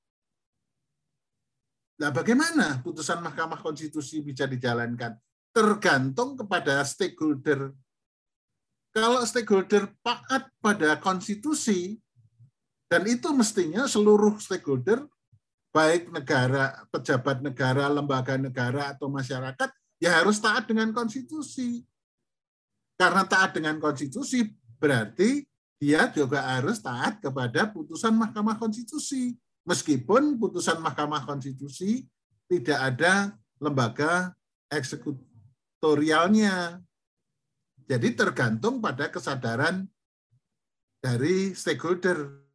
Nah, 1.99 2.11
bagaimana 2.15 2.79
putusan 2.87 3.19
Mahkamah 3.19 3.59
Konstitusi 3.59 4.23
bisa 4.23 4.47
dijalankan? 4.47 5.19
Tergantung 5.51 6.39
kepada 6.39 6.83
stakeholder. 6.87 7.75
Kalau 8.95 9.23
stakeholder 9.27 9.91
pakat 10.07 10.47
pada 10.63 10.95
konstitusi, 11.03 11.99
dan 12.87 13.03
itu 13.11 13.27
mestinya 13.35 13.91
seluruh 13.91 14.39
stakeholder, 14.39 15.03
baik 15.75 16.15
negara, 16.15 16.87
pejabat 16.95 17.43
negara, 17.43 17.91
lembaga 17.91 18.39
negara, 18.39 18.95
atau 18.95 19.11
masyarakat, 19.11 19.75
ya 19.99 20.23
harus 20.23 20.39
taat 20.39 20.71
dengan 20.71 20.95
konstitusi. 20.95 21.83
Karena 22.95 23.27
taat 23.27 23.59
dengan 23.59 23.83
konstitusi, 23.83 24.47
berarti 24.79 25.43
dia 25.83 26.07
juga 26.15 26.47
harus 26.47 26.79
taat 26.79 27.19
kepada 27.19 27.67
putusan 27.75 28.15
Mahkamah 28.15 28.55
Konstitusi. 28.55 29.35
Meskipun 29.67 30.39
putusan 30.39 30.79
Mahkamah 30.79 31.27
Konstitusi 31.27 32.07
tidak 32.47 32.95
ada 32.95 33.35
lembaga 33.59 34.31
eksekutorialnya. 34.71 36.79
Jadi 37.85 38.09
tergantung 38.15 38.79
pada 38.79 39.11
kesadaran 39.11 39.85
dari 41.03 41.53
stakeholder. 41.53 42.47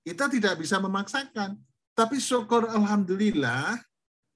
Kita 0.00 0.32
tidak 0.32 0.58
bisa 0.58 0.80
memaksakan. 0.80 1.60
Tapi 1.96 2.20
syukur 2.20 2.68
Alhamdulillah 2.68 3.80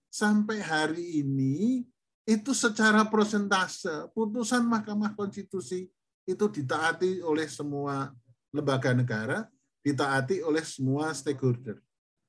sampai 0.08 0.64
hari 0.64 1.20
ini 1.20 1.84
itu 2.24 2.56
secara 2.56 3.04
prosentase 3.04 4.08
putusan 4.16 4.64
Mahkamah 4.64 5.12
Konstitusi 5.12 5.84
itu 6.24 6.44
ditaati 6.48 7.20
oleh 7.20 7.44
semua 7.52 8.16
lembaga 8.48 8.96
negara, 8.96 9.44
ditaati 9.84 10.40
oleh 10.40 10.64
semua 10.64 11.12
stakeholder. 11.12 11.76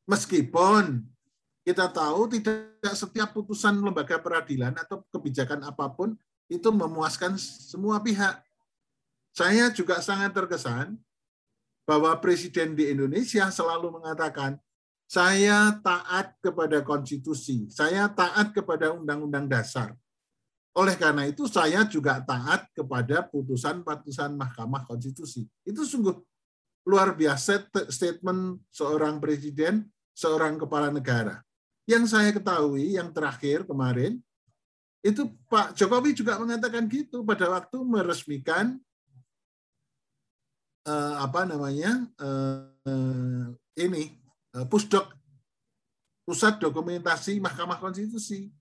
Meskipun 0.03 0.99
kita 1.63 1.87
tahu 1.87 2.27
tidak 2.27 2.91
setiap 2.91 3.31
putusan 3.31 3.79
lembaga 3.79 4.19
peradilan 4.19 4.75
atau 4.75 4.99
kebijakan 5.15 5.63
apa 5.63 5.87
pun 5.95 6.11
itu 6.51 6.67
memuaskan 6.75 7.39
semua 7.39 8.03
pihak. 8.03 8.43
Saya 9.31 9.71
juga 9.71 10.03
sangat 10.03 10.35
terkesan 10.35 10.99
bahwa 11.87 12.11
presiden 12.19 12.75
di 12.75 12.91
Indonesia 12.91 13.47
selalu 13.47 13.95
mengatakan, 13.95 14.59
saya 15.11 15.75
taat 15.83 16.39
kepada 16.39 16.79
konstitusi, 16.87 17.67
saya 17.67 18.07
taat 18.07 18.55
kepada 18.55 18.95
undang-undang 18.95 19.43
dasar. 19.43 19.91
Oleh 20.71 20.95
karena 20.95 21.27
itu 21.27 21.51
saya 21.51 21.83
juga 21.83 22.23
taat 22.23 22.71
kepada 22.71 23.19
putusan-putusan 23.27 24.39
Mahkamah 24.39 24.87
Konstitusi. 24.87 25.43
Itu 25.67 25.83
sungguh 25.83 26.15
luar 26.87 27.11
biasa 27.11 27.67
statement 27.91 28.63
seorang 28.71 29.19
presiden, 29.19 29.91
seorang 30.15 30.55
kepala 30.55 30.87
negara. 30.87 31.43
Yang 31.83 32.15
saya 32.15 32.31
ketahui 32.31 32.95
yang 32.95 33.11
terakhir 33.11 33.67
kemarin 33.67 34.15
itu 35.03 35.27
Pak 35.51 35.75
Jokowi 35.75 36.15
juga 36.15 36.39
mengatakan 36.39 36.87
gitu 36.87 37.27
pada 37.27 37.51
waktu 37.51 37.83
meresmikan 37.83 38.79
eh, 40.87 41.15
apa 41.19 41.43
namanya 41.43 42.07
eh, 42.15 43.51
ini 43.75 44.03
eh, 44.07 44.20
pusdok 44.67 45.15
pusat 46.27 46.59
dokumentasi 46.59 47.39
Mahkamah 47.39 47.79
Konstitusi 47.79 48.51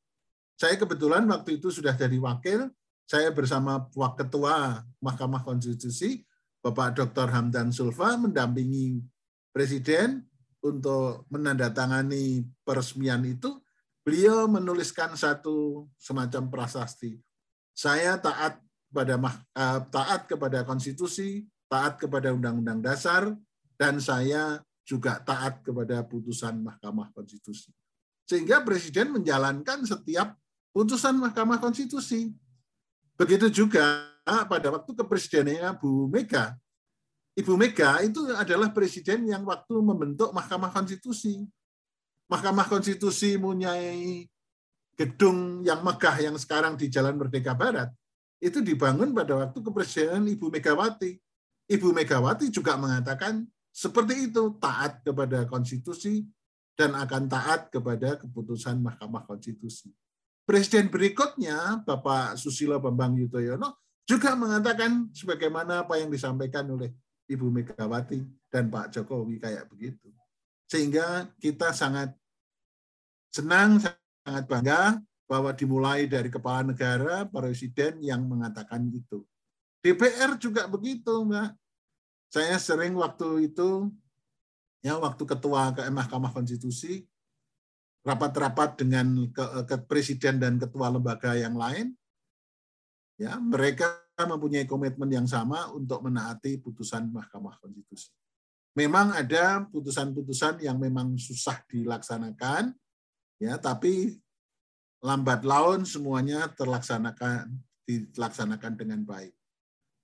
saya 0.61 0.77
kebetulan 0.77 1.25
waktu 1.25 1.57
itu 1.57 1.73
sudah 1.73 1.97
jadi 1.97 2.21
wakil, 2.21 2.69
saya 3.09 3.33
bersama 3.33 3.89
Ketua 4.13 4.85
Mahkamah 5.01 5.41
Konstitusi, 5.41 6.21
Bapak 6.61 7.01
Dr. 7.01 7.33
Hamdan 7.33 7.73
Sulfa, 7.73 8.21
mendampingi 8.21 9.01
Presiden 9.57 10.21
untuk 10.61 11.25
menandatangani 11.33 12.45
peresmian 12.61 13.25
itu, 13.25 13.57
beliau 14.05 14.45
menuliskan 14.53 15.17
satu 15.17 15.89
semacam 15.97 16.53
prasasti. 16.53 17.17
Saya 17.73 18.21
taat 18.21 18.61
pada 18.93 19.17
uh, 19.17 19.81
taat 19.89 20.29
kepada 20.29 20.61
konstitusi, 20.69 21.49
taat 21.73 21.97
kepada 21.97 22.37
undang-undang 22.37 22.85
dasar, 22.85 23.33
dan 23.81 23.97
saya 23.97 24.61
juga 24.91 25.23
taat 25.23 25.63
kepada 25.63 26.03
putusan 26.03 26.59
Mahkamah 26.59 27.15
Konstitusi. 27.15 27.71
Sehingga 28.27 28.67
Presiden 28.67 29.15
menjalankan 29.15 29.87
setiap 29.87 30.35
putusan 30.75 31.15
Mahkamah 31.15 31.63
Konstitusi. 31.63 32.35
Begitu 33.15 33.47
juga 33.63 34.11
pada 34.27 34.75
waktu 34.75 34.91
kepresidenannya 34.91 35.79
Bu 35.79 36.11
Mega. 36.11 36.59
Ibu 37.39 37.55
Mega 37.55 38.03
itu 38.03 38.27
adalah 38.35 38.75
presiden 38.75 39.31
yang 39.31 39.47
waktu 39.47 39.75
membentuk 39.79 40.35
Mahkamah 40.35 40.75
Konstitusi. 40.75 41.47
Mahkamah 42.27 42.67
Konstitusi 42.67 43.39
mempunyai 43.39 44.27
gedung 44.99 45.63
yang 45.63 45.81
megah 45.81 46.17
yang 46.21 46.37
sekarang 46.37 46.75
di 46.75 46.91
Jalan 46.91 47.17
Merdeka 47.17 47.55
Barat. 47.55 47.89
Itu 48.43 48.65
dibangun 48.65 49.15
pada 49.15 49.37
waktu 49.37 49.59
kepresidenan 49.63 50.27
Ibu 50.27 50.51
Megawati. 50.51 51.17
Ibu 51.71 51.89
Megawati 51.95 52.51
juga 52.51 52.75
mengatakan 52.75 53.47
seperti 53.71 54.31
itu, 54.31 54.59
taat 54.59 55.01
kepada 55.07 55.47
konstitusi 55.47 56.27
dan 56.75 56.95
akan 56.97 57.31
taat 57.31 57.71
kepada 57.71 58.19
keputusan 58.19 58.83
Mahkamah 58.83 59.25
Konstitusi. 59.25 59.93
Presiden 60.45 60.91
berikutnya, 60.91 61.85
Bapak 61.87 62.35
Susilo 62.35 62.83
Bambang 62.83 63.15
Yudhoyono, 63.15 63.79
juga 64.03 64.35
mengatakan 64.35 65.07
sebagaimana 65.15 65.87
apa 65.87 66.03
yang 66.03 66.11
disampaikan 66.11 66.67
oleh 66.67 66.91
Ibu 67.31 67.47
Megawati 67.47 68.51
dan 68.51 68.67
Pak 68.67 68.91
Jokowi 68.91 69.39
kayak 69.39 69.71
begitu. 69.71 70.11
Sehingga 70.67 71.31
kita 71.39 71.71
sangat 71.71 72.11
senang, 73.31 73.79
sangat 73.79 74.45
bangga 74.51 74.99
bahwa 75.31 75.55
dimulai 75.55 76.11
dari 76.11 76.27
kepala 76.27 76.67
negara, 76.67 77.23
presiden 77.31 78.03
yang 78.03 78.27
mengatakan 78.27 78.83
itu. 78.91 79.23
DPR 79.79 80.35
juga 80.43 80.67
begitu, 80.67 81.23
Mbak. 81.23 81.55
Saya 82.31 82.63
sering 82.63 82.95
waktu 82.95 83.51
itu, 83.51 83.91
ya 84.87 84.95
waktu 85.03 85.27
ketua 85.27 85.75
ke 85.75 85.83
Mahkamah 85.91 86.31
Konstitusi, 86.31 87.03
rapat-rapat 88.07 88.79
dengan 88.79 89.27
ke, 89.35 89.45
ke 89.67 89.77
presiden 89.85 90.39
dan 90.39 90.55
ketua 90.55 90.95
lembaga 90.95 91.35
yang 91.35 91.59
lain, 91.59 91.91
ya 93.19 93.35
mereka 93.37 94.07
mempunyai 94.15 94.63
komitmen 94.63 95.11
yang 95.11 95.27
sama 95.27 95.75
untuk 95.75 96.07
menaati 96.07 96.63
putusan 96.63 97.11
Mahkamah 97.11 97.59
Konstitusi. 97.59 98.15
Memang 98.79 99.11
ada 99.11 99.67
putusan-putusan 99.67 100.63
yang 100.63 100.79
memang 100.79 101.19
susah 101.19 101.59
dilaksanakan, 101.67 102.71
ya 103.43 103.59
tapi 103.59 104.23
lambat 105.03 105.43
laun 105.43 105.83
semuanya 105.83 106.47
terlaksanakan 106.55 107.51
dilaksanakan 107.83 108.73
dengan 108.79 109.03
baik. 109.03 109.35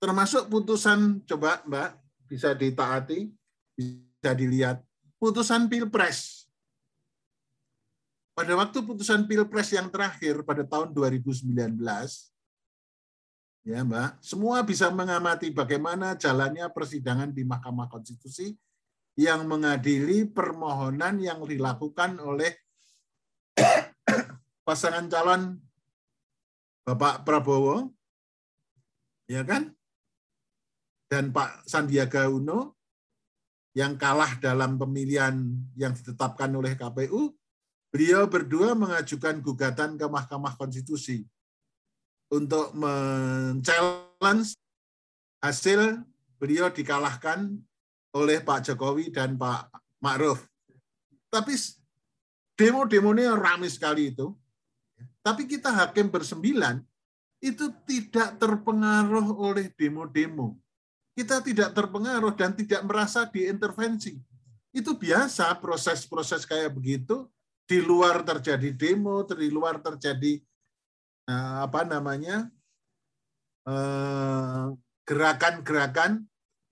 Termasuk 0.03 0.51
putusan 0.51 1.23
coba 1.23 1.63
Mbak 1.63 2.06
bisa 2.27 2.51
ditaati, 2.53 3.31
bisa 3.73 4.31
dilihat 4.35 4.83
putusan 5.17 5.65
Pilpres 5.71 6.47
pada 8.37 8.53
waktu 8.53 8.85
putusan 8.85 9.25
Pilpres 9.25 9.73
yang 9.73 9.89
terakhir 9.89 10.45
pada 10.45 10.61
tahun 10.61 10.93
2019, 10.93 11.57
ya 13.65 13.81
Mbak, 13.81 14.21
semua 14.21 14.61
bisa 14.61 14.93
mengamati 14.93 15.49
bagaimana 15.49 16.13
jalannya 16.13 16.69
persidangan 16.69 17.33
di 17.33 17.41
Mahkamah 17.41 17.89
Konstitusi 17.89 18.53
yang 19.17 19.49
mengadili 19.49 20.29
permohonan 20.29 21.17
yang 21.17 21.41
dilakukan 21.49 22.21
oleh 22.21 22.53
pasangan 24.61 25.09
calon 25.09 25.57
Bapak 26.85 27.25
Prabowo, 27.25 27.89
ya 29.25 29.41
kan? 29.41 29.73
Dan 31.07 31.31
Pak 31.31 31.63
Sandiaga 31.63 32.27
Uno 32.27 32.75
yang 33.71 33.95
kalah 33.95 34.35
dalam 34.43 34.75
pemilihan 34.75 35.37
yang 35.79 35.95
ditetapkan 35.95 36.51
oleh 36.51 36.75
KPU 36.75 37.31
beliau 37.93 38.27
berdua 38.27 38.75
mengajukan 38.75 39.39
gugatan 39.39 39.95
ke 39.95 40.05
Mahkamah 40.05 40.59
Konstitusi 40.59 41.23
untuk 42.27 42.75
men-challenge 42.75 44.59
hasil 45.39 46.03
beliau 46.41 46.67
dikalahkan 46.67 47.55
oleh 48.17 48.43
Pak 48.43 48.67
Jokowi 48.67 49.13
dan 49.13 49.39
Pak 49.39 49.71
Ma'ruf. 50.03 50.43
Tapi 51.29 51.53
demo-demonya 52.57 53.37
ramai 53.37 53.69
sekali 53.69 54.11
itu. 54.11 54.33
Tapi 55.21 55.45
kita 55.45 55.69
hakim 55.69 56.09
bersembilan 56.09 56.81
itu 57.43 57.69
tidak 57.85 58.39
terpengaruh 58.41 59.37
oleh 59.37 59.69
demo-demo. 59.75 60.57
Kita 61.17 61.41
tidak 61.41 61.73
terpengaruh 61.73 62.37
dan 62.37 62.53
tidak 62.53 62.85
merasa 62.85 63.25
diintervensi. 63.25 64.21
Itu 64.69 64.93
biasa 64.93 65.57
proses-proses 65.57 66.45
kayak 66.45 66.77
begitu 66.77 67.25
di 67.65 67.81
luar 67.81 68.21
terjadi 68.21 68.69
demo, 68.77 69.25
di 69.25 69.49
luar 69.49 69.81
terjadi 69.81 70.37
eh, 71.25 71.57
apa 71.65 71.81
namanya 71.89 72.45
eh, 73.65 74.65
gerakan-gerakan, 75.09 76.21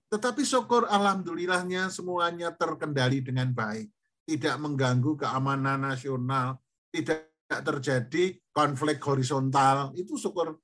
tetapi 0.06 0.46
syukur 0.46 0.86
alhamdulillahnya 0.86 1.90
semuanya 1.90 2.54
terkendali 2.54 3.26
dengan 3.26 3.50
baik, 3.50 3.90
tidak 4.30 4.54
mengganggu 4.62 5.26
keamanan 5.26 5.90
nasional, 5.90 6.62
tidak 6.94 7.34
terjadi 7.50 8.38
konflik 8.54 9.02
horizontal, 9.02 9.90
itu 9.98 10.14
syukur 10.14 10.54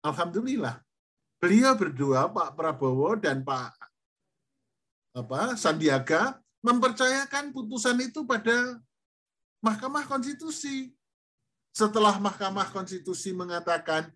alhamdulillah. 0.00 0.87
Beliau 1.38 1.78
berdua 1.78 2.26
Pak 2.26 2.58
Prabowo 2.58 3.14
dan 3.14 3.46
Pak 3.46 3.78
apa 5.14 5.54
Sandiaga 5.54 6.38
mempercayakan 6.62 7.54
putusan 7.54 7.98
itu 8.02 8.26
pada 8.26 8.78
Mahkamah 9.62 10.06
Konstitusi. 10.06 10.94
Setelah 11.70 12.18
Mahkamah 12.18 12.74
Konstitusi 12.74 13.30
mengatakan 13.30 14.10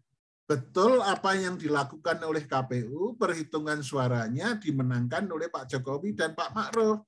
betul 0.50 0.98
apa 0.98 1.38
yang 1.38 1.54
dilakukan 1.54 2.18
oleh 2.26 2.42
KPU, 2.42 3.14
perhitungan 3.14 3.78
suaranya 3.86 4.58
dimenangkan 4.58 5.22
oleh 5.30 5.46
Pak 5.46 5.70
Jokowi 5.70 6.18
dan 6.18 6.34
Pak 6.34 6.50
Ma'ruf. 6.50 7.06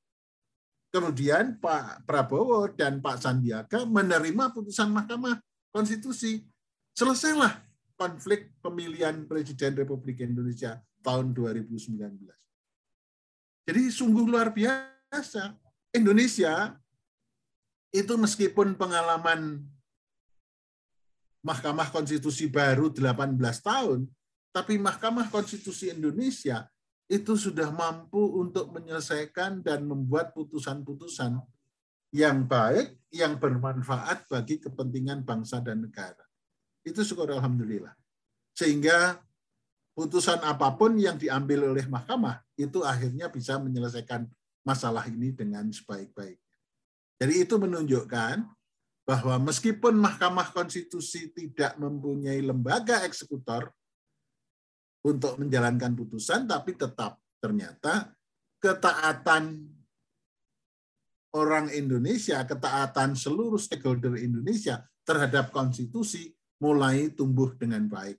Kemudian 0.94 1.58
Pak 1.58 2.06
Prabowo 2.06 2.70
dan 2.70 3.02
Pak 3.02 3.18
Sandiaga 3.18 3.82
menerima 3.82 4.54
putusan 4.54 4.94
Mahkamah 4.94 5.42
Konstitusi. 5.74 6.46
Selesailah 6.94 7.73
konflik 7.94 8.54
pemilihan 8.58 9.26
Presiden 9.26 9.78
Republik 9.78 10.22
Indonesia 10.22 10.82
tahun 11.02 11.32
2019. 11.36 11.98
Jadi 13.64 13.82
sungguh 13.88 14.24
luar 14.28 14.52
biasa. 14.52 15.56
Indonesia 15.94 16.74
itu 17.94 18.14
meskipun 18.18 18.74
pengalaman 18.74 19.62
Mahkamah 21.44 21.92
Konstitusi 21.92 22.50
baru 22.50 22.90
18 22.90 23.38
tahun, 23.60 24.08
tapi 24.50 24.80
Mahkamah 24.80 25.28
Konstitusi 25.28 25.92
Indonesia 25.92 26.66
itu 27.04 27.36
sudah 27.36 27.68
mampu 27.68 28.40
untuk 28.40 28.72
menyelesaikan 28.72 29.60
dan 29.60 29.84
membuat 29.84 30.32
putusan-putusan 30.32 31.36
yang 32.16 32.48
baik, 32.48 32.96
yang 33.12 33.36
bermanfaat 33.36 34.24
bagi 34.24 34.56
kepentingan 34.56 35.20
bangsa 35.20 35.60
dan 35.60 35.84
negara. 35.84 36.23
Itu 36.84 37.00
syukur 37.00 37.32
Alhamdulillah. 37.32 37.96
Sehingga 38.54 39.18
putusan 39.96 40.38
apa 40.44 40.70
pun 40.76 40.94
yang 41.00 41.16
diambil 41.16 41.72
oleh 41.72 41.88
mahkamah 41.88 42.44
itu 42.54 42.84
akhirnya 42.84 43.32
bisa 43.32 43.56
menyelesaikan 43.58 44.28
masalah 44.62 45.08
ini 45.08 45.32
dengan 45.32 45.66
sebaik-baik. 45.72 46.38
Jadi 47.18 47.34
itu 47.46 47.54
menunjukkan 47.56 48.42
bahwa 49.04 49.36
meskipun 49.48 49.94
Mahkamah 50.00 50.50
Konstitusi 50.50 51.30
tidak 51.30 51.76
mempunyai 51.76 52.40
lembaga 52.40 53.04
eksekutor 53.04 53.70
untuk 55.04 55.36
menjalankan 55.36 55.92
putusan, 55.92 56.48
tapi 56.48 56.74
tetap 56.74 57.20
ternyata 57.38 58.16
ketaatan 58.58 59.68
orang 61.36 61.68
Indonesia, 61.70 62.40
ketaatan 62.42 63.12
seluruh 63.12 63.60
stakeholder 63.60 64.16
Indonesia 64.16 64.82
terhadap 65.04 65.52
konstitusi 65.52 66.32
mulai 66.58 67.10
tumbuh 67.12 67.52
dengan 67.54 67.86
baik. 67.86 68.18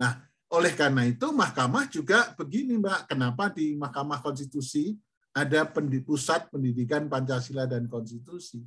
Nah, 0.00 0.20
oleh 0.52 0.72
karena 0.76 1.02
itu 1.08 1.32
Mahkamah 1.34 1.90
juga 1.90 2.32
begini 2.38 2.78
Mbak, 2.78 3.10
kenapa 3.10 3.50
di 3.50 3.74
Mahkamah 3.74 4.22
Konstitusi 4.22 4.94
ada 5.36 5.68
pusat 6.04 6.48
pendidikan 6.48 7.12
Pancasila 7.12 7.68
dan 7.68 7.90
Konstitusi. 7.90 8.64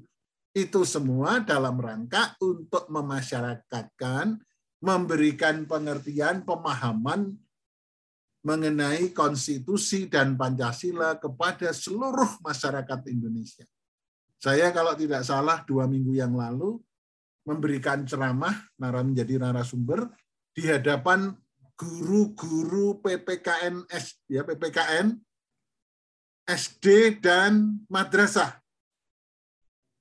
Itu 0.53 0.85
semua 0.85 1.41
dalam 1.41 1.77
rangka 1.81 2.37
untuk 2.41 2.89
memasyarakatkan, 2.89 4.37
memberikan 4.81 5.65
pengertian, 5.65 6.45
pemahaman 6.45 7.37
mengenai 8.39 9.11
konstitusi 9.11 10.07
dan 10.07 10.39
Pancasila 10.39 11.19
kepada 11.19 11.75
seluruh 11.75 12.39
masyarakat 12.39 12.99
Indonesia. 13.11 13.67
Saya 14.39 14.71
kalau 14.71 14.95
tidak 14.95 15.27
salah 15.27 15.59
dua 15.67 15.83
minggu 15.83 16.15
yang 16.15 16.31
lalu 16.31 16.79
memberikan 17.49 18.05
ceramah 18.05 18.53
menjadi 18.77 19.41
narasumber 19.41 20.05
di 20.53 20.69
hadapan 20.69 21.33
guru-guru 21.73 23.01
PPKN 23.01 23.89
ya 24.29 24.45
PPKN 24.45 25.17
SD 26.45 27.17
dan 27.21 27.81
madrasah 27.89 28.61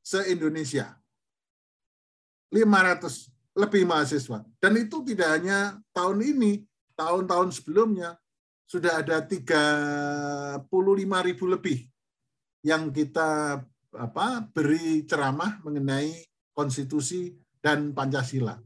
se-Indonesia. 0.05 0.97
500 2.49 3.29
lebih 3.61 3.85
mahasiswa. 3.85 4.41
Dan 4.57 4.73
itu 4.81 5.05
tidak 5.05 5.29
hanya 5.37 5.77
tahun 5.93 6.25
ini, 6.25 6.65
tahun-tahun 6.97 7.53
sebelumnya 7.53 8.17
sudah 8.65 9.05
ada 9.05 9.21
35 9.21 10.69
ribu 11.29 11.45
lebih 11.49 11.85
yang 12.65 12.93
kita 12.93 13.61
apa 13.97 14.45
beri 14.53 15.05
ceramah 15.09 15.61
mengenai 15.65 16.28
konstitusi 16.59 17.39
dan 17.63 17.95
Pancasila. 17.95 18.59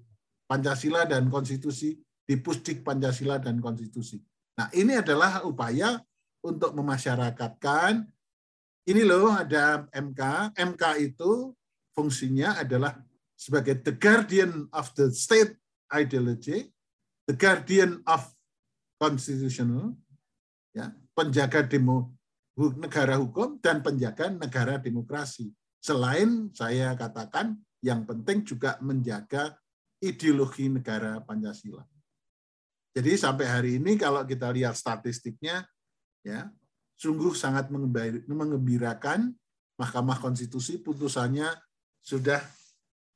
Pancasila 0.48 1.04
dan 1.04 1.28
konstitusi 1.28 1.92
di 2.24 2.40
Pusdik 2.40 2.80
Pancasila 2.80 3.36
dan 3.36 3.60
konstitusi. 3.60 4.16
Nah, 4.56 4.72
ini 4.72 4.96
adalah 4.96 5.44
upaya 5.44 6.00
untuk 6.40 6.72
memasyarakatkan 6.72 8.08
ini 8.88 9.04
loh 9.04 9.30
ada 9.36 9.84
MK. 9.92 10.52
MK 10.56 10.82
itu 11.04 11.52
fungsinya 11.92 12.64
adalah 12.64 12.96
sebagai 13.36 13.78
the 13.84 13.94
guardian 13.94 14.66
of 14.72 14.90
the 14.96 15.12
state 15.12 15.54
ideology, 15.92 16.72
the 17.28 17.36
guardian 17.36 18.00
of 18.08 18.26
constitutional, 18.98 19.94
ya, 20.74 20.90
penjaga 21.14 21.62
demo 21.62 22.16
negara 22.58 23.16
hukum 23.16 23.62
dan 23.62 23.80
penjaga 23.80 24.34
negara 24.34 24.82
demokrasi. 24.82 25.54
Selain 25.82 26.50
saya 26.54 26.94
katakan 26.98 27.58
yang 27.82 28.06
penting 28.06 28.46
juga 28.46 28.78
menjaga 28.78 29.58
ideologi 29.98 30.70
negara 30.70 31.18
Pancasila. 31.22 31.82
Jadi 32.94 33.12
sampai 33.18 33.46
hari 33.48 33.70
ini 33.82 33.98
kalau 33.98 34.22
kita 34.22 34.52
lihat 34.54 34.78
statistiknya 34.78 35.66
ya 36.22 36.46
sungguh 36.96 37.34
sangat 37.34 37.68
mengembirakan 38.30 39.34
Mahkamah 39.80 40.22
Konstitusi 40.22 40.78
putusannya 40.78 41.50
sudah 41.98 42.38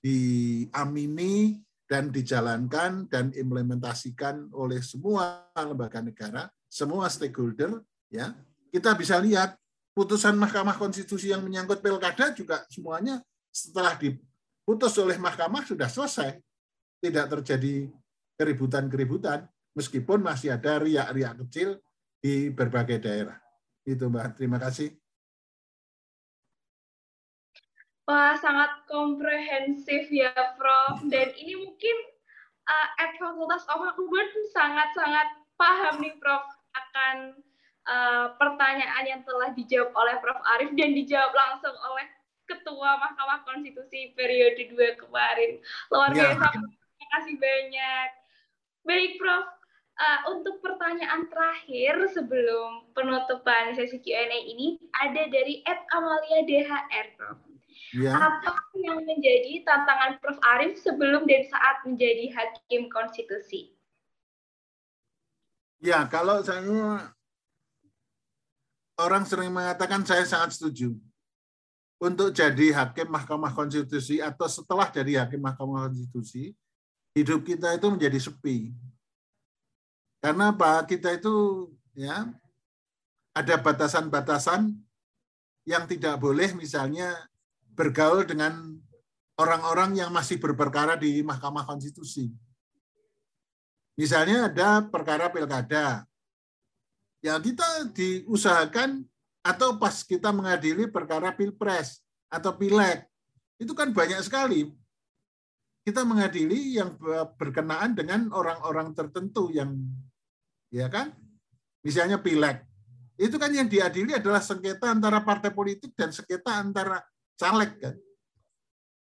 diamini 0.02 1.62
dan 1.86 2.10
dijalankan 2.10 3.06
dan 3.06 3.30
implementasikan 3.30 4.50
oleh 4.50 4.82
semua 4.82 5.46
lembaga 5.54 6.02
negara, 6.02 6.50
semua 6.66 7.06
stakeholder 7.06 7.78
ya. 8.10 8.34
Kita 8.74 8.98
bisa 8.98 9.22
lihat 9.22 9.54
putusan 9.94 10.34
Mahkamah 10.34 10.74
Konstitusi 10.74 11.30
yang 11.30 11.46
menyangkut 11.46 11.78
pilkada 11.78 12.34
juga 12.34 12.66
semuanya 12.66 13.22
setelah 13.54 13.94
diputus 14.66 14.98
oleh 14.98 15.14
mahkamah 15.14 15.62
sudah 15.62 15.86
selesai. 15.86 16.42
Tidak 16.98 17.26
terjadi 17.38 17.86
keributan-keributan 18.34 19.46
meskipun 19.78 20.26
masih 20.26 20.58
ada 20.58 20.82
riak-riak 20.82 21.38
kecil 21.46 21.78
di 22.18 22.50
berbagai 22.50 22.98
daerah. 22.98 23.38
Itu 23.86 24.10
Mbak, 24.10 24.34
terima 24.34 24.58
kasih. 24.58 24.90
Wah, 28.10 28.34
sangat 28.42 28.82
komprehensif 28.90 30.10
ya, 30.10 30.34
Prof. 30.58 30.98
Dan 31.06 31.30
ini 31.38 31.54
mungkin 31.62 31.96
uh, 32.66 32.88
at 33.06 33.14
Fakultas 33.22 33.62
sangat-sangat 34.50 35.46
paham 35.54 36.02
nih, 36.02 36.18
Prof, 36.18 36.42
akan 36.74 37.38
uh, 37.86 38.34
pertanyaan 38.34 39.04
yang 39.06 39.22
telah 39.22 39.54
dijawab 39.54 39.94
oleh 39.94 40.18
Prof. 40.18 40.42
Arif 40.58 40.74
dan 40.74 40.90
dijawab 40.90 41.30
langsung 41.30 41.74
oleh 41.86 42.15
Ketua 42.46 42.96
Mahkamah 43.02 43.42
Konstitusi 43.42 44.14
periode 44.14 44.70
2 44.70 45.02
kemarin. 45.02 45.58
Luar 45.90 46.10
ya. 46.14 46.32
biasa, 46.32 46.46
terima 46.54 47.06
kasih 47.18 47.34
banyak. 47.36 48.08
Baik, 48.86 49.12
Prof 49.18 49.46
uh, 49.98 50.20
untuk 50.30 50.62
pertanyaan 50.62 51.26
terakhir 51.26 52.06
sebelum 52.14 52.86
penutupan 52.94 53.74
sesi 53.74 53.98
Q&A 53.98 54.30
ini 54.30 54.78
ada 54.94 55.26
dari 55.26 55.66
Ed 55.66 55.80
Amalia 55.90 56.40
DHR, 56.46 57.06
Prof. 57.18 57.38
Ya. 57.94 58.14
Apa 58.14 58.54
yang 58.78 59.02
menjadi 59.02 59.66
tantangan 59.66 60.22
Prof. 60.22 60.38
Arif 60.56 60.78
sebelum 60.78 61.26
dan 61.26 61.42
saat 61.50 61.82
menjadi 61.82 62.30
hakim 62.30 62.86
konstitusi? 62.88 63.74
Ya, 65.82 66.08
kalau 66.08 66.40
saya 66.40 67.04
orang 68.96 69.28
sering 69.28 69.52
mengatakan 69.52 70.06
saya 70.08 70.24
sangat 70.24 70.56
setuju 70.56 70.96
untuk 72.06 72.30
jadi 72.30 72.70
hakim 72.70 73.10
Mahkamah 73.10 73.50
Konstitusi 73.50 74.22
atau 74.22 74.46
setelah 74.46 74.86
jadi 74.94 75.26
hakim 75.26 75.42
Mahkamah 75.42 75.90
Konstitusi, 75.90 76.54
hidup 77.18 77.42
kita 77.42 77.74
itu 77.74 77.86
menjadi 77.90 78.18
sepi 78.22 78.70
karena 80.26 80.50
apa? 80.50 80.82
Kita 80.90 81.14
itu 81.14 81.68
ya 81.94 82.26
ada 83.30 83.54
batasan-batasan 83.62 84.74
yang 85.62 85.86
tidak 85.86 86.18
boleh 86.18 86.50
misalnya 86.58 87.14
bergaul 87.78 88.26
dengan 88.26 88.74
orang-orang 89.38 89.94
yang 90.02 90.10
masih 90.10 90.42
berperkara 90.42 90.98
di 90.98 91.22
Mahkamah 91.22 91.62
Konstitusi. 91.62 92.34
Misalnya 93.94 94.50
ada 94.50 94.82
perkara 94.82 95.30
pilkada, 95.30 96.02
ya 97.22 97.38
kita 97.38 97.86
diusahakan 97.94 99.06
atau 99.46 99.78
pas 99.78 100.02
kita 100.02 100.34
mengadili 100.34 100.90
perkara 100.90 101.30
pilpres 101.30 102.02
atau 102.26 102.50
pileg, 102.58 103.06
itu 103.62 103.70
kan 103.78 103.94
banyak 103.94 104.18
sekali. 104.26 104.74
Kita 105.86 106.02
mengadili 106.02 106.74
yang 106.74 106.98
berkenaan 107.38 107.94
dengan 107.94 108.26
orang-orang 108.34 108.90
tertentu 108.90 109.54
yang 109.54 109.78
ya 110.74 110.90
kan? 110.90 111.14
Misalnya 111.86 112.18
pileg. 112.18 112.58
Itu 113.14 113.38
kan 113.38 113.54
yang 113.54 113.70
diadili 113.70 114.18
adalah 114.18 114.42
sengketa 114.42 114.90
antara 114.90 115.22
partai 115.22 115.54
politik 115.54 115.94
dan 115.94 116.10
sengketa 116.10 116.58
antara 116.58 116.98
caleg 117.38 117.70
kan? 117.78 117.94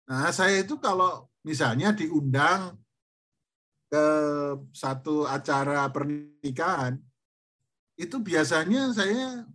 Nah 0.09 0.33
saya 0.33 0.65
itu 0.65 0.81
kalau 0.81 1.29
misalnya 1.45 1.93
diundang 1.93 2.73
ke 3.93 4.05
satu 4.73 5.29
acara 5.29 5.85
pernikahan 5.93 6.97
itu 7.93 8.17
biasanya 8.17 8.89
saya 8.89 9.45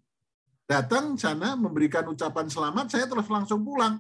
datang 0.69 1.16
sana 1.16 1.57
memberikan 1.57 2.05
ucapan 2.12 2.47
selamat 2.47 2.93
saya 2.93 3.09
terus 3.09 3.27
langsung 3.33 3.64
pulang 3.64 3.97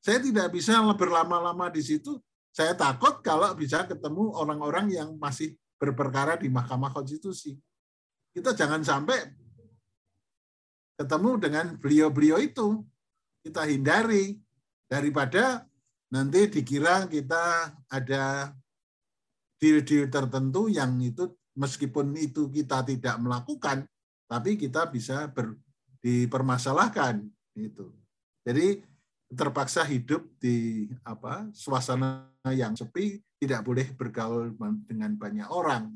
saya 0.00 0.18
tidak 0.18 0.48
bisa 0.48 0.80
berlama-lama 0.96 1.68
di 1.68 1.84
situ 1.84 2.16
saya 2.56 2.72
takut 2.72 3.20
kalau 3.20 3.52
bisa 3.52 3.84
ketemu 3.84 4.32
orang-orang 4.32 4.88
yang 4.88 5.12
masih 5.20 5.52
berperkara 5.76 6.40
di 6.40 6.48
Mahkamah 6.48 6.88
Konstitusi. 6.88 7.52
Kita 8.32 8.56
jangan 8.56 8.80
sampai 8.80 9.28
ketemu 10.96 11.30
dengan 11.36 11.76
beliau-beliau 11.76 12.40
itu. 12.40 12.80
Kita 13.44 13.68
hindari 13.68 14.40
daripada 14.88 15.68
nanti 16.08 16.48
dikira 16.48 17.04
kita 17.04 17.76
ada 17.92 18.56
deal-deal 19.60 20.08
tertentu 20.08 20.72
yang 20.72 20.96
itu 21.04 21.28
meskipun 21.60 22.16
itu 22.16 22.48
kita 22.48 22.88
tidak 22.88 23.20
melakukan, 23.20 23.84
tapi 24.24 24.56
kita 24.56 24.88
bisa 24.88 25.28
ber, 25.28 25.60
dipermasalahkan 26.00 27.24
itu. 27.56 27.92
Jadi 28.46 28.82
terpaksa 29.32 29.82
hidup 29.82 30.22
di 30.38 30.86
apa 31.02 31.50
suasana 31.50 32.30
yang 32.54 32.78
sepi, 32.78 33.18
tidak 33.42 33.66
boleh 33.66 33.86
bergaul 33.96 34.54
dengan 34.86 35.12
banyak 35.18 35.48
orang. 35.50 35.90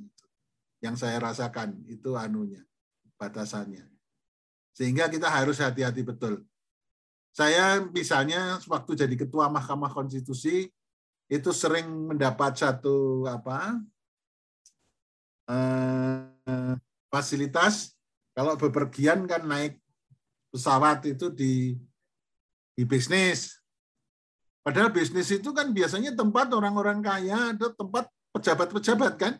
Yang 0.80 1.06
saya 1.06 1.20
rasakan 1.20 1.84
itu 1.86 2.16
anunya, 2.16 2.64
batasannya. 3.20 3.86
Sehingga 4.72 5.12
kita 5.12 5.28
harus 5.28 5.60
hati-hati 5.60 6.00
betul. 6.02 6.42
Saya 7.30 7.78
misalnya 7.84 8.58
waktu 8.66 9.06
jadi 9.06 9.14
ketua 9.14 9.46
Mahkamah 9.52 9.92
Konstitusi 9.92 10.66
itu 11.30 11.50
sering 11.54 11.86
mendapat 12.10 12.58
satu 12.58 13.22
apa 13.30 13.78
eh, 15.46 16.74
fasilitas 17.06 17.94
kalau 18.34 18.58
bepergian 18.58 19.30
kan 19.30 19.46
naik 19.46 19.78
pesawat 20.50 21.06
itu 21.06 21.30
di 21.30 21.78
di 22.74 22.82
bisnis. 22.86 23.58
Padahal 24.60 24.92
bisnis 24.92 25.32
itu 25.32 25.50
kan 25.56 25.72
biasanya 25.72 26.12
tempat 26.12 26.52
orang-orang 26.52 27.00
kaya 27.00 27.56
atau 27.56 27.72
tempat 27.72 28.08
pejabat-pejabat 28.36 29.14
kan. 29.16 29.34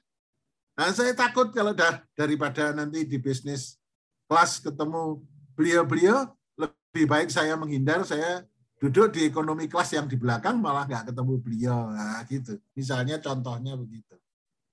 Nah, 0.81 0.91
saya 0.97 1.13
takut 1.13 1.53
kalau 1.53 1.77
dah, 1.77 2.01
daripada 2.17 2.73
nanti 2.73 3.05
di 3.05 3.21
bisnis 3.21 3.77
kelas 4.25 4.65
ketemu 4.65 5.21
beliau-beliau, 5.53 6.33
lebih 6.57 7.05
baik 7.05 7.29
saya 7.29 7.53
menghindar, 7.53 8.01
saya 8.09 8.49
duduk 8.81 9.13
di 9.13 9.29
ekonomi 9.29 9.69
kelas 9.69 9.93
yang 9.93 10.09
di 10.09 10.17
belakang 10.17 10.57
malah 10.57 10.89
nggak 10.89 11.13
ketemu 11.13 11.35
beliau. 11.37 11.79
Nah, 11.93 12.25
gitu. 12.25 12.57
Misalnya 12.73 13.21
contohnya 13.21 13.77
begitu. 13.77 14.17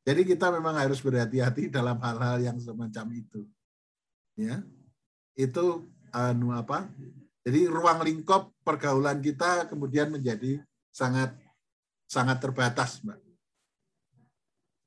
Jadi 0.08 0.24
kita 0.24 0.48
memang 0.48 0.80
harus 0.80 1.04
berhati-hati 1.04 1.68
dalam 1.68 2.00
hal-hal 2.00 2.40
yang 2.40 2.56
semacam 2.56 3.06
itu. 3.12 3.44
Ya. 4.40 4.64
Itu 5.36 5.92
anu 6.12 6.54
apa? 6.54 6.88
Jadi 7.48 7.64
ruang 7.64 8.04
lingkup 8.04 8.52
pergaulan 8.60 9.24
kita 9.24 9.72
kemudian 9.72 10.12
menjadi 10.12 10.60
sangat 10.92 11.32
sangat 12.04 12.44
terbatas, 12.44 13.00
Mbak. 13.04 13.20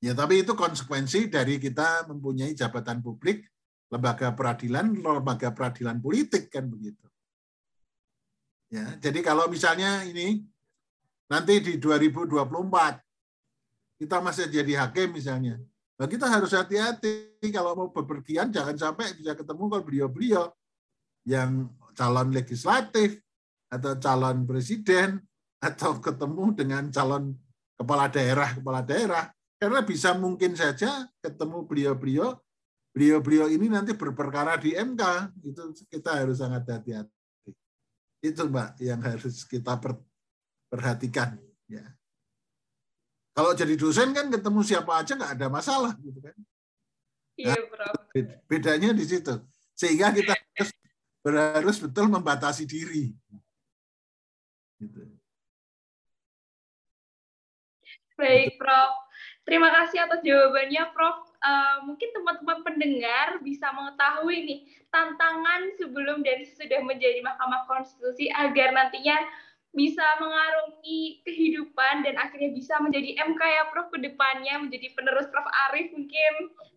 Ya, 0.00 0.16
tapi 0.16 0.40
itu 0.40 0.56
konsekuensi 0.56 1.28
dari 1.28 1.60
kita 1.60 2.08
mempunyai 2.08 2.56
jabatan 2.56 3.04
publik, 3.04 3.44
lembaga 3.92 4.32
peradilan, 4.32 4.96
lembaga 4.96 5.52
peradilan 5.52 6.00
politik 6.00 6.48
kan 6.48 6.64
begitu. 6.68 7.04
Ya, 8.72 8.96
jadi 8.96 9.20
kalau 9.20 9.48
misalnya 9.48 10.04
ini 10.08 10.40
nanti 11.28 11.60
di 11.60 11.76
2024 11.76 13.00
kita 14.00 14.16
masih 14.24 14.48
jadi 14.48 14.88
hakim 14.88 15.12
misalnya, 15.12 15.60
nah 16.00 16.08
kita 16.08 16.24
harus 16.24 16.56
hati-hati 16.56 17.36
kalau 17.52 17.76
mau 17.76 17.88
bepergian 17.92 18.48
jangan 18.48 18.76
sampai 18.76 19.12
bisa 19.12 19.36
ketemu 19.36 19.64
kalau 19.68 19.84
beliau-beliau 19.84 20.48
yang 21.30 21.70
calon 21.94 22.34
legislatif 22.34 23.22
atau 23.70 23.94
calon 24.02 24.42
presiden 24.42 25.22
atau 25.62 26.02
ketemu 26.02 26.44
dengan 26.58 26.90
calon 26.90 27.38
kepala 27.78 28.10
daerah 28.10 28.58
kepala 28.58 28.82
daerah. 28.82 29.24
Karena 29.60 29.84
bisa 29.84 30.16
mungkin 30.16 30.56
saja 30.58 31.06
ketemu 31.22 31.68
beliau-beliau 31.68 32.34
beliau-beliau 32.90 33.46
ini 33.46 33.70
nanti 33.70 33.94
berperkara 33.94 34.58
di 34.58 34.74
MK 34.74 35.02
itu 35.46 35.62
kita 35.86 36.18
harus 36.18 36.42
sangat 36.42 36.66
hati-hati. 36.66 37.54
Itu 38.20 38.50
mbak 38.50 38.82
yang 38.82 38.98
harus 39.00 39.46
kita 39.46 39.78
perhatikan 40.66 41.38
ya. 41.70 41.86
Kalau 43.30 43.54
jadi 43.54 43.78
dosen 43.78 44.10
kan 44.10 44.26
ketemu 44.26 44.60
siapa 44.66 45.00
aja 45.00 45.14
nggak 45.14 45.32
ada 45.38 45.46
masalah 45.46 45.94
gitu 46.02 46.18
kan? 46.18 46.36
Iya, 47.40 47.56
nah, 47.56 47.94
bedanya 48.44 48.90
di 48.92 49.04
situ. 49.06 49.32
Sehingga 49.72 50.12
kita 50.12 50.36
harus 51.24 51.76
betul 51.76 52.08
membatasi 52.08 52.64
diri. 52.64 53.12
Gitu. 54.80 55.00
Baik, 58.16 58.60
Prof. 58.60 58.92
Terima 59.48 59.72
kasih 59.72 60.04
atas 60.04 60.20
jawabannya, 60.20 60.92
Prof. 60.92 61.28
Uh, 61.40 61.88
mungkin 61.88 62.12
teman-teman 62.12 62.60
pendengar 62.60 63.40
bisa 63.40 63.72
mengetahui 63.72 64.44
nih 64.44 64.60
tantangan 64.92 65.72
sebelum 65.80 66.20
dan 66.20 66.44
sesudah 66.44 66.84
menjadi 66.84 67.24
Mahkamah 67.24 67.64
Konstitusi 67.64 68.28
agar 68.28 68.76
nantinya 68.76 69.16
bisa 69.72 70.04
mengarungi 70.20 71.24
kehidupan 71.24 72.02
dan 72.04 72.18
akhirnya 72.20 72.52
bisa 72.52 72.76
menjadi 72.82 73.16
MK 73.24 73.40
ya 73.40 73.64
Prof 73.72 73.88
ke 73.88 73.98
depannya 74.02 74.60
menjadi 74.60 74.92
penerus 74.92 75.30
Prof 75.32 75.46
Arif 75.70 75.94
mungkin 75.94 76.32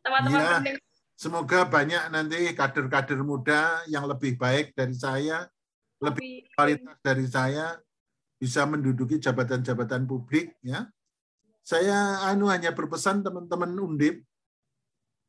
teman-teman 0.06 0.39
ya. 0.39 0.52
pendengar 0.62 0.93
Semoga 1.14 1.64
banyak 1.70 2.09
nanti 2.09 2.51
kader-kader 2.57 3.22
muda 3.22 3.86
yang 3.86 4.09
lebih 4.09 4.36
baik 4.36 4.74
dari 4.74 4.97
saya, 4.97 5.45
lebih 6.01 6.49
kualitas 6.57 6.97
dari 7.05 7.26
saya, 7.30 7.78
bisa 8.41 8.66
menduduki 8.66 9.22
jabatan-jabatan 9.22 10.09
publik. 10.09 10.57
Ya, 10.66 10.89
saya 11.64 12.20
anu 12.28 12.51
hanya 12.51 12.76
berpesan 12.76 13.24
teman-teman 13.24 13.72
undip, 13.78 14.26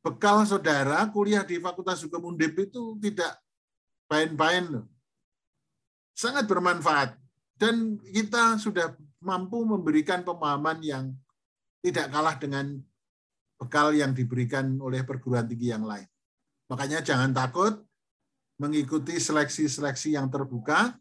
bekal 0.03 0.43
saudara 0.45 1.07
kuliah 1.15 1.47
di 1.47 1.63
Fakultas 1.63 2.03
Hukum 2.03 2.35
Undip 2.35 2.59
itu 2.59 2.99
tidak 2.99 3.39
pain-pain. 4.11 4.83
Sangat 6.15 6.47
bermanfaat 6.51 7.15
dan 7.55 8.03
kita 8.03 8.59
sudah 8.59 8.93
mampu 9.23 9.63
memberikan 9.63 10.27
pemahaman 10.27 10.83
yang 10.83 11.05
tidak 11.81 12.11
kalah 12.11 12.37
dengan 12.37 12.83
bekal 13.59 13.95
yang 13.95 14.13
diberikan 14.13 14.77
oleh 14.83 15.07
perguruan 15.07 15.47
tinggi 15.47 15.71
yang 15.71 15.87
lain. 15.87 16.07
Makanya 16.69 17.05
jangan 17.05 17.31
takut 17.31 17.81
mengikuti 18.59 19.19
seleksi-seleksi 19.19 20.15
yang 20.15 20.31
terbuka, 20.31 20.95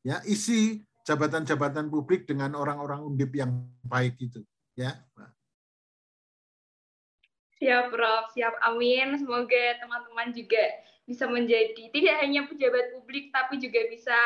ya 0.00 0.24
isi 0.24 0.80
jabatan-jabatan 1.04 1.92
publik 1.92 2.24
dengan 2.24 2.56
orang-orang 2.56 3.04
undip 3.04 3.30
yang 3.36 3.52
baik 3.84 4.16
itu, 4.20 4.40
ya. 4.72 4.96
Siap, 7.60 7.92
Prof. 7.92 8.32
Siap. 8.34 8.54
Amin. 8.66 9.16
Semoga 9.20 9.64
teman-teman 9.80 10.32
juga 10.36 10.64
bisa 11.04 11.28
menjadi 11.28 11.92
tidak 11.92 12.16
hanya 12.24 12.48
pejabat 12.48 12.96
publik, 12.96 13.28
tapi 13.30 13.60
juga 13.60 13.84
bisa 13.92 14.16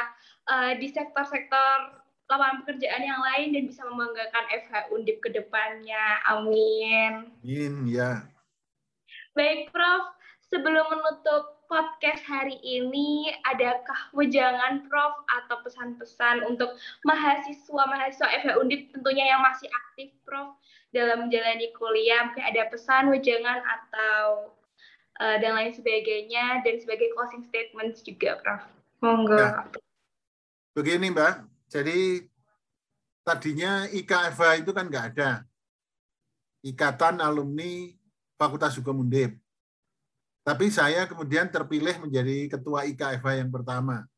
uh, 0.47 0.73
di 0.79 0.87
sektor-sektor 0.91 1.98
lapangan 2.29 2.61
pekerjaan 2.61 3.03
yang 3.09 3.21
lain 3.25 3.57
dan 3.57 3.63
bisa 3.65 3.81
membanggakan 3.89 4.45
FH 4.53 4.93
Undip 4.93 5.17
ke 5.25 5.33
depannya. 5.33 6.21
Amin. 6.29 7.33
Amin, 7.41 7.75
ya. 7.89 8.29
Baik, 9.33 9.73
Prof. 9.73 10.13
Sebelum 10.49 10.89
menutup 10.93 11.61
podcast 11.69 12.25
hari 12.29 12.57
ini, 12.61 13.33
adakah 13.49 14.13
wejangan 14.13 14.85
Prof 14.93 15.25
atau 15.41 15.61
pesan-pesan 15.65 16.45
untuk 16.45 16.77
mahasiswa-mahasiswa 17.09 18.29
FH 18.45 18.61
Undip 18.61 18.93
tentunya 18.93 19.33
yang 19.33 19.41
masih 19.41 19.73
aktif, 19.73 20.13
Prof, 20.29 20.53
dalam 20.93 21.29
menjalani 21.29 21.73
kuliah? 21.81 22.29
Mungkin 22.29 22.45
ada 22.45 22.69
pesan, 22.69 23.09
wejangan, 23.09 23.65
atau 23.65 24.53
uh, 25.25 25.37
dan 25.41 25.57
lain 25.57 25.73
sebagainya, 25.73 26.61
dan 26.61 26.77
sebagai 26.77 27.09
closing 27.17 27.41
statement 27.49 27.97
juga, 28.05 28.37
Prof. 28.45 28.65
Monggo. 29.01 29.41
Ya. 29.41 29.65
Begini, 30.77 31.09
Mbak 31.09 31.58
jadi 31.69 32.25
tadinya 33.25 33.85
IKFH 33.93 34.65
itu 34.65 34.73
kan 34.73 34.89
nggak 34.89 35.07
ada. 35.15 35.45
Ikatan 36.65 37.21
Alumni 37.21 37.93
Fakultas 38.41 38.75
Hukum 38.81 39.05
Undip. 39.05 39.37
Tapi 40.43 40.73
saya 40.73 41.05
kemudian 41.05 41.53
terpilih 41.53 42.01
menjadi 42.01 42.49
ketua 42.49 42.89
IKFH 42.89 43.45
yang 43.45 43.53
pertama. 43.53 44.09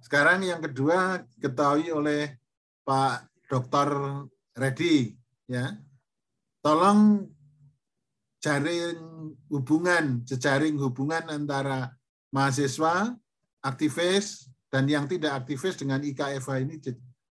Sekarang 0.00 0.40
yang 0.40 0.64
kedua 0.64 1.20
ketahui 1.36 1.92
oleh 1.92 2.40
Pak 2.80 3.28
Dr. 3.52 3.88
Reddy. 4.56 5.12
Ya. 5.44 5.76
Tolong 6.64 7.28
jaring 8.40 8.98
hubungan, 9.52 10.24
jejaring 10.24 10.80
hubungan 10.80 11.28
antara 11.28 11.92
mahasiswa, 12.30 13.14
aktivis, 13.60 14.45
dan 14.70 14.84
yang 14.90 15.06
tidak 15.06 15.44
aktivis 15.44 15.78
dengan 15.78 16.02
IKFH 16.02 16.50
ini 16.62 16.76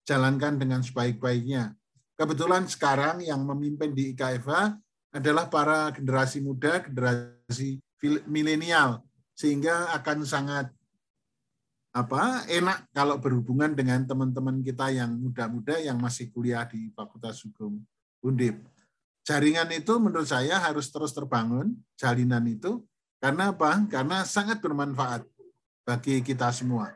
jalankan 0.08 0.56
dengan 0.56 0.80
sebaik-baiknya. 0.80 1.76
Kebetulan 2.18 2.66
sekarang 2.66 3.22
yang 3.22 3.44
memimpin 3.46 3.94
di 3.94 4.16
IKFH 4.16 4.80
adalah 5.14 5.46
para 5.52 5.92
generasi 5.94 6.42
muda, 6.42 6.82
generasi 6.82 7.78
milenial 8.26 9.04
sehingga 9.38 9.94
akan 9.94 10.26
sangat 10.26 10.74
apa 11.94 12.46
enak 12.46 12.90
kalau 12.94 13.18
berhubungan 13.18 13.74
dengan 13.74 14.06
teman-teman 14.06 14.62
kita 14.62 14.94
yang 14.94 15.18
muda-muda 15.18 15.82
yang 15.82 15.98
masih 15.98 16.30
kuliah 16.30 16.66
di 16.66 16.94
Fakultas 16.94 17.42
Hukum 17.42 17.82
Undip. 18.22 18.62
Jaringan 19.26 19.70
itu 19.74 19.98
menurut 19.98 20.30
saya 20.30 20.62
harus 20.62 20.88
terus 20.94 21.12
terbangun, 21.12 21.74
jalinan 21.98 22.46
itu 22.48 22.86
karena 23.18 23.50
apa? 23.50 23.82
Karena 23.90 24.22
sangat 24.24 24.62
bermanfaat 24.62 25.26
bagi 25.84 26.22
kita 26.22 26.54
semua. 26.54 26.94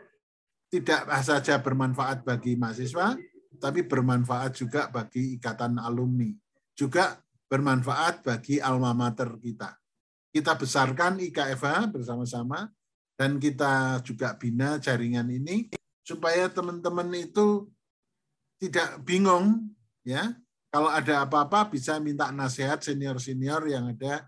Tidak 0.72 1.04
saja 1.20 1.60
bermanfaat 1.60 2.24
bagi 2.24 2.56
mahasiswa, 2.56 3.20
tapi 3.60 3.84
bermanfaat 3.84 4.56
juga 4.56 4.88
bagi 4.88 5.36
ikatan 5.36 5.76
alumni. 5.84 6.32
Juga 6.72 7.20
bermanfaat 7.52 8.24
bagi 8.24 8.64
alma 8.64 8.96
mater 8.96 9.36
kita 9.36 9.82
kita 10.32 10.56
besarkan 10.56 11.20
IKFH 11.20 11.92
bersama-sama 11.92 12.72
dan 13.20 13.38
kita 13.38 14.00
juga 14.02 14.34
bina 14.40 14.80
jaringan 14.80 15.28
ini 15.28 15.68
supaya 16.02 16.48
teman-teman 16.48 17.12
itu 17.14 17.68
tidak 18.58 19.04
bingung 19.04 19.70
ya 20.08 20.32
kalau 20.72 20.88
ada 20.88 21.28
apa-apa 21.28 21.68
bisa 21.68 22.00
minta 22.00 22.32
nasihat 22.32 22.80
senior-senior 22.80 23.68
yang 23.68 23.92
ada 23.92 24.24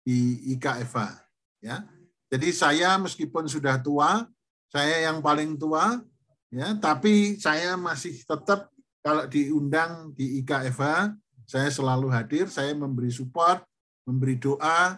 di 0.00 0.40
IKFH 0.56 1.20
ya. 1.60 1.84
Jadi 2.32 2.48
saya 2.48 2.96
meskipun 2.96 3.44
sudah 3.44 3.76
tua, 3.76 4.24
saya 4.72 5.12
yang 5.12 5.20
paling 5.20 5.60
tua 5.60 6.00
ya, 6.48 6.72
tapi 6.80 7.36
saya 7.36 7.76
masih 7.76 8.16
tetap 8.24 8.72
kalau 9.04 9.28
diundang 9.28 10.16
di 10.16 10.40
IKFH 10.40 11.12
saya 11.44 11.68
selalu 11.68 12.08
hadir, 12.08 12.48
saya 12.48 12.72
memberi 12.72 13.12
support, 13.12 13.60
memberi 14.08 14.40
doa, 14.40 14.96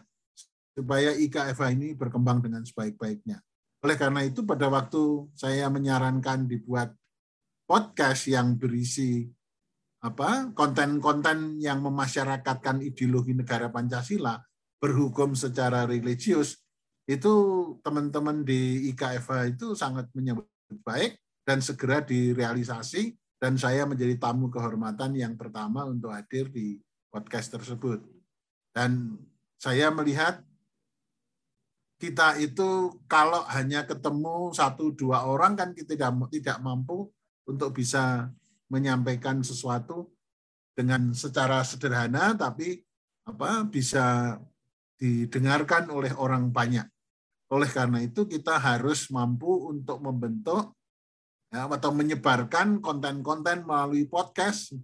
supaya 0.71 1.11
IKFA 1.19 1.75
ini 1.75 1.99
berkembang 1.99 2.39
dengan 2.47 2.63
sebaik-baiknya. 2.63 3.43
Oleh 3.83 3.97
karena 3.99 4.23
itu 4.23 4.47
pada 4.47 4.71
waktu 4.71 5.29
saya 5.35 5.67
menyarankan 5.69 6.47
dibuat 6.47 6.95
podcast 7.67 8.31
yang 8.31 8.57
berisi 8.57 9.29
apa 10.05 10.53
konten-konten 10.53 11.57
yang 11.61 11.81
memasyarakatkan 11.81 12.85
ideologi 12.85 13.33
negara 13.33 13.73
Pancasila 13.73 14.37
berhukum 14.77 15.33
secara 15.33 15.89
religius 15.89 16.64
itu 17.05 17.35
teman-teman 17.85 18.41
di 18.43 18.89
IKFA 18.93 19.53
itu 19.53 19.77
sangat 19.77 20.09
menyambut 20.17 20.49
baik 20.85 21.21
dan 21.45 21.61
segera 21.61 22.01
direalisasi 22.01 23.13
dan 23.37 23.61
saya 23.61 23.85
menjadi 23.85 24.17
tamu 24.17 24.49
kehormatan 24.49 25.13
yang 25.13 25.37
pertama 25.37 25.85
untuk 25.85 26.17
hadir 26.17 26.49
di 26.49 26.81
podcast 27.13 27.53
tersebut. 27.53 28.01
Dan 28.73 29.21
saya 29.61 29.93
melihat 29.93 30.41
kita 32.01 32.41
itu 32.41 33.01
kalau 33.05 33.45
hanya 33.53 33.85
ketemu 33.85 34.51
satu 34.57 34.97
dua 34.97 35.29
orang 35.29 35.55
kan 35.55 35.77
kita 35.77 35.95
tidak 35.95 36.13
tidak 36.33 36.59
mampu 36.65 37.13
untuk 37.45 37.77
bisa 37.77 38.33
menyampaikan 38.73 39.45
sesuatu 39.45 40.09
dengan 40.75 41.13
secara 41.15 41.63
sederhana 41.63 42.35
tapi 42.35 42.83
apa 43.25 43.63
bisa 43.69 44.37
didengarkan 44.99 45.93
oleh 45.93 46.13
orang 46.17 46.49
banyak. 46.49 46.94
Oleh 47.55 47.71
karena 47.71 48.03
itu 48.03 48.27
kita 48.27 48.59
harus 48.59 49.07
mampu 49.15 49.71
untuk 49.71 50.03
membentuk 50.03 50.75
ya, 51.55 51.71
atau 51.71 51.95
menyebarkan 51.95 52.83
konten-konten 52.83 53.63
melalui 53.63 54.11
podcast 54.11 54.75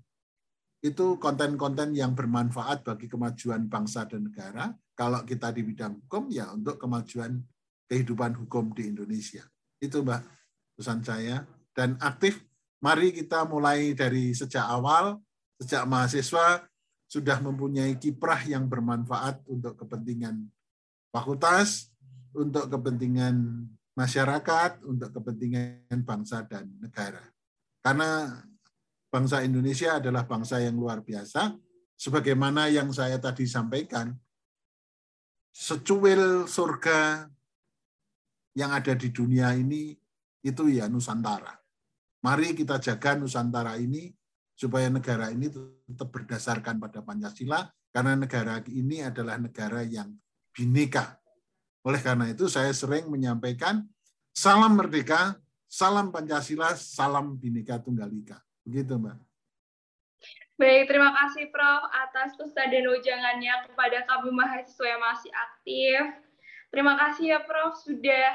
itu 0.81 1.18
konten-konten 1.18 1.93
yang 1.93 2.14
bermanfaat 2.14 2.87
bagi 2.87 3.11
kemajuan 3.11 3.66
bangsa 3.66 4.07
dan 4.07 4.31
negara 4.31 4.71
kalau 4.95 5.27
kita 5.27 5.51
di 5.51 5.66
bidang 5.66 5.99
hukum 6.07 6.31
ya 6.31 6.49
untuk 6.55 6.79
kemajuan 6.79 7.43
kehidupan 7.91 8.39
hukum 8.39 8.71
di 8.71 8.87
Indonesia. 8.95 9.43
Itu 9.83 10.07
Mbak 10.07 10.23
pesan 10.79 11.03
saya. 11.03 11.43
Dan 11.75 11.99
aktif, 11.99 12.41
mari 12.79 13.11
kita 13.11 13.45
mulai 13.51 13.93
dari 13.99 14.31
sejak 14.31 14.62
awal, 14.62 15.18
sejak 15.59 15.85
mahasiswa 15.91 16.64
sudah 17.11 17.43
mempunyai 17.43 17.99
kiprah 17.99 18.41
yang 18.47 18.71
bermanfaat 18.71 19.43
untuk 19.51 19.75
kepentingan 19.75 20.47
fakultas, 21.11 21.89
untuk 22.35 22.70
kepentingan 22.70 23.66
masyarakat, 23.95 24.87
untuk 24.87 25.11
kepentingan 25.12 26.01
bangsa 26.07 26.47
dan 26.47 26.70
negara. 26.81 27.22
Karena 27.85 28.41
bangsa 29.11 29.43
Indonesia 29.45 29.99
adalah 29.99 30.24
bangsa 30.24 30.62
yang 30.62 30.78
luar 30.78 31.05
biasa, 31.05 31.53
sebagaimana 32.01 32.72
yang 32.72 32.89
saya 32.95 33.20
tadi 33.20 33.45
sampaikan, 33.45 34.14
secuil 35.53 36.49
surga 36.49 37.28
yang 38.57 38.72
ada 38.72 38.97
di 38.97 39.12
dunia 39.12 39.53
ini 39.53 39.93
itu 40.41 40.72
ya 40.72 40.89
Nusantara. 40.89 41.53
Mari 42.24 42.57
kita 42.57 42.81
jaga 42.81 43.16
Nusantara 43.20 43.76
ini 43.76 44.09
supaya 44.57 44.89
negara 44.89 45.33
ini 45.33 45.49
tetap 45.53 46.09
berdasarkan 46.12 46.81
pada 46.81 47.01
Pancasila 47.05 47.68
karena 47.93 48.16
negara 48.16 48.61
ini 48.68 49.05
adalah 49.05 49.37
negara 49.37 49.85
yang 49.85 50.12
bineka. 50.53 51.20
Oleh 51.81 52.01
karena 52.05 52.28
itu 52.28 52.45
saya 52.47 52.72
sering 52.76 53.09
menyampaikan 53.09 53.85
salam 54.37 54.76
merdeka, 54.76 55.37
salam 55.64 56.12
Pancasila, 56.12 56.76
salam 56.76 57.41
bineka 57.41 57.81
tunggal 57.81 58.12
ika. 58.12 58.39
Begitu, 58.64 59.01
Mbak. 59.01 59.16
Baik, 60.61 60.93
terima 60.93 61.09
kasih 61.16 61.49
Prof 61.49 61.89
atas 61.89 62.37
pesan 62.37 62.68
dan 62.68 62.85
ujangannya 62.85 63.64
kepada 63.64 64.05
kami 64.05 64.28
mahasiswa 64.28 64.87
yang 64.93 65.01
masih 65.01 65.33
aktif. 65.33 66.03
Terima 66.68 67.01
kasih 67.01 67.33
ya 67.33 67.41
Prof 67.41 67.81
sudah 67.81 68.28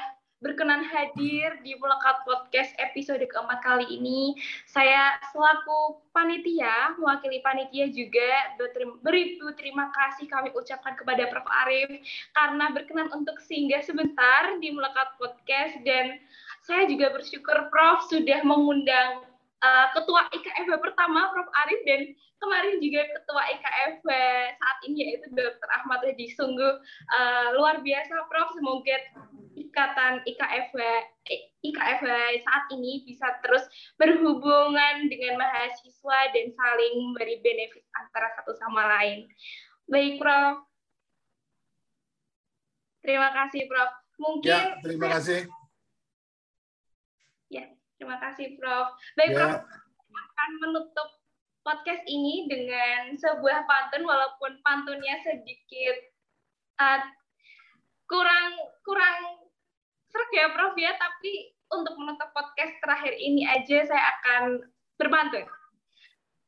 berkenan 0.44 0.84
hadir 0.84 1.56
di 1.64 1.76
Melekat 1.80 2.28
Podcast 2.28 2.76
episode 2.82 3.24
keempat 3.24 3.60
kali 3.64 3.88
ini. 3.88 4.36
Saya 4.68 5.16
selaku 5.32 6.04
panitia, 6.12 6.96
mewakili 7.00 7.40
panitia 7.40 7.88
juga 7.92 8.56
beribu 9.04 9.52
terima 9.56 9.92
kasih 9.96 10.28
kami 10.28 10.52
ucapkan 10.52 10.96
kepada 11.00 11.28
Prof 11.32 11.48
Arif 11.66 12.04
karena 12.36 12.72
berkenan 12.72 13.08
untuk 13.16 13.40
singgah 13.44 13.84
sebentar 13.84 14.60
di 14.60 14.72
Melekat 14.76 15.16
Podcast 15.16 15.80
dan 15.88 16.20
saya 16.66 16.90
juga 16.90 17.14
bersyukur 17.14 17.72
Prof 17.72 18.10
sudah 18.10 18.42
mengundang 18.44 19.35
uh, 19.66 19.86
ketua 19.98 20.30
IKFB 20.30 20.72
pertama 20.78 21.34
Prof 21.34 21.50
Arif 21.66 21.82
dan 21.90 22.02
kemarin 22.38 22.78
juga 22.78 23.02
ketua 23.10 23.42
IKFB 23.58 24.10
saat 24.54 24.78
ini 24.86 24.98
yaitu 25.02 25.28
Dr. 25.34 25.70
Ahmad 25.82 26.06
Hadi 26.06 26.30
sungguh 26.38 26.74
uh, 27.10 27.48
luar 27.58 27.82
biasa 27.82 28.14
Prof 28.30 28.54
semoga 28.54 28.98
ikatan 29.58 30.22
IKFB 30.24 30.78
IKFB 31.66 32.08
saat 32.46 32.66
ini 32.78 33.02
bisa 33.08 33.28
terus 33.42 33.66
berhubungan 33.98 35.10
dengan 35.10 35.42
mahasiswa 35.42 36.20
dan 36.32 36.46
saling 36.54 36.94
memberi 37.02 37.42
benefit 37.42 37.84
antara 37.98 38.30
satu 38.38 38.54
sama 38.62 38.86
lain. 39.00 39.26
Baik 39.90 40.22
Prof. 40.22 40.62
Terima 43.02 43.30
kasih 43.34 43.66
Prof. 43.70 43.92
Mungkin 44.16 44.48
ya, 44.48 44.80
terima 44.80 45.08
kasih. 45.12 45.46
Ya, 47.52 47.70
Terima 48.06 48.22
kasih, 48.22 48.54
Prof. 48.62 48.94
Baik, 49.18 49.34
ya. 49.34 49.38
Prof, 49.42 49.66
akan 50.14 50.50
menutup 50.62 51.10
podcast 51.66 52.06
ini 52.06 52.46
dengan 52.46 53.18
sebuah 53.18 53.66
pantun, 53.66 54.06
walaupun 54.06 54.62
pantunnya 54.62 55.18
sedikit 55.26 56.14
uh, 56.86 57.02
kurang 58.06 58.62
kurang 58.86 59.50
serak 60.14 60.30
ya, 60.38 60.54
Prof 60.54 60.78
ya. 60.78 60.94
Tapi 61.02 61.58
untuk 61.74 61.98
menutup 61.98 62.30
podcast 62.30 62.78
terakhir 62.78 63.18
ini 63.18 63.42
aja, 63.50 63.90
saya 63.90 64.04
akan 64.22 64.70
berpantun. 65.02 65.50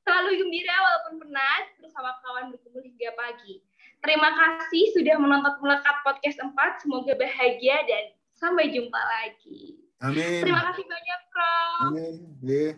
Selalu 0.05 0.37
gembira 0.37 0.77
walaupun 0.77 1.25
penat 1.25 1.73
bersama 1.81 2.21
kawan 2.21 2.53
berkumpul 2.53 2.85
hingga 2.85 3.17
pagi. 3.17 3.65
Terima 4.05 4.29
kasih 4.29 4.93
sudah 4.93 5.17
menonton 5.17 5.57
melekat 5.65 6.05
podcast 6.05 6.37
4. 6.37 6.53
Semoga 6.85 7.17
bahagia 7.17 7.81
dan 7.89 8.13
sampai 8.37 8.69
jumpa 8.69 9.01
lagi. 9.25 9.86
Amin. 9.97 10.45
Terima 10.45 10.61
kasih 10.69 10.85
banyak, 10.85 11.19
Prof. 11.33 11.89
Amin. 11.89 12.15
Yeah. 12.45 12.73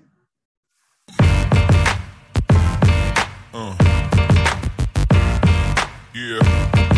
Uh. 3.51 3.75
Yeah. 6.15 6.88